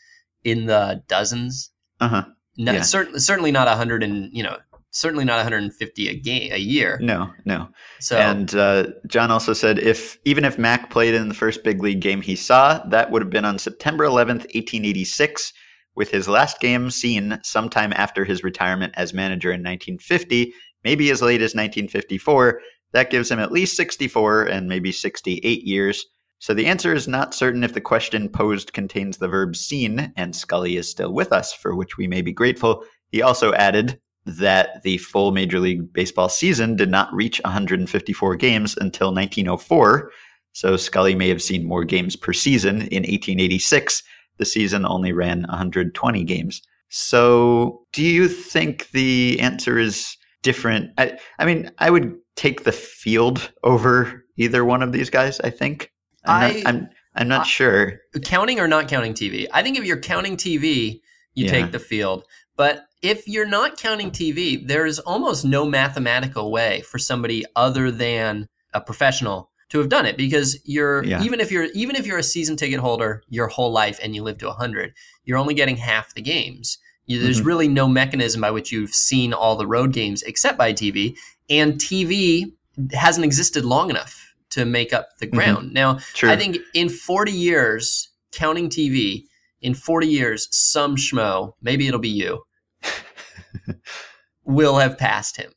in 0.45 0.65
the 0.65 1.03
dozens. 1.09 1.73
Uh-huh. 2.01 2.25
No, 2.57 2.73
Yeah. 2.73 2.83
certainly 2.83 3.21
certainly 3.21 3.53
not 3.53 3.69
hundred 3.69 4.03
and 4.03 4.31
you 4.33 4.43
know 4.43 4.57
certainly 4.91 5.25
not 5.25 5.37
150 5.37 6.09
a 6.09 6.15
game 6.15 6.53
a 6.53 6.59
year. 6.59 6.99
No, 7.01 7.31
no. 7.45 7.69
So 8.01 8.17
And 8.17 8.55
uh, 8.55 8.87
John 9.07 9.31
also 9.31 9.53
said 9.53 9.79
if 9.79 10.19
even 10.25 10.45
if 10.45 10.59
Mack 10.59 10.91
played 10.91 11.15
in 11.15 11.29
the 11.29 11.35
first 11.35 11.63
big 11.63 11.83
league 11.83 12.01
game 12.01 12.21
he 12.23 12.35
saw, 12.35 12.83
that 12.89 13.11
would 13.11 13.23
have 13.23 13.31
been 13.31 13.45
on 13.45 13.59
September 13.59 14.05
11th, 14.05 14.49
1886, 14.55 15.53
with 15.95 16.11
his 16.11 16.29
last 16.29 16.61
game 16.61 16.91
seen 16.91 17.39
sometime 17.43 17.93
after 17.97 18.25
his 18.25 18.43
retirement 18.43 18.95
as 18.97 19.13
manager 19.13 19.51
in 19.51 19.61
1950, 19.61 20.53
maybe 20.85 21.11
as 21.11 21.21
late 21.23 21.43
as 21.43 21.55
1954. 21.55 22.61
That 22.93 23.11
gives 23.11 23.31
him 23.31 23.39
at 23.39 23.53
least 23.53 23.77
64 23.77 24.45
and 24.45 24.69
maybe 24.69 24.91
68 24.93 25.65
years. 25.65 26.07
So 26.41 26.55
the 26.55 26.67
answer 26.67 26.95
is 26.95 27.09
not 27.09 27.35
certain 27.35 27.65
if 27.65 27.75
the 27.75 27.81
question 27.81 28.29
posed 28.29 28.73
contains 28.73 29.17
the 29.17 29.29
verb 29.29 29.57
seen, 29.57 30.13
and 30.17 30.35
Scully 30.35 30.77
is 30.77 30.89
still 30.89 31.13
with 31.13 31.33
us, 31.33 31.53
for 31.53 31.75
which 31.75 31.97
we 31.97 32.07
may 32.07 32.23
be 32.23 32.33
grateful. 32.33 32.85
He 33.11 33.23
also 33.23 33.53
added 33.55 34.01
that 34.25 34.83
the 34.83 34.99
full 34.99 35.33
Major 35.33 35.59
League 35.59 35.93
Baseball 35.93 36.29
season 36.29 36.77
did 36.77 36.91
not 36.91 37.13
reach 37.13 37.41
154 37.45 38.37
games 38.37 38.77
until 38.77 39.09
1904. 39.09 40.13
So 40.53 40.77
Scully 40.77 41.15
may 41.15 41.29
have 41.29 41.43
seen 41.43 41.67
more 41.67 41.85
games 41.85 42.15
per 42.15 42.33
season. 42.33 42.83
In 42.83 43.03
1886, 43.03 44.03
the 44.37 44.45
season 44.45 44.87
only 44.87 45.13
ran 45.13 45.43
120 45.43 46.25
games. 46.25 46.63
So 46.89 47.83
do 47.93 48.03
you 48.03 48.29
think 48.29 48.91
the 48.91 49.39
answer 49.41 49.79
is 49.79 50.17
different? 50.43 50.91
I, 50.99 51.19
I 51.39 51.45
mean, 51.45 51.71
I 51.79 51.91
would 51.91 52.17
take 52.37 52.65
the 52.65 52.73
field 52.73 53.51
over 53.65 54.25
either 54.37 54.65
one 54.65 54.83
of 54.83 54.93
these 54.93 55.11
guys, 55.11 55.41
I 55.41 55.51
think. 55.51 55.91
I'm 56.25 56.43
I- 56.43 56.53
not, 56.61 56.67
I'm, 56.67 56.89
I'm 57.15 57.29
not 57.29 57.41
I- 57.43 57.45
sure. 57.45 58.01
counting 58.25 58.61
or 58.61 58.69
not 58.69 58.89
counting 58.89 59.15
TV? 59.15 59.47
I 59.53 59.63
think 59.63 59.77
if 59.79 59.85
you're 59.85 60.01
counting 60.01 60.37
TV, 60.37 61.01
you 61.35 61.45
Yeah. 61.47 61.51
take 61.51 61.73
the 61.73 61.79
field. 61.79 62.25
But 62.57 62.87
if 63.03 63.29
you're 63.29 63.47
not 63.47 63.79
counting 63.79 64.11
TV, 64.11 64.67
there 64.67 64.85
is 64.85 64.99
almost 64.99 65.45
no 65.45 65.65
mathematical 65.65 66.51
way 66.51 66.81
for 66.83 66.99
somebody 66.99 67.45
other 67.55 67.91
than 67.93 68.49
a 68.75 68.81
professional 68.81 69.51
to 69.71 69.79
have 69.79 69.89
done 69.89 70.07
it 70.07 70.17
because 70.17 70.59
you're 70.65 71.05
Yeah. 71.05 71.23
even 71.23 71.41
if 71.41 71.53
you're 71.53 71.65
even 71.75 71.95
if 71.95 72.07
you're 72.07 72.19
a 72.19 72.23
season 72.23 72.57
ticket 72.57 72.81
holder 72.81 73.23
your 73.29 73.47
whole 73.49 73.71
life 73.71 74.01
and 74.03 74.15
you 74.17 74.23
live 74.23 74.39
to 74.39 74.47
100, 74.49 74.95
you're 75.25 75.39
only 75.39 75.55
getting 75.55 75.77
half 75.77 76.15
the 76.15 76.23
games. 76.23 76.79
You, 77.07 77.21
there's 77.23 77.41
Mhm. 77.43 77.47
really 77.47 77.69
no 77.69 77.87
mechanism 77.87 78.41
by 78.41 78.51
which 78.51 78.73
you've 78.73 78.95
seen 78.95 79.33
all 79.33 79.57
the 79.57 79.67
road 79.67 79.93
games 79.93 80.23
except 80.23 80.59
by 80.59 80.73
TV, 80.73 81.17
and 81.49 81.75
TV 81.75 82.53
hasn't 82.93 83.25
existed 83.25 83.65
long 83.65 83.91
enough 83.91 84.28
to 84.51 84.65
make 84.65 84.93
up 84.93 85.09
the 85.19 85.27
Mhm. 85.27 85.31
ground. 85.33 85.73
Now, 85.73 85.99
True. 86.15 86.31
I 86.31 86.37
think 86.37 86.59
in 86.75 86.89
40 86.89 87.33
years, 87.33 88.09
counting 88.33 88.69
TV, 88.69 89.25
in 89.61 89.75
40 89.75 90.07
years, 90.07 90.49
some 90.51 90.97
schmo, 90.97 91.53
maybe 91.63 91.87
it'll 91.89 92.01
be 92.01 92.09
you, 92.09 92.43
will 94.45 94.79
have 94.79 94.97
passed 94.99 95.37
him 95.37 95.53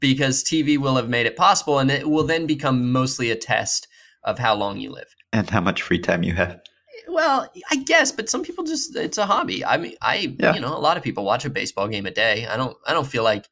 because 0.00 0.42
TV 0.42 0.78
will 0.78 0.96
have 0.96 1.08
made 1.08 1.26
it 1.26 1.36
possible 1.36 1.78
and 1.78 1.90
it 1.90 2.08
will 2.08 2.24
then 2.24 2.46
become 2.46 2.90
mostly 2.92 3.30
a 3.30 3.36
test 3.36 3.86
of 4.24 4.38
how 4.38 4.54
long 4.54 4.78
you 4.78 4.90
live. 4.90 5.08
and 5.32 5.50
how 5.50 5.60
much 5.60 5.82
free 5.82 5.98
time 5.98 6.22
you 6.22 6.32
have. 6.34 6.60
Well, 7.08 7.50
I 7.70 7.76
guess, 7.76 8.10
but 8.10 8.30
some 8.30 8.42
people 8.42 8.64
just 8.64 8.96
it's 8.96 9.18
a 9.18 9.26
hobby. 9.26 9.64
I 9.64 9.76
mean, 9.76 9.94
I 10.00 10.34
Yeah. 10.38 10.54
you 10.54 10.60
know, 10.60 10.74
a 10.76 10.80
lot 10.80 10.96
of 10.96 11.02
people 11.02 11.24
watch 11.24 11.44
a 11.44 11.50
baseball 11.50 11.88
game 11.88 12.06
a 12.06 12.10
day. 12.10 12.46
I 12.46 12.56
don't 12.56 12.76
I 12.86 12.92
don't 12.94 13.06
feel 13.06 13.22
like 13.22 13.46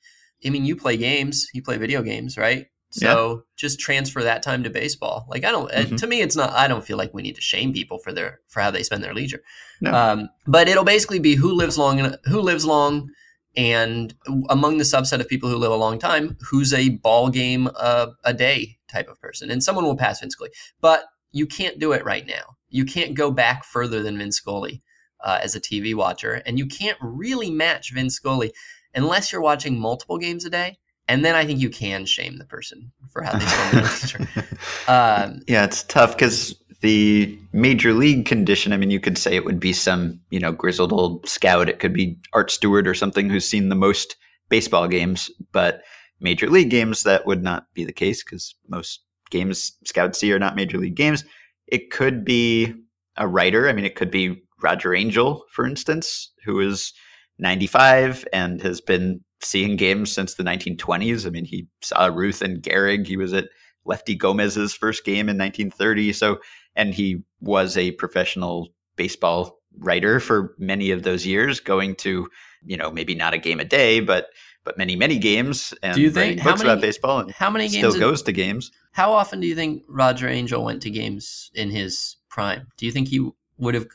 I 0.46 0.50
mean, 0.50 0.64
you 0.64 0.76
play 0.76 0.96
games, 0.96 1.46
you 1.54 1.62
play 1.62 1.76
video 1.76 2.02
games, 2.02 2.36
right? 2.36 2.66
So 3.00 3.42
just 3.56 3.80
transfer 3.80 4.22
that 4.22 4.42
time 4.42 4.62
to 4.62 4.70
baseball. 4.70 5.26
Like 5.28 5.44
I 5.44 5.50
don't 5.50 5.70
Mhm. 5.70 5.96
to 5.96 6.06
me 6.06 6.20
it's 6.22 6.36
not 6.36 6.50
I 6.52 6.68
don't 6.68 6.84
feel 6.84 6.96
like 6.96 7.12
we 7.12 7.22
need 7.22 7.34
to 7.34 7.40
shame 7.40 7.72
people 7.72 7.98
for 7.98 8.12
their 8.12 8.40
for 8.48 8.60
how 8.60 8.70
they 8.70 8.82
spend 8.84 9.02
their 9.02 9.14
leisure. 9.14 9.42
No. 9.80 9.92
Um, 9.92 10.28
but 10.46 10.68
it'll 10.68 10.84
basically 10.84 11.18
be 11.18 11.34
who 11.34 11.52
lives 11.52 11.76
long 11.76 11.98
and 12.00 12.16
who 12.26 12.40
lives 12.40 12.64
long 12.64 13.10
and 13.56 14.14
among 14.48 14.78
the 14.78 14.84
subset 14.84 15.20
of 15.20 15.28
people 15.28 15.48
who 15.48 15.56
live 15.56 15.72
a 15.72 15.76
long 15.76 15.98
time, 15.98 16.36
who's 16.50 16.72
a 16.72 16.90
ball 16.90 17.28
game 17.30 17.68
uh, 17.76 18.08
a 18.24 18.32
day 18.34 18.78
type 18.88 19.08
of 19.08 19.20
person. 19.20 19.50
And 19.50 19.62
someone 19.62 19.84
will 19.84 19.96
pass 19.96 20.20
Vin 20.20 20.30
Scully. 20.30 20.50
But 20.80 21.04
you 21.32 21.46
can't 21.46 21.78
do 21.78 21.92
it 21.92 22.04
right 22.04 22.26
now. 22.26 22.56
You 22.68 22.84
can't 22.84 23.14
go 23.14 23.30
back 23.30 23.64
further 23.64 24.02
than 24.02 24.18
Vin 24.18 24.32
Scully 24.32 24.82
uh, 25.22 25.38
as 25.42 25.54
a 25.54 25.60
TV 25.60 25.94
watcher, 25.94 26.42
and 26.46 26.58
you 26.58 26.66
can't 26.66 26.98
really 27.00 27.50
match 27.50 27.92
Vin 27.92 28.10
Scully 28.10 28.52
unless 28.94 29.32
you're 29.32 29.40
watching 29.40 29.78
multiple 29.78 30.18
games 30.18 30.44
a 30.44 30.50
day. 30.50 30.78
And 31.06 31.24
then 31.24 31.34
I 31.34 31.44
think 31.44 31.60
you 31.60 31.70
can 31.70 32.06
shame 32.06 32.38
the 32.38 32.46
person 32.46 32.92
for 33.10 33.22
how 33.22 33.36
they 33.36 33.44
spend 33.44 33.72
their 33.72 33.82
leisure. 33.82 34.48
Um, 34.88 35.42
Yeah, 35.46 35.64
it's 35.64 35.82
tough 35.82 36.16
because 36.16 36.54
the 36.80 37.38
major 37.52 37.94
league 37.94 38.26
condition. 38.26 38.72
I 38.72 38.76
mean, 38.76 38.90
you 38.90 39.00
could 39.00 39.16
say 39.16 39.34
it 39.34 39.46
would 39.46 39.58
be 39.58 39.72
some, 39.72 40.20
you 40.30 40.38
know, 40.38 40.52
grizzled 40.52 40.92
old 40.92 41.26
scout. 41.26 41.68
It 41.68 41.78
could 41.78 41.94
be 41.94 42.18
Art 42.34 42.50
Stewart 42.50 42.86
or 42.86 42.94
something 42.94 43.30
who's 43.30 43.48
seen 43.48 43.70
the 43.70 43.74
most 43.74 44.16
baseball 44.50 44.86
games. 44.86 45.30
But 45.52 45.82
major 46.20 46.50
league 46.50 46.70
games, 46.70 47.02
that 47.02 47.26
would 47.26 47.42
not 47.42 47.72
be 47.74 47.84
the 47.84 47.92
case 47.92 48.22
because 48.22 48.54
most 48.68 49.00
games 49.30 49.72
scouts 49.84 50.18
see 50.18 50.32
are 50.32 50.38
not 50.38 50.56
major 50.56 50.76
league 50.78 50.94
games. 50.94 51.24
It 51.66 51.90
could 51.90 52.24
be 52.24 52.74
a 53.16 53.26
writer. 53.26 53.68
I 53.68 53.72
mean, 53.72 53.86
it 53.86 53.96
could 53.96 54.10
be 54.10 54.42
Roger 54.62 54.94
Angell, 54.94 55.44
for 55.50 55.66
instance, 55.66 56.32
who 56.44 56.60
is 56.60 56.92
95 57.38 58.26
and 58.32 58.60
has 58.60 58.80
been 58.82 59.20
seeing 59.44 59.76
games 59.76 60.10
since 60.12 60.34
the 60.34 60.42
1920s. 60.42 61.26
I 61.26 61.30
mean, 61.30 61.44
he 61.44 61.66
saw 61.82 62.06
Ruth 62.06 62.42
and 62.42 62.62
Gehrig. 62.62 63.06
He 63.06 63.16
was 63.16 63.32
at 63.32 63.48
Lefty 63.84 64.14
Gomez's 64.14 64.74
first 64.74 65.04
game 65.04 65.28
in 65.28 65.36
1930. 65.38 66.12
So, 66.12 66.38
and 66.74 66.94
he 66.94 67.22
was 67.40 67.76
a 67.76 67.92
professional 67.92 68.68
baseball 68.96 69.58
writer 69.78 70.20
for 70.20 70.54
many 70.58 70.90
of 70.90 71.02
those 71.02 71.26
years, 71.26 71.60
going 71.60 71.94
to, 71.96 72.28
you 72.64 72.76
know, 72.76 72.90
maybe 72.90 73.14
not 73.14 73.34
a 73.34 73.38
game 73.38 73.60
a 73.60 73.64
day, 73.64 74.00
but 74.00 74.28
but 74.64 74.78
many 74.78 74.96
many 74.96 75.18
games 75.18 75.74
and 75.82 75.94
Do 75.94 76.00
you 76.00 76.10
think- 76.10 76.42
books 76.42 76.60
many- 76.60 76.70
about 76.70 76.80
baseball 76.80 77.18
and 77.20 77.30
how 77.32 77.50
many 77.50 77.68
still 77.68 77.98
goes 77.98 78.22
to 78.22 78.32
games. 78.32 78.70
how 78.92 79.12
often 79.12 79.38
do 79.40 79.46
you 79.46 79.54
think 79.54 79.82
Roger 79.88 80.26
Angell 80.26 80.64
went 80.64 80.80
to 80.82 80.90
games 80.90 81.50
in 81.54 81.68
his 81.70 82.16
prime? 82.30 82.68
Do 82.78 82.86
you 82.86 82.92
think 82.92 83.08
he 83.08 83.28
would 83.58 83.74
have? 83.74 83.86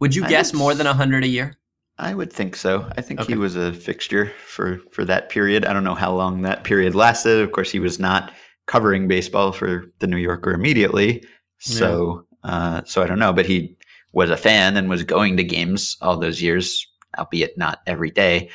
Would 0.00 0.14
you 0.14 0.24
I 0.24 0.28
guess 0.30 0.54
more 0.54 0.72
than 0.74 0.86
hundred 0.86 1.24
a 1.24 1.28
year? 1.28 1.58
I 1.98 2.12
would 2.14 2.32
think 2.32 2.56
so. 2.56 2.90
I 2.96 3.00
think 3.00 3.20
Okay. 3.20 3.32
he 3.32 3.38
was 3.38 3.56
a 3.56 3.72
fixture 3.72 4.30
for 4.46 4.78
for 4.92 5.04
that 5.06 5.28
period. 5.30 5.64
I 5.64 5.72
don't 5.72 5.84
know 5.84 5.94
how 5.94 6.12
long 6.14 6.42
that 6.42 6.64
period 6.64 6.94
lasted. 6.94 7.40
Of 7.40 7.52
course, 7.52 7.70
he 7.70 7.78
was 7.80 7.98
not 7.98 8.32
covering 8.66 9.08
baseball 9.08 9.52
for 9.52 9.84
the 10.00 10.06
New 10.06 10.16
Yorker 10.18 10.52
immediately. 10.52 11.24
So, 11.58 12.26
uh, 12.44 12.82
so 12.84 13.02
I 13.02 13.06
don't 13.06 13.18
know, 13.18 13.32
but 13.32 13.46
he 13.46 13.76
was 14.12 14.28
a 14.30 14.36
fan 14.36 14.76
and 14.76 14.90
was 14.90 15.04
going 15.04 15.36
to 15.38 15.44
games 15.44 15.96
all 16.02 16.16
those 16.18 16.42
years, 16.42 16.86
albeit 17.18 17.56
not 17.56 17.78
every 17.86 18.10
day. 18.10 18.50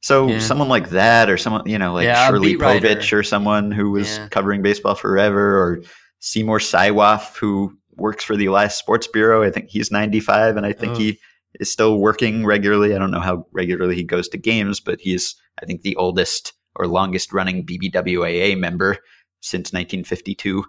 So 0.00 0.28
Yeah. 0.28 0.38
someone 0.38 0.68
like 0.68 0.90
that, 0.90 1.28
or 1.28 1.36
someone 1.36 1.68
you 1.68 1.78
know, 1.78 1.92
like 1.94 2.04
Yeah, 2.04 2.28
Shirley. 2.28 2.56
Povich, 2.56 3.12
or 3.12 3.22
someone 3.24 3.72
who 3.72 3.90
was 3.90 4.18
Yeah. 4.18 4.28
covering 4.28 4.62
baseball 4.62 4.94
forever, 4.94 5.58
or 5.58 5.80
Seymour 6.20 6.58
Siwoff, 6.60 7.36
who 7.38 7.72
works 7.96 8.22
for 8.22 8.36
the 8.36 8.46
Elias 8.46 8.76
Sports 8.76 9.08
Bureau. 9.08 9.42
I 9.42 9.50
think 9.50 9.70
he's 9.70 9.90
95, 9.90 10.56
and 10.56 10.64
I 10.64 10.72
think 10.72 10.92
Oh. 10.92 10.98
he 10.98 11.18
is 11.60 11.70
still 11.70 11.98
working 11.98 12.44
regularly. 12.44 12.94
I 12.94 12.98
don't 12.98 13.10
know 13.10 13.20
how 13.20 13.46
regularly 13.52 13.94
he 13.94 14.04
goes 14.04 14.28
to 14.28 14.38
games, 14.38 14.80
but 14.80 15.00
he's 15.00 15.34
I 15.62 15.66
think 15.66 15.82
the 15.82 15.96
oldest 15.96 16.52
or 16.76 16.86
longest 16.86 17.32
running 17.32 17.66
BBWAA 17.66 18.58
member 18.58 18.98
since 19.40 19.72
1952. 19.72 20.64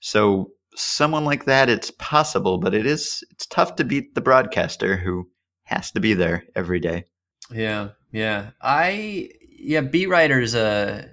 So 0.00 0.50
someone 0.76 1.24
like 1.24 1.44
that, 1.46 1.68
it's 1.68 1.90
possible, 1.92 2.58
but 2.58 2.74
it 2.74 2.86
is 2.86 3.24
it's 3.30 3.46
tough 3.46 3.76
to 3.76 3.84
beat 3.84 4.14
the 4.14 4.20
broadcaster 4.20 4.96
who 4.96 5.28
has 5.64 5.90
to 5.92 6.00
be 6.00 6.14
there 6.14 6.44
every 6.54 6.80
day. 6.80 7.04
Yeah, 7.50 7.90
yeah. 8.12 8.50
I 8.60 9.30
yeah, 9.50 9.80
beat 9.80 10.08
writers. 10.08 10.54
Uh, 10.54 11.06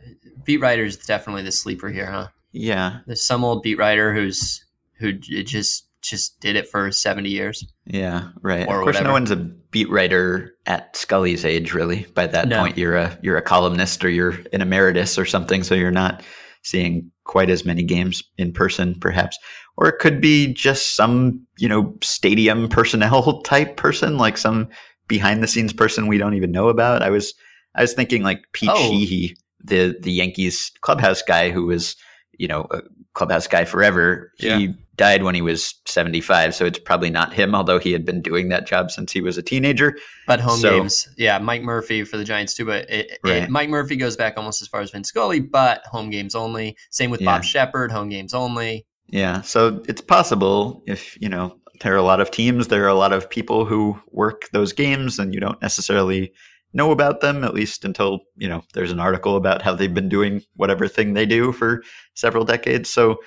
beat 0.43 0.61
writers 0.61 0.97
definitely 0.97 1.43
the 1.43 1.51
sleeper 1.51 1.89
here, 1.89 2.07
huh? 2.07 2.27
Yeah, 2.51 2.99
There's 3.05 3.23
some 3.23 3.45
old 3.45 3.63
beat 3.63 3.77
writer 3.77 4.13
who's 4.13 4.65
who 4.99 5.13
just 5.13 5.87
just 6.01 6.39
did 6.39 6.55
it 6.55 6.67
for 6.67 6.91
seventy 6.91 7.29
years. 7.29 7.65
yeah, 7.85 8.29
right. 8.41 8.67
Or 8.67 8.77
of 8.79 8.83
course, 8.83 8.95
whatever. 8.95 9.07
no 9.07 9.13
one's 9.13 9.31
a 9.31 9.35
beat 9.37 9.89
writer 9.89 10.55
at 10.65 10.95
Scully's 10.95 11.45
age, 11.45 11.73
really. 11.73 12.05
By 12.13 12.27
that 12.27 12.47
No. 12.47 12.59
point, 12.59 12.77
you're 12.77 12.95
a 12.97 13.17
you're 13.21 13.37
a 13.37 13.41
columnist 13.41 14.03
or 14.03 14.09
you're 14.09 14.35
an 14.53 14.61
emeritus 14.61 15.17
or 15.17 15.25
something, 15.25 15.63
so 15.63 15.75
you're 15.75 15.91
not 15.91 16.23
seeing 16.63 17.09
quite 17.23 17.49
as 17.49 17.65
many 17.65 17.83
games 17.83 18.21
in 18.37 18.51
person, 18.51 18.95
perhaps. 18.99 19.37
Or 19.77 19.87
it 19.87 19.99
could 19.99 20.19
be 20.21 20.53
just 20.53 20.95
some 20.95 21.39
you 21.57 21.69
know 21.69 21.95
stadium 22.01 22.67
personnel 22.69 23.41
type 23.43 23.77
person, 23.77 24.17
like 24.17 24.37
some 24.37 24.67
behind 25.07 25.41
the 25.43 25.47
scenes 25.47 25.73
person 25.73 26.07
we 26.07 26.17
don't 26.17 26.33
even 26.35 26.51
know 26.51 26.69
about. 26.69 27.01
I 27.03 27.09
was 27.09 27.33
I 27.75 27.81
was 27.81 27.93
thinking 27.93 28.23
like 28.23 28.41
Pete 28.53 28.69
Oh. 28.71 28.89
Sheehy, 28.89 29.35
the 29.63 29.95
the 30.01 30.11
Yankees 30.11 30.71
clubhouse 30.81 31.21
guy 31.21 31.51
who 31.51 31.65
was 31.65 31.95
you 32.37 32.47
know 32.47 32.65
a 32.71 32.81
clubhouse 33.13 33.47
guy 33.47 33.65
forever. 33.65 34.31
He 34.37 34.47
Yeah. 34.47 34.67
Died 34.97 35.23
when 35.23 35.35
he 35.35 35.41
was 35.41 35.73
75, 35.87 36.53
so 36.53 36.65
it's 36.65 36.77
probably 36.77 37.09
not 37.09 37.33
him, 37.33 37.55
although 37.55 37.79
he 37.79 37.93
had 37.93 38.05
been 38.05 38.21
doing 38.21 38.49
that 38.49 38.67
job 38.67 38.91
since 38.91 39.11
he 39.11 39.21
was 39.21 39.37
a 39.37 39.41
teenager. 39.41 39.97
But 40.27 40.41
home 40.41 40.59
So- 40.59 40.79
games, 40.79 41.07
yeah, 41.17 41.39
Mike 41.39 41.61
Murphy 41.63 42.03
for 42.03 42.17
the 42.17 42.25
Giants 42.25 42.53
too. 42.53 42.65
But 42.65 42.89
it, 42.89 43.17
it- 43.23 43.49
Mike 43.49 43.69
Murphy 43.69 43.95
goes 43.95 44.17
back 44.17 44.33
almost 44.37 44.61
as 44.61 44.67
far 44.67 44.81
as 44.81 44.91
Vin 44.91 45.03
Scully, 45.05 45.39
but 45.39 45.81
home 45.85 46.09
games 46.09 46.35
only. 46.35 46.75
Same 46.89 47.09
with 47.09 47.23
Bob 47.23 47.41
Yeah. 47.43 47.47
Sheppard, 47.47 47.91
home 47.91 48.09
games 48.09 48.33
only. 48.33 48.85
Yeah, 49.07 49.41
so 49.41 49.81
it's 49.87 50.01
possible 50.01 50.83
if, 50.87 51.19
you 51.21 51.29
know, 51.29 51.57
there 51.81 51.93
are 51.93 51.97
a 51.97 52.03
lot 52.03 52.21
of 52.21 52.29
teams, 52.31 52.67
there 52.67 52.83
are 52.83 52.87
a 52.89 52.93
lot 52.93 53.11
of 53.13 53.29
people 53.29 53.65
who 53.65 53.99
work 54.11 54.49
those 54.53 54.71
games 54.73 55.19
and 55.19 55.33
you 55.33 55.39
don't 55.39 55.61
necessarily 55.61 56.31
know 56.73 56.91
about 56.91 57.19
them 57.21 57.43
at 57.43 57.53
least 57.53 57.83
until, 57.83 58.19
you 58.37 58.47
know, 58.47 58.61
there's 58.73 58.91
an 58.91 58.99
article 58.99 59.35
about 59.35 59.61
how 59.61 59.73
they've 59.73 59.93
been 59.93 60.07
doing 60.09 60.41
whatever 60.55 60.87
thing 60.87 61.13
they 61.13 61.25
do 61.25 61.51
for 61.51 61.81
several 62.13 62.45
decades. 62.45 62.89
So 62.89 63.17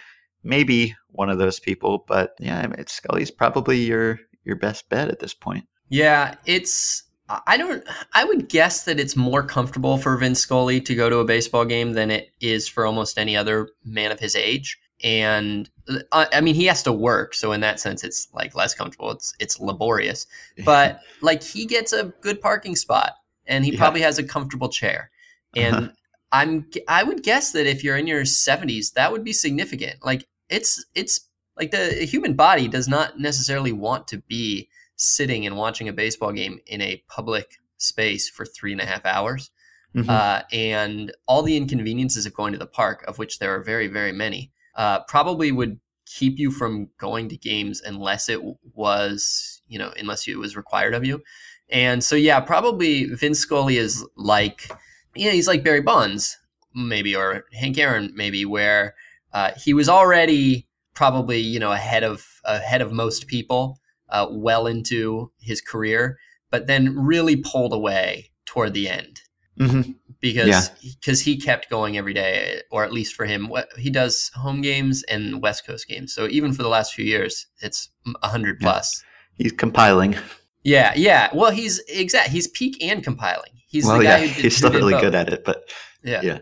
maybe 0.45 0.95
one 1.11 1.31
of 1.31 1.39
those 1.39 1.59
people, 1.59 2.05
but 2.07 2.35
yeah, 2.39 2.67
Scully's 2.87 3.31
probably 3.31 3.79
your 3.79 4.21
your 4.45 4.57
best 4.57 4.89
bet 4.89 5.09
at 5.09 5.19
this 5.21 5.35
point. 5.35 5.65
Yeah, 5.89 6.37
it's. 6.47 7.03
I 7.47 7.57
don't. 7.57 7.83
I 8.13 8.25
would 8.25 8.49
guess 8.51 8.85
that 8.85 9.01
it's 9.01 9.17
more 9.17 9.43
comfortable 9.43 9.97
for 9.97 10.17
Vin 10.19 10.35
Scully 10.35 10.81
to 10.83 10.95
go 10.95 11.09
to 11.09 11.19
a 11.19 11.25
baseball 11.25 11.65
game 11.65 11.95
than 11.95 12.11
it 12.11 12.29
is 12.41 12.69
for 12.69 12.85
almost 12.85 13.19
any 13.19 13.35
other 13.37 13.71
man 13.85 14.13
of 14.13 14.21
his 14.21 14.37
age. 14.37 14.79
And 15.03 15.69
uh, 16.13 16.27
I 16.33 16.41
mean, 16.43 16.55
he 16.55 16.67
has 16.67 16.83
to 16.85 16.93
work, 16.93 17.35
so 17.35 17.53
in 17.53 17.61
that 17.63 17.81
sense, 17.81 18.05
it's 18.05 18.29
like 18.35 18.55
less 18.55 18.75
comfortable. 18.75 19.11
It's 19.11 19.35
it's 19.41 19.59
laborious, 19.59 20.27
but 20.67 21.01
like 21.23 21.43
he 21.43 21.65
gets 21.65 21.93
a 21.95 22.13
good 22.21 22.41
parking 22.43 22.77
spot, 22.77 23.13
and 23.47 23.65
he 23.65 23.73
Yeah. 23.73 23.79
probably 23.79 24.03
has 24.03 24.19
a 24.19 24.23
comfortable 24.25 24.69
chair. 24.69 25.11
And 25.57 25.75
Uh-huh. 25.77 25.89
I'm 26.33 26.67
I 26.89 27.05
would 27.05 27.23
guess 27.23 27.53
that 27.53 27.67
if 27.67 27.85
you're 27.85 27.97
in 27.97 28.07
your 28.09 28.23
70s, 28.25 28.93
that 28.95 29.13
would 29.13 29.23
be 29.25 29.33
significant. 29.33 30.05
Like 30.05 30.27
it's 30.49 30.85
it's 30.95 31.29
like 31.57 31.71
the 31.71 32.05
human 32.05 32.35
body 32.35 32.69
does 32.69 32.89
not 32.89 33.19
necessarily 33.19 33.73
want 33.73 34.09
to 34.09 34.19
be 34.19 34.69
sitting 34.97 35.47
and 35.47 35.57
watching 35.57 35.89
a 35.89 35.93
baseball 35.93 36.33
game 36.33 36.61
in 36.67 36.81
a 36.81 37.03
public 37.09 37.57
space 37.77 38.29
for 38.29 38.45
three 38.45 38.73
and 38.73 38.81
a 38.81 38.87
half 38.87 39.05
hours. 39.05 39.51
Mhm. 39.95 40.09
Uh, 40.09 40.43
and 40.53 41.13
all 41.29 41.43
the 41.43 41.57
inconveniences 41.57 42.27
of 42.27 42.35
going 42.35 42.53
to 42.53 42.59
the 42.59 42.67
park, 42.67 43.05
of 43.07 43.19
which 43.19 43.39
there 43.39 43.55
are 43.55 43.63
very, 43.63 43.87
very 43.87 44.11
many, 44.13 44.51
uh, 44.75 45.01
probably 45.05 45.53
would 45.53 45.79
keep 46.07 46.39
you 46.39 46.51
from 46.51 46.91
going 46.99 47.29
to 47.29 47.37
games 47.37 47.81
unless 47.81 48.29
it 48.29 48.41
was, 48.75 49.63
you 49.69 49.79
know, 49.79 49.93
unless 49.97 50.27
it 50.27 50.37
was 50.37 50.57
required 50.57 50.95
of 50.95 51.05
you. 51.05 51.23
And 51.69 52.03
so, 52.03 52.17
yeah, 52.17 52.41
probably 52.41 53.05
Vin 53.07 53.35
Scully 53.35 53.77
is 53.77 54.05
like, 54.17 54.69
yeah, 55.15 55.31
he's 55.31 55.47
like 55.49 55.65
Barry 55.65 55.81
Bonds, 55.81 56.37
maybe, 56.75 57.15
or 57.15 57.45
Hank 57.53 57.79
Aaron, 57.79 58.13
maybe, 58.15 58.45
where 58.45 58.95
uh, 59.35 59.51
he 59.63 59.75
was 59.75 59.89
already 59.89 60.67
probably, 60.95 61.39
you 61.41 61.59
know, 61.59 61.73
ahead 61.73 62.05
of 62.05 62.25
ahead 62.47 62.81
of 62.81 62.93
most 62.93 63.27
people, 63.27 63.79
uh, 64.09 64.27
well 64.31 64.67
into 64.67 65.31
his 65.41 65.61
career, 65.61 66.17
but 66.51 66.67
then 66.67 66.97
really 66.97 67.37
pulled 67.37 67.73
away 67.75 68.31
toward 68.47 68.73
the 68.75 68.89
end 68.89 69.21
Mhm. 69.59 69.97
because 70.21 70.49
Yeah. 70.49 70.63
because 71.01 71.21
he 71.23 71.37
kept 71.37 71.69
going 71.69 71.97
every 71.99 72.15
day, 72.15 72.63
or 72.71 72.85
at 72.85 72.93
least 72.93 73.15
for 73.15 73.27
him, 73.27 73.51
he 73.79 73.91
does 73.91 74.31
home 74.35 74.61
games 74.63 75.03
and 75.05 75.43
West 75.43 75.67
Coast 75.67 75.89
games. 75.89 76.15
So 76.15 76.29
even 76.29 76.53
for 76.53 76.63
the 76.63 76.69
last 76.69 76.95
few 76.95 77.05
years, 77.05 77.47
it's 77.61 77.89
a 78.23 78.29
hundred 78.29 78.59
Yeah. 78.61 78.67
plus. 78.71 79.03
He's 79.37 79.53
compiling. 79.53 80.17
Yeah, 80.63 80.93
yeah. 80.97 81.29
Well, 81.35 81.51
he's 81.51 81.81
exact. 81.89 82.31
He's 82.31 82.47
peak 82.49 82.77
and 82.83 83.03
compiling. 83.03 83.51
He's 83.67 83.85
well, 83.85 83.99
the 83.99 84.05
guy 84.05 84.19
yeah, 84.21 84.27
who 84.29 84.35
did, 84.35 84.45
he's 84.45 84.57
still 84.57 84.71
really 84.71 84.93
both. 84.95 85.03
good 85.03 85.15
at 85.17 85.33
it, 85.33 85.45
but 85.45 85.69
Yeah. 86.05 86.21
Yeah. 86.23 86.39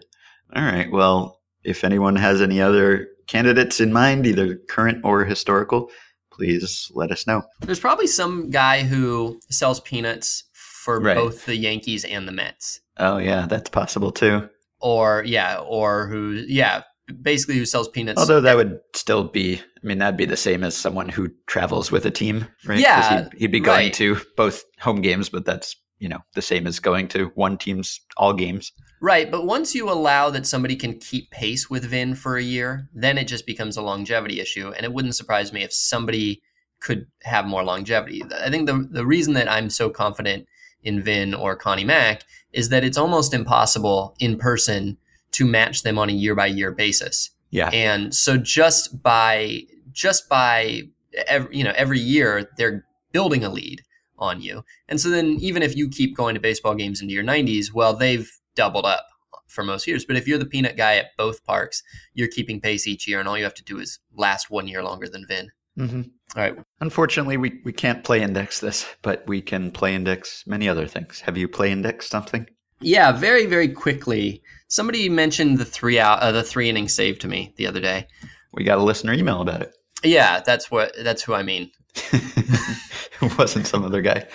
All 0.55 0.63
right. 0.63 0.91
Well, 0.93 1.41
if 1.65 1.85
anyone 1.85 2.17
has 2.17 2.41
any 2.43 2.61
other 2.61 3.09
candidates 3.27 3.81
in 3.81 3.93
mind, 3.93 4.27
either 4.27 4.57
current 4.69 5.01
or 5.05 5.25
historical, 5.25 5.91
please 6.33 6.91
let 6.95 7.11
us 7.13 7.27
know. 7.27 7.43
There's 7.61 7.81
probably 7.81 8.07
some 8.07 8.51
guy 8.51 8.83
who 8.83 9.41
sells 9.51 9.81
peanuts 9.81 10.45
for 10.53 11.01
Right. 11.01 11.17
both 11.17 11.47
the 11.47 11.57
Yankees 11.57 12.05
and 12.05 12.27
the 12.27 12.33
Mets. 12.33 12.81
Oh, 12.99 13.19
yeah, 13.19 13.47
that's 13.47 13.71
possible 13.71 14.11
too. 14.11 14.49
Or 14.81 15.23
yeah, 15.25 15.59
or 15.61 16.09
who 16.09 16.45
yeah, 16.49 16.83
basically 17.23 17.57
who 17.57 17.65
sells 17.65 17.89
peanuts. 17.89 18.19
Although 18.19 18.41
that 18.41 18.57
would 18.57 18.81
still 18.97 19.25
be, 19.25 19.59
I 19.59 19.87
mean, 19.87 19.99
that'd 19.99 20.17
be 20.17 20.25
the 20.25 20.37
same 20.37 20.65
as 20.65 20.77
someone 20.77 21.09
who 21.09 21.29
travels 21.47 21.93
with 21.93 22.05
a 22.07 22.11
team, 22.11 22.49
right? 22.67 22.81
Yeah, 22.81 23.29
He'd, 23.31 23.39
he'd 23.39 23.53
be 23.53 23.61
going 23.61 23.87
right. 23.87 23.95
to 23.95 24.17
both 24.37 24.65
home 24.81 25.01
games, 25.01 25.29
but 25.29 25.45
that's, 25.45 25.77
you 26.03 26.09
know, 26.09 26.19
the 26.35 26.43
same 26.43 26.67
as 26.67 26.81
going 26.81 27.07
to 27.07 27.31
one 27.37 27.57
team's 27.57 28.01
all 28.17 28.35
games. 28.35 28.73
Right, 29.01 29.31
but 29.31 29.47
once 29.47 29.73
you 29.73 29.89
allow 29.89 30.31
that 30.31 30.47
somebody 30.47 30.75
can 30.75 30.99
keep 30.99 31.31
pace 31.31 31.71
with 31.71 31.85
Vin 31.85 32.17
for 32.17 32.37
a 32.37 32.43
year, 32.43 32.89
then 32.93 33.19
it 33.19 33.29
just 33.29 33.47
becomes 33.47 33.77
a 33.77 33.83
longevity 33.83 34.41
issue. 34.41 34.73
And 34.73 34.85
it 34.85 34.93
wouldn't 34.93 35.15
surprise 35.15 35.53
me 35.53 35.63
if 35.63 35.73
somebody 35.73 36.43
could 36.81 37.07
have 37.23 37.47
more 37.47 37.63
longevity. 37.63 38.21
I 38.45 38.51
think 38.51 38.67
the 38.67 38.89
the 38.91 39.07
reason 39.07 39.35
that 39.35 39.49
I'm 39.49 39.71
so 39.71 39.91
confident 39.91 40.49
in 40.83 41.01
Vin 41.01 41.35
or 41.35 41.55
Connie 41.55 41.85
Mack 41.85 42.25
is 42.53 42.69
that 42.71 42.83
it's 42.83 42.99
almost 42.99 43.33
impossible 43.33 44.17
in 44.19 44.39
person 44.39 44.99
to 45.33 45.47
match 45.47 45.85
them 45.85 46.01
on 46.01 46.11
a 46.11 46.13
year 46.13 46.35
by 46.35 46.47
year 46.47 46.73
basis. 46.73 47.31
Yeah. 47.51 47.71
And 47.73 48.13
so 48.13 48.37
just 48.37 49.05
by 49.05 49.67
just 49.93 50.29
by 50.29 50.83
every, 51.29 51.57
you 51.57 51.63
know 51.63 51.75
every 51.77 52.01
year 52.01 52.51
they're 52.57 52.85
building 53.13 53.45
a 53.45 53.51
lead 53.51 53.83
on 54.23 54.41
you. 54.41 54.65
And 54.89 55.01
so 55.01 55.11
then 55.11 55.37
even 55.41 55.63
if 55.63 55.77
you 55.77 55.89
keep 55.89 56.17
going 56.17 56.35
to 56.35 56.41
baseball 56.41 56.75
games 56.75 57.01
into 57.01 57.15
your 57.15 57.25
90s, 57.25 57.73
well 57.73 57.95
they've 57.95 58.31
doubled 58.55 58.87
up 58.87 59.07
for 59.49 59.65
most 59.65 59.87
years. 59.87 60.05
But 60.05 60.17
if 60.17 60.27
you're 60.27 60.39
the 60.39 60.47
peanut 60.47 60.77
guy 60.77 60.97
at 60.97 61.17
both 61.19 61.45
parks, 61.45 61.83
you're 62.15 62.29
keeping 62.29 62.61
pace 62.61 62.87
each 62.87 63.07
year 63.07 63.21
and 63.21 63.29
all 63.29 63.37
you 63.37 63.45
have 63.45 63.55
to 63.55 63.65
do 63.65 63.79
is 63.79 63.99
last 64.15 64.51
one 64.51 64.69
year 64.69 64.83
longer 64.83 65.09
than 65.09 65.27
Vin. 65.27 65.51
hmm 65.77 66.03
All 66.37 66.43
right. 66.43 66.57
Unfortunately, 66.81 67.37
we, 67.37 67.61
we 67.65 67.73
can't 67.73 68.05
play 68.05 68.23
index 68.23 68.61
this, 68.61 68.87
but 69.03 69.27
we 69.27 69.43
can 69.43 69.71
play 69.71 69.95
index 69.95 70.45
many 70.47 70.69
other 70.69 70.87
things. 70.87 71.21
Have 71.21 71.37
you 71.37 71.49
play 71.49 71.71
index 71.71 72.09
something? 72.09 72.47
Yeah, 72.81 73.13
very 73.13 73.47
very 73.47 73.69
quickly. 73.69 74.43
Somebody 74.69 75.09
mentioned 75.09 75.59
the 75.59 75.65
3 75.65 76.01
out 76.01 76.21
uh, 76.21 76.33
the 76.33 76.43
3 76.43 76.69
inning 76.69 76.89
save 76.89 77.19
to 77.21 77.29
me 77.29 77.55
the 77.57 77.67
other 77.67 77.81
day. 77.81 78.09
We 78.53 78.65
got 78.65 78.79
a 78.79 78.83
listener 78.83 79.13
email 79.13 79.41
about 79.41 79.63
it. 79.63 79.75
Yeah, 80.03 80.41
that's 80.41 80.71
what 80.71 80.93
that's 81.03 81.23
who 81.23 81.33
I 81.35 81.43
mean. 81.43 81.71
it 81.95 83.39
wasn't 83.39 83.67
some 83.67 83.85
other 83.85 84.01
guy. 84.01 84.27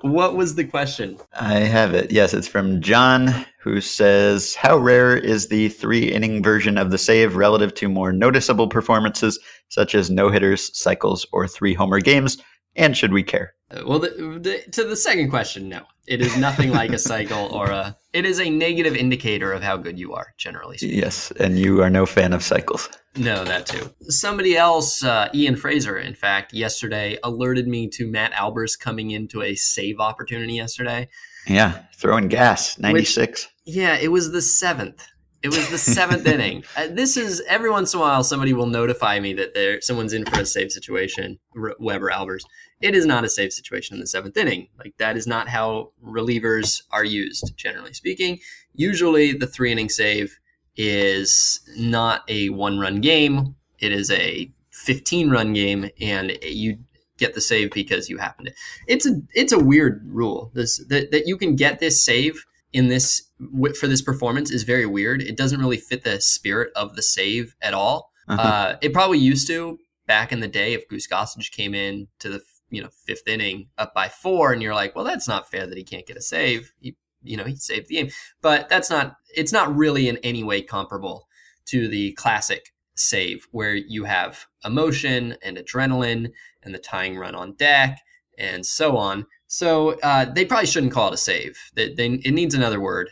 What 0.00 0.36
was 0.36 0.54
the 0.54 0.64
question? 0.64 1.18
I 1.38 1.60
have 1.60 1.94
it. 1.94 2.10
Yes, 2.10 2.34
it's 2.34 2.48
from 2.48 2.80
John, 2.80 3.46
who 3.60 3.80
says, 3.80 4.54
How 4.54 4.76
rare 4.76 5.16
is 5.16 5.48
the 5.48 5.68
three 5.68 6.10
inning 6.10 6.42
version 6.42 6.76
of 6.76 6.90
the 6.90 6.98
save 6.98 7.36
relative 7.36 7.74
to 7.76 7.88
more 7.88 8.12
noticeable 8.12 8.68
performances 8.68 9.38
such 9.68 9.94
as 9.94 10.10
no 10.10 10.28
hitters, 10.28 10.76
cycles, 10.76 11.26
or 11.32 11.46
three 11.46 11.74
homer 11.74 12.00
games? 12.00 12.38
And 12.76 12.96
should 12.96 13.12
we 13.12 13.22
care? 13.22 13.54
Uh, 13.70 13.82
Well, 13.86 14.00
the, 14.00 14.08
the, 14.40 14.70
to 14.72 14.84
the 14.84 14.96
second 14.96 15.30
question, 15.30 15.68
no. 15.68 15.82
It 16.06 16.20
is 16.20 16.36
nothing 16.36 16.70
like 16.70 16.90
a 16.90 16.98
cycle 16.98 17.46
or 17.54 17.70
a. 17.70 17.96
It 18.12 18.26
is 18.26 18.38
a 18.40 18.50
negative 18.50 18.94
indicator 18.94 19.52
of 19.52 19.62
how 19.62 19.76
good 19.76 19.98
you 19.98 20.12
are, 20.12 20.34
generally 20.36 20.76
speaking. 20.76 20.98
Yes, 20.98 21.30
and 21.38 21.58
you 21.58 21.82
are 21.82 21.88
no 21.88 22.04
fan 22.04 22.32
of 22.32 22.42
cycles. 22.42 22.90
No, 23.16 23.44
that 23.44 23.66
too. 23.66 23.90
Somebody 24.08 24.56
else, 24.56 25.04
uh, 25.04 25.28
Ian 25.34 25.56
Fraser, 25.56 25.96
in 25.98 26.14
fact, 26.14 26.52
yesterday 26.52 27.16
alerted 27.22 27.68
me 27.68 27.88
to 27.90 28.10
Matt 28.10 28.32
Albers 28.32 28.78
coming 28.78 29.12
into 29.12 29.42
a 29.42 29.54
save 29.54 30.00
opportunity 30.00 30.54
yesterday. 30.54 31.08
Yeah, 31.46 31.82
throwing 31.96 32.28
gas, 32.28 32.78
96. 32.78 33.48
Yeah, 33.64 33.96
it 33.96 34.08
was 34.08 34.32
the 34.32 34.42
seventh. 34.42 35.06
It 35.42 35.48
was 35.48 35.68
the 35.68 35.78
seventh 35.78 36.26
inning. 36.26 36.64
Uh, 36.76 36.88
this 36.90 37.16
is 37.16 37.40
every 37.48 37.70
once 37.70 37.94
in 37.94 38.00
a 38.00 38.02
while 38.02 38.24
somebody 38.24 38.52
will 38.52 38.66
notify 38.66 39.20
me 39.20 39.32
that 39.34 39.54
there 39.54 39.80
someone's 39.80 40.12
in 40.12 40.24
for 40.24 40.40
a 40.40 40.46
save 40.46 40.72
situation. 40.72 41.38
R- 41.56 41.76
Weber 41.78 42.10
Albers. 42.10 42.42
It 42.80 42.96
is 42.96 43.06
not 43.06 43.24
a 43.24 43.28
save 43.28 43.52
situation 43.52 43.94
in 43.94 44.00
the 44.00 44.06
seventh 44.06 44.36
inning. 44.36 44.68
Like 44.76 44.94
that 44.98 45.16
is 45.16 45.26
not 45.26 45.48
how 45.48 45.92
relievers 46.04 46.82
are 46.90 47.04
used, 47.04 47.52
generally 47.56 47.92
speaking. 47.92 48.40
Usually, 48.74 49.32
the 49.32 49.46
three 49.46 49.70
inning 49.70 49.88
save 49.88 50.36
is 50.76 51.60
not 51.76 52.22
a 52.28 52.50
one 52.50 52.78
run 52.78 53.00
game. 53.00 53.54
It 53.78 53.92
is 53.92 54.10
a 54.10 54.50
15 54.70 55.30
run 55.30 55.52
game, 55.52 55.90
and 56.00 56.36
you 56.42 56.78
get 57.18 57.34
the 57.34 57.40
save 57.40 57.70
because 57.72 58.08
you 58.08 58.18
happen 58.18 58.46
to. 58.46 58.52
It's 58.86 59.06
a 59.06 59.20
it's 59.34 59.52
a 59.52 59.58
weird 59.58 60.02
rule. 60.06 60.50
This 60.54 60.84
that, 60.88 61.10
that 61.12 61.26
you 61.26 61.36
can 61.36 61.56
get 61.56 61.78
this 61.78 62.04
save 62.04 62.44
in 62.72 62.88
this 62.88 63.30
for 63.78 63.86
this 63.86 64.02
performance 64.02 64.50
is 64.50 64.64
very 64.64 64.86
weird. 64.86 65.22
It 65.22 65.36
doesn't 65.36 65.60
really 65.60 65.76
fit 65.76 66.04
the 66.04 66.20
spirit 66.20 66.72
of 66.74 66.96
the 66.96 67.02
save 67.02 67.54
at 67.62 67.74
all. 67.74 68.10
Uh-huh. 68.28 68.42
Uh, 68.42 68.76
it 68.82 68.92
probably 68.92 69.18
used 69.18 69.46
to 69.48 69.78
back 70.06 70.32
in 70.32 70.40
the 70.40 70.48
day 70.48 70.74
if 70.74 70.88
Goose 70.88 71.06
Gossage 71.06 71.50
came 71.50 71.74
in 71.74 72.08
to 72.18 72.28
the 72.28 72.42
you 72.70 72.82
know 72.82 72.88
fifth 73.06 73.28
inning 73.28 73.68
up 73.78 73.94
by 73.94 74.08
four, 74.08 74.52
and 74.52 74.62
you're 74.62 74.74
like, 74.74 74.94
well, 74.94 75.04
that's 75.04 75.28
not 75.28 75.50
fair 75.50 75.66
that 75.66 75.78
he 75.78 75.84
can't 75.84 76.06
get 76.06 76.16
a 76.16 76.22
save. 76.22 76.72
He, 76.80 76.96
you 77.24 77.36
know, 77.36 77.44
he 77.44 77.56
saved 77.56 77.88
the 77.88 77.96
game, 77.96 78.10
but 78.42 78.68
that's 78.68 78.90
not. 78.90 79.16
It's 79.34 79.52
not 79.52 79.74
really 79.74 80.08
in 80.08 80.18
any 80.18 80.44
way 80.44 80.62
comparable 80.62 81.26
to 81.66 81.88
the 81.88 82.12
classic 82.12 82.72
save 82.94 83.48
where 83.50 83.74
you 83.74 84.04
have 84.04 84.46
emotion 84.64 85.36
and 85.42 85.56
adrenaline 85.56 86.30
and 86.62 86.74
the 86.74 86.78
tying 86.78 87.16
run 87.16 87.34
on 87.34 87.54
deck 87.54 88.00
and 88.38 88.64
so 88.64 88.96
on. 88.96 89.26
So 89.46 89.98
uh, 90.00 90.26
they 90.26 90.44
probably 90.44 90.66
shouldn't 90.66 90.92
call 90.92 91.08
it 91.08 91.14
a 91.14 91.18
save. 91.18 91.58
They, 91.74 91.92
they, 91.94 92.06
it 92.06 92.32
needs 92.32 92.54
another 92.54 92.80
word 92.80 93.10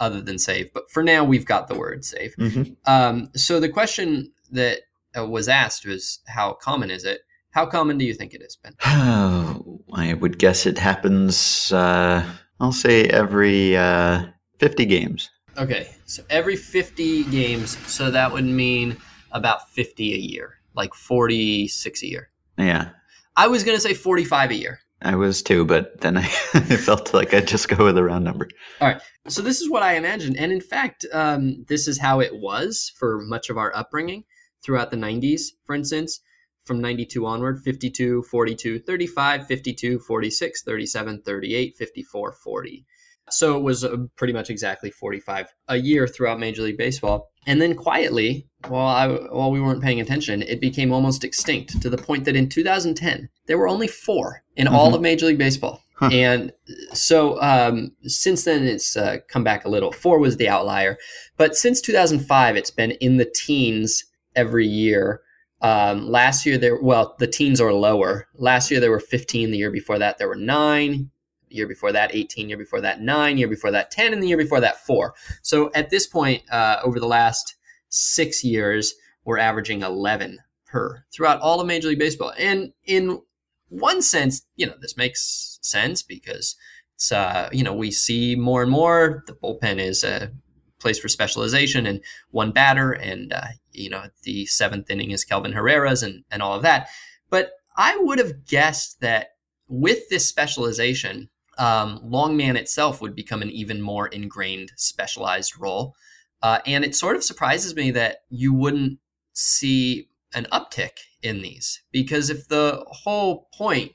other 0.00 0.20
than 0.20 0.38
save. 0.38 0.72
But 0.72 0.90
for 0.90 1.02
now, 1.02 1.24
we've 1.24 1.46
got 1.46 1.68
the 1.68 1.76
word 1.76 2.04
save. 2.04 2.34
Mhm. 2.36 2.76
Um, 2.86 3.30
so 3.36 3.60
the 3.60 3.68
question 3.68 4.32
that 4.50 4.80
uh, 5.16 5.26
was 5.26 5.48
asked 5.48 5.86
was, 5.86 6.20
how 6.26 6.52
common 6.54 6.90
is 6.90 7.04
it? 7.04 7.20
How 7.50 7.66
common 7.66 7.98
do 7.98 8.04
you 8.04 8.14
think 8.14 8.34
it 8.34 8.42
is, 8.42 8.56
Ben? 8.56 8.74
I 8.82 10.14
would 10.14 10.38
guess 10.38 10.66
it 10.66 10.78
happens, 10.78 11.72
uh, 11.72 12.24
I'll 12.60 12.72
say 12.72 13.04
every 13.04 13.76
uh, 13.76 14.26
50 14.58 14.84
games. 14.86 15.30
Okay, 15.56 15.94
so 16.04 16.22
every 16.30 16.56
50 16.56 17.24
games, 17.24 17.76
so 17.90 18.10
that 18.10 18.32
would 18.32 18.44
mean 18.44 18.96
about 19.30 19.70
50 19.70 20.14
a 20.14 20.16
year, 20.16 20.58
like 20.74 20.94
46 20.94 22.02
a 22.02 22.06
year. 22.06 22.30
Yeah, 22.58 22.90
I 23.36 23.48
was 23.48 23.64
going 23.64 23.76
to 23.76 23.80
say 23.80 23.94
45 23.94 24.50
a 24.50 24.54
year. 24.54 24.80
I 25.02 25.16
was 25.16 25.42
too, 25.42 25.64
but 25.64 26.00
then 26.00 26.16
I, 26.16 26.22
I 26.54 26.76
felt 26.76 27.12
like 27.12 27.34
I'd 27.34 27.46
just 27.46 27.68
go 27.68 27.84
with 27.84 27.98
a 27.98 28.02
round 28.02 28.24
number. 28.24 28.48
All 28.80 28.88
right. 28.88 29.02
So 29.28 29.42
this 29.42 29.60
is 29.60 29.68
what 29.68 29.82
I 29.82 29.94
imagined, 29.94 30.36
and 30.36 30.50
in 30.50 30.60
fact, 30.60 31.04
um, 31.12 31.64
this 31.68 31.86
is 31.86 31.98
how 31.98 32.20
it 32.20 32.34
was 32.34 32.92
for 32.96 33.20
much 33.22 33.50
of 33.50 33.58
our 33.58 33.74
upbringing 33.76 34.24
throughout 34.62 34.90
the 34.90 34.96
90s. 34.96 35.42
For 35.64 35.74
instance, 35.74 36.20
from 36.64 36.80
92 36.80 37.26
onward, 37.26 37.60
52, 37.62 38.22
42, 38.22 38.78
35, 38.80 39.46
52, 39.46 39.98
46, 39.98 40.62
37, 40.62 41.22
38, 41.22 41.76
54, 41.76 42.32
40. 42.32 42.86
So 43.30 43.56
it 43.56 43.62
was 43.62 43.84
uh, 43.84 43.96
pretty 44.16 44.32
much 44.34 44.50
exactly 44.50 44.90
45 44.90 45.46
a 45.68 45.76
year 45.76 46.06
throughout 46.06 46.38
Major 46.38 46.62
League 46.62 46.76
Baseball. 46.76 47.30
And 47.46 47.60
then 47.60 47.74
quietly, 47.74 48.46
while 48.68 48.86
I 48.86 49.06
while 49.08 49.50
we 49.50 49.60
weren't 49.62 49.82
paying 49.82 50.00
attention, 50.00 50.42
it 50.42 50.60
became 50.60 50.92
almost 50.92 51.24
extinct 51.24 51.80
to 51.82 51.88
the 51.90 51.96
point 51.98 52.24
that 52.26 52.36
in 52.36 52.48
2010 52.50 53.28
there 53.46 53.56
were 53.58 53.68
only 53.68 53.86
four 53.88 54.42
in 54.56 54.68
all 54.68 54.90
Mhm. 54.90 54.94
of 54.96 55.00
Major 55.00 55.26
League 55.26 55.38
Baseball. 55.38 55.82
Huh. 55.96 56.10
And 56.12 56.52
so 56.92 57.40
um, 57.40 57.92
since 58.02 58.44
then, 58.44 58.64
it's 58.64 58.94
uh, 58.96 59.18
come 59.28 59.44
back 59.44 59.64
a 59.64 59.68
little. 59.70 59.92
Four 59.92 60.18
was 60.18 60.36
the 60.36 60.48
outlier, 60.48 60.98
but 61.38 61.56
since 61.56 61.80
2005, 61.80 62.56
it's 62.56 62.70
been 62.70 62.90
in 62.92 63.16
the 63.16 63.24
teens 63.34 64.04
every 64.36 64.66
year. 64.66 65.20
Um, 65.64 66.10
last 66.10 66.44
year 66.44 66.58
there, 66.58 66.76
well, 66.76 67.16
the 67.18 67.26
teens 67.26 67.58
are 67.58 67.72
lower. 67.72 68.28
Last 68.34 68.70
year 68.70 68.80
there 68.80 68.90
were 68.90 69.00
15. 69.00 69.50
The 69.50 69.56
year 69.56 69.70
before 69.70 69.98
that 69.98 70.18
there 70.18 70.28
were 70.28 70.36
nine. 70.36 71.10
The 71.48 71.56
year 71.56 71.66
before 71.66 71.90
that 71.90 72.14
18. 72.14 72.50
Year 72.50 72.58
before 72.58 72.82
that 72.82 73.00
nine. 73.00 73.38
Year 73.38 73.48
before 73.48 73.70
that 73.70 73.90
10. 73.90 74.12
And 74.12 74.22
the 74.22 74.28
year 74.28 74.36
before 74.36 74.60
that 74.60 74.84
four. 74.84 75.14
So 75.40 75.70
at 75.74 75.88
this 75.88 76.06
point, 76.06 76.42
uh, 76.52 76.80
over 76.84 77.00
the 77.00 77.06
last 77.06 77.56
six 77.88 78.44
years, 78.44 78.94
we're 79.24 79.38
averaging 79.38 79.80
11 79.80 80.38
per 80.66 81.02
throughout 81.14 81.40
all 81.40 81.62
of 81.62 81.66
Major 81.66 81.88
League 81.88 81.98
Baseball. 81.98 82.34
And 82.38 82.74
in 82.84 83.22
one 83.70 84.02
sense, 84.02 84.42
you 84.56 84.66
know, 84.66 84.74
this 84.82 84.98
makes 84.98 85.58
sense 85.62 86.02
because 86.02 86.56
it's, 86.94 87.10
uh, 87.10 87.48
you 87.52 87.64
know, 87.64 87.72
we 87.72 87.90
see 87.90 88.36
more 88.36 88.60
and 88.60 88.70
more 88.70 89.24
the 89.26 89.32
bullpen 89.32 89.78
is 89.78 90.04
a 90.04 90.30
place 90.78 90.98
for 90.98 91.08
specialization 91.08 91.86
and 91.86 92.02
one 92.32 92.50
batter. 92.50 92.92
And, 92.92 93.32
uh, 93.32 93.46
you 93.74 93.90
know, 93.90 94.04
the 94.22 94.46
seventh 94.46 94.90
inning 94.90 95.10
is 95.10 95.24
Kelvin 95.24 95.52
Herrera's 95.52 96.02
and, 96.02 96.24
and 96.30 96.42
all 96.42 96.54
of 96.54 96.62
that. 96.62 96.88
But 97.30 97.52
I 97.76 97.96
would 97.96 98.18
have 98.18 98.46
guessed 98.46 99.00
that 99.00 99.28
with 99.68 100.08
this 100.08 100.28
specialization, 100.28 101.30
um, 101.58 102.00
longman 102.02 102.56
itself 102.56 103.00
would 103.00 103.14
become 103.14 103.42
an 103.42 103.50
even 103.50 103.80
more 103.80 104.08
ingrained 104.08 104.72
specialized 104.76 105.58
role. 105.58 105.94
Uh, 106.42 106.58
and 106.66 106.84
it 106.84 106.94
sort 106.94 107.16
of 107.16 107.24
surprises 107.24 107.74
me 107.74 107.90
that 107.90 108.18
you 108.28 108.52
wouldn't 108.52 108.98
see 109.32 110.08
an 110.34 110.46
uptick 110.52 110.98
in 111.22 111.42
these 111.42 111.82
because 111.90 112.28
if 112.28 112.48
the 112.48 112.84
whole 112.88 113.48
point 113.54 113.92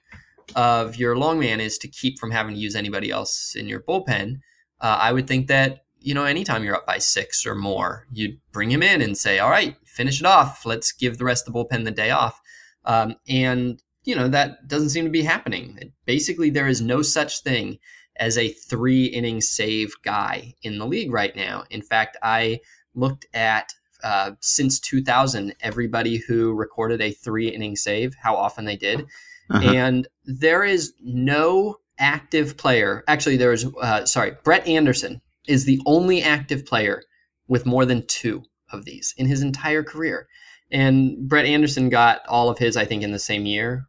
of 0.56 0.96
your 0.96 1.16
longman 1.16 1.60
is 1.60 1.78
to 1.78 1.88
keep 1.88 2.18
from 2.18 2.32
having 2.32 2.56
to 2.56 2.60
use 2.60 2.76
anybody 2.76 3.12
else 3.12 3.56
in 3.56 3.68
your 3.68 3.82
bullpen, 3.82 4.38
uh, 4.82 4.98
I 5.00 5.12
would 5.12 5.28
think 5.28 5.48
that 5.48 5.84
you 6.00 6.14
know 6.14 6.24
anytime 6.26 6.64
you're 6.64 6.76
up 6.76 6.86
by 6.86 6.98
six 6.98 7.46
or 7.46 7.56
more, 7.56 8.06
you'd 8.12 8.40
bring 8.52 8.72
him 8.72 8.82
in 8.84 9.02
and 9.02 9.18
say, 9.18 9.40
"All 9.40 9.50
right, 9.50 9.76
finish 9.86 10.20
it 10.20 10.26
off. 10.26 10.66
Let's 10.66 10.92
give 10.92 11.18
the 11.18 11.26
rest 11.26 11.48
of 11.48 11.54
the 11.54 11.60
bullpen 11.60 11.86
the 11.86 11.92
day 11.92 12.10
off." 12.12 12.40
Um, 12.86 13.16
and 13.28 13.82
you 14.06 14.16
know 14.16 14.28
that 14.30 14.68
doesn't 14.68 14.90
seem 14.90 15.06
to 15.06 15.12
be 15.12 15.24
happening. 15.24 15.92
Basically, 16.06 16.50
there 16.50 16.68
is 16.68 16.82
no 16.82 17.02
such 17.02 17.42
thing 17.42 17.78
as 18.16 18.38
a 18.38 18.50
three 18.50 19.06
inning 19.06 19.40
save 19.42 19.94
guy 20.04 20.54
in 20.64 20.78
the 20.78 20.86
league 20.86 21.12
right 21.12 21.36
now. 21.36 21.64
In 21.70 21.82
fact, 21.82 22.18
I 22.22 22.60
looked 22.96 23.26
at 23.34 23.72
uh, 24.04 24.32
since 24.42 24.80
2000 24.80 25.54
everybody 25.62 26.18
who 26.18 26.54
recorded 26.54 27.02
a 27.02 27.12
three 27.12 27.50
inning 27.50 27.76
save, 27.76 28.16
how 28.22 28.36
often 28.36 28.66
they 28.66 28.76
did, 28.78 29.06
Uh-huh. 29.50 29.70
and 29.74 30.08
there 30.26 30.64
is 30.64 30.94
no 31.02 31.78
active 31.98 32.56
player. 32.58 33.04
Actually, 33.08 33.36
there 33.38 33.52
is. 33.54 33.66
Uh, 33.82 34.06
sorry, 34.06 34.32
Brett 34.44 34.66
Anderson 34.68 35.22
is 35.50 35.66
the 35.66 35.82
only 35.86 36.22
active 36.22 36.66
player 36.66 37.04
with 37.48 37.66
more 37.66 37.86
than 37.86 38.06
two 38.08 38.44
of 38.72 38.86
these 38.86 39.14
in 39.18 39.26
his 39.26 39.42
entire 39.42 39.84
career. 39.84 40.28
And 40.72 41.28
Brett 41.28 41.46
Anderson 41.46 41.90
got 41.90 42.22
all 42.28 42.50
of 42.50 42.60
his, 42.60 42.78
I 42.78 42.86
think, 42.86 43.02
in 43.02 43.12
the 43.12 43.20
same 43.20 43.46
year, 43.46 43.88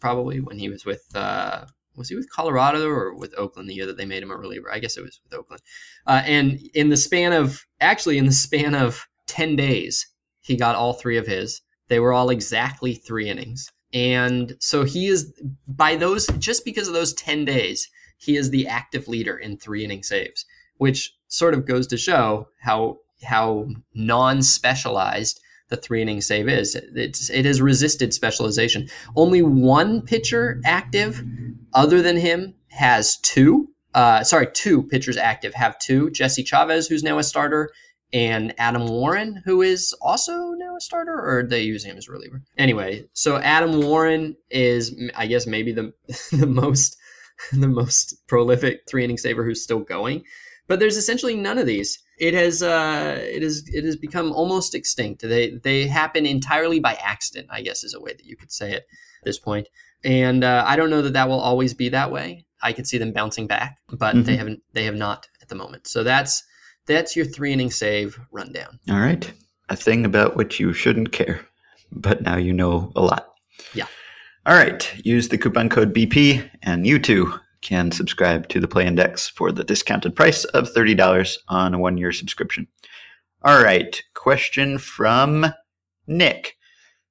probably 0.00 0.40
when 0.40 0.58
he 0.58 0.68
was 0.68 0.84
with. 0.84 1.04
Uh, 1.14 1.66
was 1.94 2.08
he 2.08 2.16
with 2.16 2.30
Colorado 2.30 2.88
or 2.88 3.14
with 3.14 3.34
Oakland 3.36 3.68
the 3.68 3.74
year 3.74 3.84
that 3.84 3.98
they 3.98 4.06
made 4.06 4.22
him 4.22 4.30
a 4.30 4.36
reliever? 4.36 4.72
I 4.72 4.78
guess 4.78 4.96
it 4.96 5.02
was 5.02 5.20
with 5.22 5.38
Oakland. 5.38 5.60
Uh, 6.06 6.22
and 6.24 6.58
in 6.72 6.88
the 6.88 6.96
span 6.96 7.34
of, 7.34 7.66
actually, 7.82 8.16
in 8.16 8.24
the 8.24 8.32
span 8.32 8.74
of 8.74 9.06
10 9.26 9.56
days, 9.56 10.06
he 10.40 10.56
got 10.56 10.74
all 10.74 10.94
three 10.94 11.18
of 11.18 11.26
his. 11.26 11.60
They 11.88 12.00
were 12.00 12.14
all 12.14 12.30
exactly 12.30 12.94
three 12.94 13.28
innings. 13.28 13.70
And 13.92 14.56
so 14.58 14.84
he 14.84 15.08
is, 15.08 15.32
by 15.68 15.96
those, 15.96 16.26
just 16.38 16.64
because 16.64 16.88
of 16.88 16.94
those 16.94 17.12
10 17.12 17.44
days, 17.44 17.90
he 18.16 18.36
is 18.36 18.50
the 18.50 18.66
active 18.66 19.08
leader 19.08 19.36
in 19.36 19.56
three 19.58 19.84
inning 19.84 20.02
saves, 20.02 20.46
which 20.82 21.16
sort 21.28 21.54
of 21.54 21.64
goes 21.64 21.86
to 21.86 21.96
show 21.96 22.48
how, 22.60 22.98
how 23.22 23.68
non 23.94 24.42
specialized 24.42 25.40
the 25.68 25.76
three 25.76 26.02
inning 26.02 26.20
save 26.20 26.48
is. 26.48 26.74
It's, 26.74 27.30
it 27.30 27.44
has 27.44 27.62
resisted 27.62 28.12
specialization. 28.12 28.88
Only 29.14 29.42
one 29.42 30.02
pitcher 30.02 30.60
active 30.64 31.22
other 31.72 32.02
than 32.02 32.16
him 32.16 32.54
has 32.70 33.16
two. 33.18 33.68
Uh, 33.94 34.24
sorry, 34.24 34.48
two 34.52 34.82
pitchers 34.82 35.16
active 35.16 35.54
have 35.54 35.78
two. 35.78 36.10
Jesse 36.10 36.42
Chavez, 36.42 36.88
who's 36.88 37.04
now 37.04 37.18
a 37.18 37.22
starter, 37.22 37.70
and 38.12 38.52
Adam 38.58 38.88
Warren, 38.88 39.40
who 39.44 39.62
is 39.62 39.94
also 40.02 40.32
now 40.50 40.76
a 40.76 40.80
starter, 40.80 41.14
or 41.14 41.38
are 41.38 41.46
they 41.46 41.62
using 41.62 41.92
him 41.92 41.98
as 41.98 42.08
a 42.08 42.12
reliever? 42.12 42.42
Anyway, 42.58 43.06
so 43.12 43.36
Adam 43.38 43.80
Warren 43.82 44.36
is, 44.50 44.94
I 45.14 45.28
guess, 45.28 45.46
maybe 45.46 45.72
the 45.72 45.92
the 46.32 46.46
most 46.46 46.96
the 47.52 47.68
most 47.68 48.26
prolific 48.26 48.82
three 48.88 49.04
inning 49.04 49.18
saver 49.18 49.44
who's 49.44 49.62
still 49.62 49.80
going. 49.80 50.24
But 50.72 50.78
there's 50.80 50.96
essentially 50.96 51.36
none 51.36 51.58
of 51.58 51.66
these. 51.66 51.98
It 52.18 52.32
has 52.32 52.62
uh, 52.62 53.18
it 53.20 53.42
is 53.42 53.68
it 53.74 53.84
has 53.84 53.94
become 53.94 54.32
almost 54.32 54.74
extinct. 54.74 55.20
They 55.20 55.50
they 55.62 55.86
happen 55.86 56.24
entirely 56.24 56.80
by 56.80 56.94
accident. 56.94 57.48
I 57.50 57.60
guess 57.60 57.84
is 57.84 57.92
a 57.92 58.00
way 58.00 58.12
that 58.14 58.24
you 58.24 58.36
could 58.36 58.50
say 58.50 58.70
it 58.72 58.86
at 59.20 59.24
this 59.24 59.38
point. 59.38 59.68
and 60.02 60.42
uh, 60.42 60.64
I 60.66 60.76
don't 60.76 60.88
know 60.88 61.02
that 61.02 61.12
that 61.12 61.28
will 61.28 61.40
always 61.40 61.74
be 61.74 61.90
that 61.90 62.10
way. 62.10 62.46
I 62.62 62.72
could 62.72 62.86
see 62.86 62.96
them 62.96 63.12
bouncing 63.12 63.46
back, 63.46 63.76
but 63.90 64.16
Mhm. 64.16 64.24
they 64.24 64.36
haven't. 64.36 64.62
They 64.72 64.84
have 64.84 64.94
not 64.94 65.26
at 65.42 65.48
the 65.50 65.54
moment. 65.56 65.86
So 65.86 66.02
that's 66.04 66.42
that's 66.86 67.14
your 67.16 67.26
three 67.26 67.52
inning 67.52 67.70
save 67.70 68.18
rundown. 68.30 68.78
All 68.88 68.98
right. 68.98 69.30
A 69.68 69.76
thing 69.76 70.06
about 70.06 70.36
which 70.36 70.58
you 70.58 70.72
shouldn't 70.72 71.12
care, 71.12 71.38
but 71.90 72.22
now 72.22 72.38
you 72.38 72.54
know 72.54 72.92
a 72.96 73.02
lot. 73.02 73.24
Yeah. 73.74 73.88
All 74.46 74.56
right. 74.56 74.90
Use 75.04 75.28
the 75.28 75.36
coupon 75.36 75.68
code 75.68 75.92
BP, 75.92 76.42
and 76.62 76.86
you 76.86 76.98
too 76.98 77.34
can 77.62 77.90
subscribe 77.90 78.48
to 78.48 78.60
the 78.60 78.68
Play 78.68 78.86
Index 78.86 79.28
for 79.28 79.50
the 79.50 79.64
discounted 79.64 80.14
price 80.14 80.44
of 80.44 80.72
$30 80.72 81.38
on 81.48 81.74
a 81.74 81.78
one 81.78 81.96
year 81.96 82.12
subscription. 82.12 82.66
All 83.42 83.62
right. 83.62 84.02
Question 84.14 84.78
from 84.78 85.46
Nick. 86.06 86.56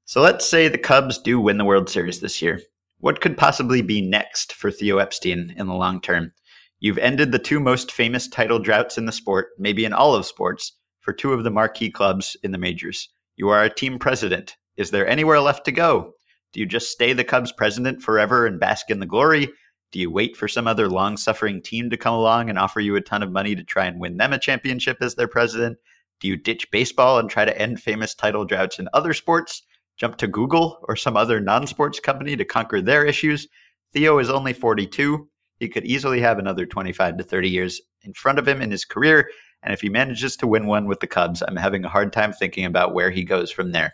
So 0.05 0.21
let's 0.21 0.45
say 0.45 0.67
the 0.67 0.77
Cubs 0.77 1.17
do 1.17 1.39
win 1.39 1.57
the 1.57 1.65
World 1.65 1.89
Series 1.89 2.19
this 2.19 2.41
year. 2.41 2.61
What 2.99 3.21
could 3.21 3.37
possibly 3.37 3.81
be 3.81 4.01
next 4.01 4.53
for 4.53 4.69
Theo 4.69 4.97
Epstein 4.97 5.53
in 5.57 5.67
the 5.67 5.73
long 5.73 6.01
term? 6.01 6.31
You've 6.79 6.97
ended 6.97 7.31
the 7.31 7.39
two 7.39 7.59
most 7.59 7.91
famous 7.91 8.27
title 8.27 8.59
droughts 8.59 8.97
in 8.97 9.05
the 9.05 9.11
sport, 9.11 9.49
maybe 9.57 9.85
in 9.85 9.93
all 9.93 10.15
of 10.15 10.25
sports, 10.25 10.73
for 10.99 11.13
two 11.13 11.33
of 11.33 11.43
the 11.43 11.51
marquee 11.51 11.91
clubs 11.91 12.37
in 12.43 12.51
the 12.51 12.57
majors. 12.57 13.09
You 13.35 13.49
are 13.49 13.63
a 13.63 13.73
team 13.73 13.99
president. 13.99 14.57
Is 14.77 14.91
there 14.91 15.07
anywhere 15.07 15.39
left 15.39 15.65
to 15.65 15.71
go? 15.71 16.13
Do 16.53 16.59
you 16.59 16.65
just 16.65 16.91
stay 16.91 17.13
the 17.13 17.23
Cubs 17.23 17.51
president 17.51 18.01
forever 18.01 18.45
and 18.45 18.59
bask 18.59 18.89
in 18.89 18.99
the 18.99 19.05
glory? 19.05 19.49
Do 19.91 19.99
you 19.99 20.09
wait 20.09 20.37
for 20.37 20.47
some 20.47 20.67
other 20.67 20.87
long 20.87 21.17
suffering 21.17 21.61
team 21.61 21.89
to 21.89 21.97
come 21.97 22.13
along 22.13 22.49
and 22.49 22.57
offer 22.57 22.79
you 22.79 22.95
a 22.95 23.01
ton 23.01 23.21
of 23.21 23.31
money 23.31 23.55
to 23.55 23.63
try 23.63 23.85
and 23.85 23.99
win 23.99 24.17
them 24.17 24.31
a 24.31 24.39
championship 24.39 24.97
as 25.01 25.15
their 25.15 25.27
president? 25.27 25.77
Do 26.21 26.29
you 26.29 26.37
ditch 26.37 26.71
baseball 26.71 27.19
and 27.19 27.29
try 27.29 27.43
to 27.43 27.61
end 27.61 27.81
famous 27.81 28.13
title 28.13 28.45
droughts 28.45 28.79
in 28.79 28.87
other 28.93 29.13
sports? 29.13 29.63
Jump 29.97 30.17
to 30.17 30.27
Google 30.27 30.79
or 30.83 30.95
some 30.95 31.17
other 31.17 31.41
non 31.41 31.67
sports 31.67 31.99
company 31.99 32.37
to 32.37 32.45
conquer 32.45 32.81
their 32.81 33.05
issues? 33.05 33.47
Theo 33.91 34.19
is 34.19 34.29
only 34.29 34.53
42. 34.53 35.27
He 35.59 35.67
could 35.67 35.85
easily 35.85 36.21
have 36.21 36.39
another 36.39 36.65
25 36.65 37.17
to 37.17 37.23
30 37.23 37.49
years 37.49 37.81
in 38.03 38.13
front 38.13 38.39
of 38.39 38.47
him 38.47 38.61
in 38.61 38.71
his 38.71 38.85
career. 38.85 39.29
And 39.61 39.73
if 39.73 39.81
he 39.81 39.89
manages 39.89 40.37
to 40.37 40.47
win 40.47 40.67
one 40.67 40.87
with 40.87 41.01
the 41.01 41.07
Cubs, 41.07 41.43
I'm 41.43 41.57
having 41.57 41.83
a 41.83 41.89
hard 41.89 42.13
time 42.13 42.33
thinking 42.33 42.65
about 42.65 42.93
where 42.93 43.11
he 43.11 43.23
goes 43.23 43.51
from 43.51 43.73
there. 43.73 43.93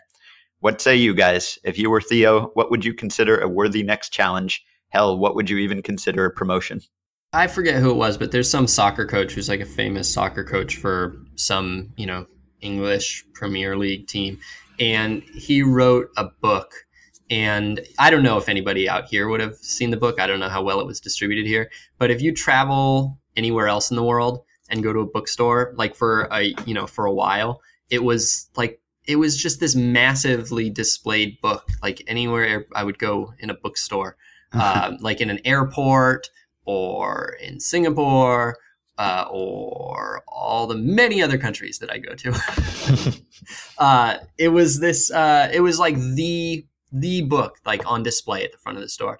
What 0.60 0.80
say 0.80 0.96
you 0.96 1.14
guys? 1.14 1.58
If 1.64 1.78
you 1.78 1.90
were 1.90 2.00
Theo, 2.00 2.48
what 2.54 2.70
would 2.70 2.84
you 2.84 2.94
consider 2.94 3.38
a 3.38 3.48
worthy 3.48 3.82
next 3.82 4.10
challenge? 4.10 4.64
Hell, 4.88 5.18
what 5.18 5.34
would 5.34 5.50
you 5.50 5.58
even 5.58 5.82
consider 5.82 6.24
a 6.24 6.30
promotion? 6.30 6.80
I 7.32 7.46
forget 7.46 7.80
who 7.80 7.90
it 7.90 7.96
was, 7.96 8.16
but 8.16 8.32
there's 8.32 8.50
some 8.50 8.66
soccer 8.66 9.04
coach 9.06 9.32
who's 9.32 9.48
like 9.48 9.60
a 9.60 9.66
famous 9.66 10.12
soccer 10.12 10.44
coach 10.44 10.76
for 10.76 11.16
some, 11.34 11.90
you 11.96 12.06
know, 12.06 12.26
English 12.60 13.24
Premier 13.34 13.76
League 13.76 14.06
team. 14.06 14.38
And 14.80 15.22
he 15.34 15.62
wrote 15.62 16.08
a 16.16 16.24
book. 16.24 16.72
And 17.30 17.80
I 17.98 18.08
don't 18.10 18.22
know 18.22 18.38
if 18.38 18.48
anybody 18.48 18.88
out 18.88 19.04
here 19.04 19.28
would 19.28 19.40
have 19.40 19.56
seen 19.56 19.90
the 19.90 19.98
book. 19.98 20.18
I 20.18 20.26
don't 20.26 20.40
know 20.40 20.48
how 20.48 20.62
well 20.62 20.80
it 20.80 20.86
was 20.86 21.00
distributed 21.00 21.46
here. 21.46 21.70
But 21.98 22.10
if 22.10 22.22
you 22.22 22.32
travel 22.32 23.18
anywhere 23.36 23.68
else 23.68 23.90
in 23.90 23.96
the 23.96 24.02
world 24.02 24.42
and 24.70 24.82
go 24.82 24.94
to 24.94 25.00
a 25.00 25.06
bookstore, 25.06 25.74
like 25.76 25.94
for 25.94 26.28
a, 26.32 26.54
you 26.64 26.72
know, 26.72 26.86
for 26.86 27.04
a 27.04 27.12
while, 27.12 27.60
it 27.90 28.02
was 28.02 28.48
like, 28.56 28.80
it 29.06 29.16
was 29.16 29.36
just 29.36 29.60
this 29.60 29.74
massively 29.74 30.70
displayed 30.70 31.38
book. 31.42 31.68
Like 31.82 32.02
anywhere 32.06 32.66
I 32.74 32.84
would 32.84 32.98
go 32.98 33.34
in 33.38 33.50
a 33.50 33.54
bookstore, 33.54 34.16
uh, 34.52 34.96
like 35.00 35.20
in 35.20 35.30
an 35.30 35.40
airport 35.44 36.30
or 36.64 37.36
in 37.40 37.60
Singapore 37.60 38.56
uh, 38.98 39.26
or 39.30 40.22
all 40.26 40.66
the 40.66 40.74
many 40.74 41.22
other 41.22 41.38
countries 41.38 41.78
that 41.78 41.90
I 41.90 41.98
go 41.98 42.14
to. 42.14 43.22
uh, 43.78 44.18
it 44.36 44.48
was 44.48 44.80
this. 44.80 45.10
Uh, 45.10 45.48
it 45.52 45.60
was 45.60 45.78
like 45.78 45.96
the 45.96 46.66
the 46.92 47.22
book 47.22 47.58
like 47.64 47.86
on 47.86 48.02
display 48.02 48.44
at 48.44 48.52
the 48.52 48.58
front 48.58 48.76
of 48.76 48.82
the 48.82 48.88
store, 48.88 49.18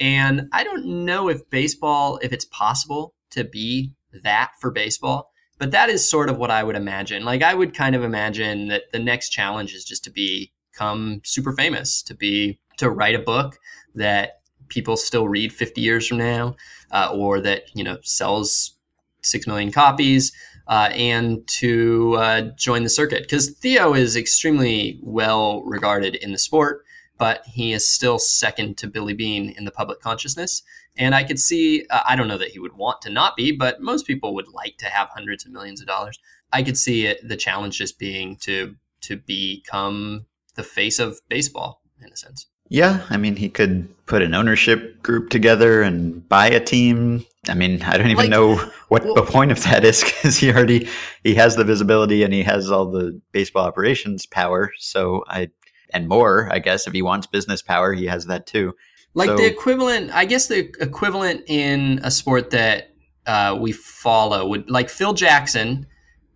and 0.00 0.48
I 0.52 0.64
don't 0.64 1.04
know 1.04 1.28
if 1.28 1.48
baseball, 1.50 2.18
if 2.22 2.32
it's 2.32 2.46
possible 2.46 3.14
to 3.30 3.44
be 3.44 3.92
that 4.22 4.52
for 4.60 4.70
baseball. 4.70 5.30
But 5.58 5.72
that 5.72 5.90
is 5.90 6.08
sort 6.08 6.30
of 6.30 6.38
what 6.38 6.52
I 6.52 6.62
would 6.62 6.76
imagine. 6.76 7.24
Like 7.24 7.42
I 7.42 7.52
would 7.52 7.74
kind 7.74 7.96
of 7.96 8.04
imagine 8.04 8.68
that 8.68 8.84
the 8.92 9.00
next 9.00 9.30
challenge 9.30 9.74
is 9.74 9.84
just 9.84 10.04
to 10.04 10.10
become 10.10 11.20
super 11.24 11.52
famous, 11.52 12.00
to 12.04 12.14
be 12.14 12.60
to 12.78 12.88
write 12.88 13.16
a 13.16 13.20
book 13.20 13.58
that 13.96 14.37
people 14.68 14.96
still 14.96 15.28
read 15.28 15.52
50 15.52 15.80
years 15.80 16.06
from 16.06 16.18
now, 16.18 16.56
uh, 16.90 17.10
or 17.12 17.40
that 17.40 17.64
you 17.74 17.84
know 17.84 17.98
sells 18.02 18.76
six 19.22 19.46
million 19.46 19.72
copies, 19.72 20.32
uh, 20.68 20.90
and 20.92 21.46
to 21.48 22.14
uh, 22.18 22.40
join 22.56 22.82
the 22.82 22.90
circuit. 22.90 23.22
Because 23.22 23.50
Theo 23.50 23.94
is 23.94 24.16
extremely 24.16 25.00
well 25.02 25.62
regarded 25.62 26.14
in 26.16 26.32
the 26.32 26.38
sport, 26.38 26.84
but 27.18 27.42
he 27.46 27.72
is 27.72 27.88
still 27.88 28.18
second 28.18 28.78
to 28.78 28.86
Billy 28.86 29.14
Beane 29.14 29.50
in 29.50 29.64
the 29.64 29.70
public 29.70 30.00
consciousness. 30.00 30.62
And 30.96 31.14
I 31.14 31.24
could 31.24 31.38
see, 31.38 31.86
uh, 31.90 32.00
I 32.06 32.16
don't 32.16 32.28
know 32.28 32.38
that 32.38 32.50
he 32.50 32.58
would 32.58 32.76
want 32.76 33.02
to 33.02 33.10
not 33.10 33.36
be, 33.36 33.52
but 33.52 33.80
most 33.80 34.06
people 34.06 34.34
would 34.34 34.48
like 34.48 34.78
to 34.78 34.86
have 34.86 35.08
hundreds 35.10 35.46
of 35.46 35.52
millions 35.52 35.80
of 35.80 35.86
dollars. 35.86 36.18
I 36.52 36.62
could 36.62 36.78
see 36.78 37.06
it, 37.06 37.26
the 37.26 37.36
challenge 37.36 37.78
just 37.78 37.98
being 37.98 38.36
to 38.38 38.76
to 39.00 39.16
become 39.16 40.26
the 40.56 40.64
face 40.64 40.98
of 40.98 41.20
baseball 41.28 41.82
in 42.02 42.12
a 42.12 42.16
sense. 42.16 42.46
Yeah, 42.68 43.06
I 43.10 43.16
mean, 43.16 43.36
he 43.36 43.48
could 43.48 43.88
put 44.08 44.22
an 44.22 44.34
ownership 44.34 45.02
group 45.02 45.30
together 45.30 45.82
and 45.82 46.26
buy 46.28 46.48
a 46.48 46.58
team. 46.60 47.24
I 47.48 47.54
mean, 47.54 47.82
I 47.82 47.96
don't 47.96 48.06
even 48.08 48.16
Like, 48.16 48.30
know 48.30 48.56
what 48.88 49.04
well- 49.04 49.14
the 49.14 49.22
point 49.22 49.52
of 49.52 49.62
that 49.64 49.84
is 49.84 50.02
because 50.22 50.38
he 50.38 50.50
already 50.50 50.88
he 51.22 51.34
has 51.36 51.56
the 51.56 51.64
visibility 51.64 52.22
and 52.24 52.32
he 52.34 52.42
has 52.42 52.70
all 52.70 52.90
the 52.90 53.20
baseball 53.32 53.64
operations 53.66 54.26
power. 54.26 54.72
So 54.78 55.24
I 55.28 55.48
and 55.94 56.08
more, 56.08 56.48
I 56.52 56.58
guess, 56.58 56.86
if 56.86 56.92
he 56.92 57.00
wants 57.02 57.26
business 57.26 57.62
power, 57.62 57.92
he 57.92 58.06
has 58.06 58.26
that 58.26 58.46
too. 58.46 58.74
Like 59.14 59.28
So- 59.28 59.36
the 59.36 59.46
equivalent, 59.46 60.10
I 60.12 60.24
guess 60.24 60.48
the 60.48 60.70
equivalent 60.80 61.44
in 61.46 62.00
a 62.02 62.10
sport 62.10 62.50
that 62.50 62.90
uh, 63.26 63.56
we 63.60 63.72
follow 63.72 64.46
would 64.48 64.70
like 64.70 64.88
Phil 64.88 65.12
Jackson 65.12 65.86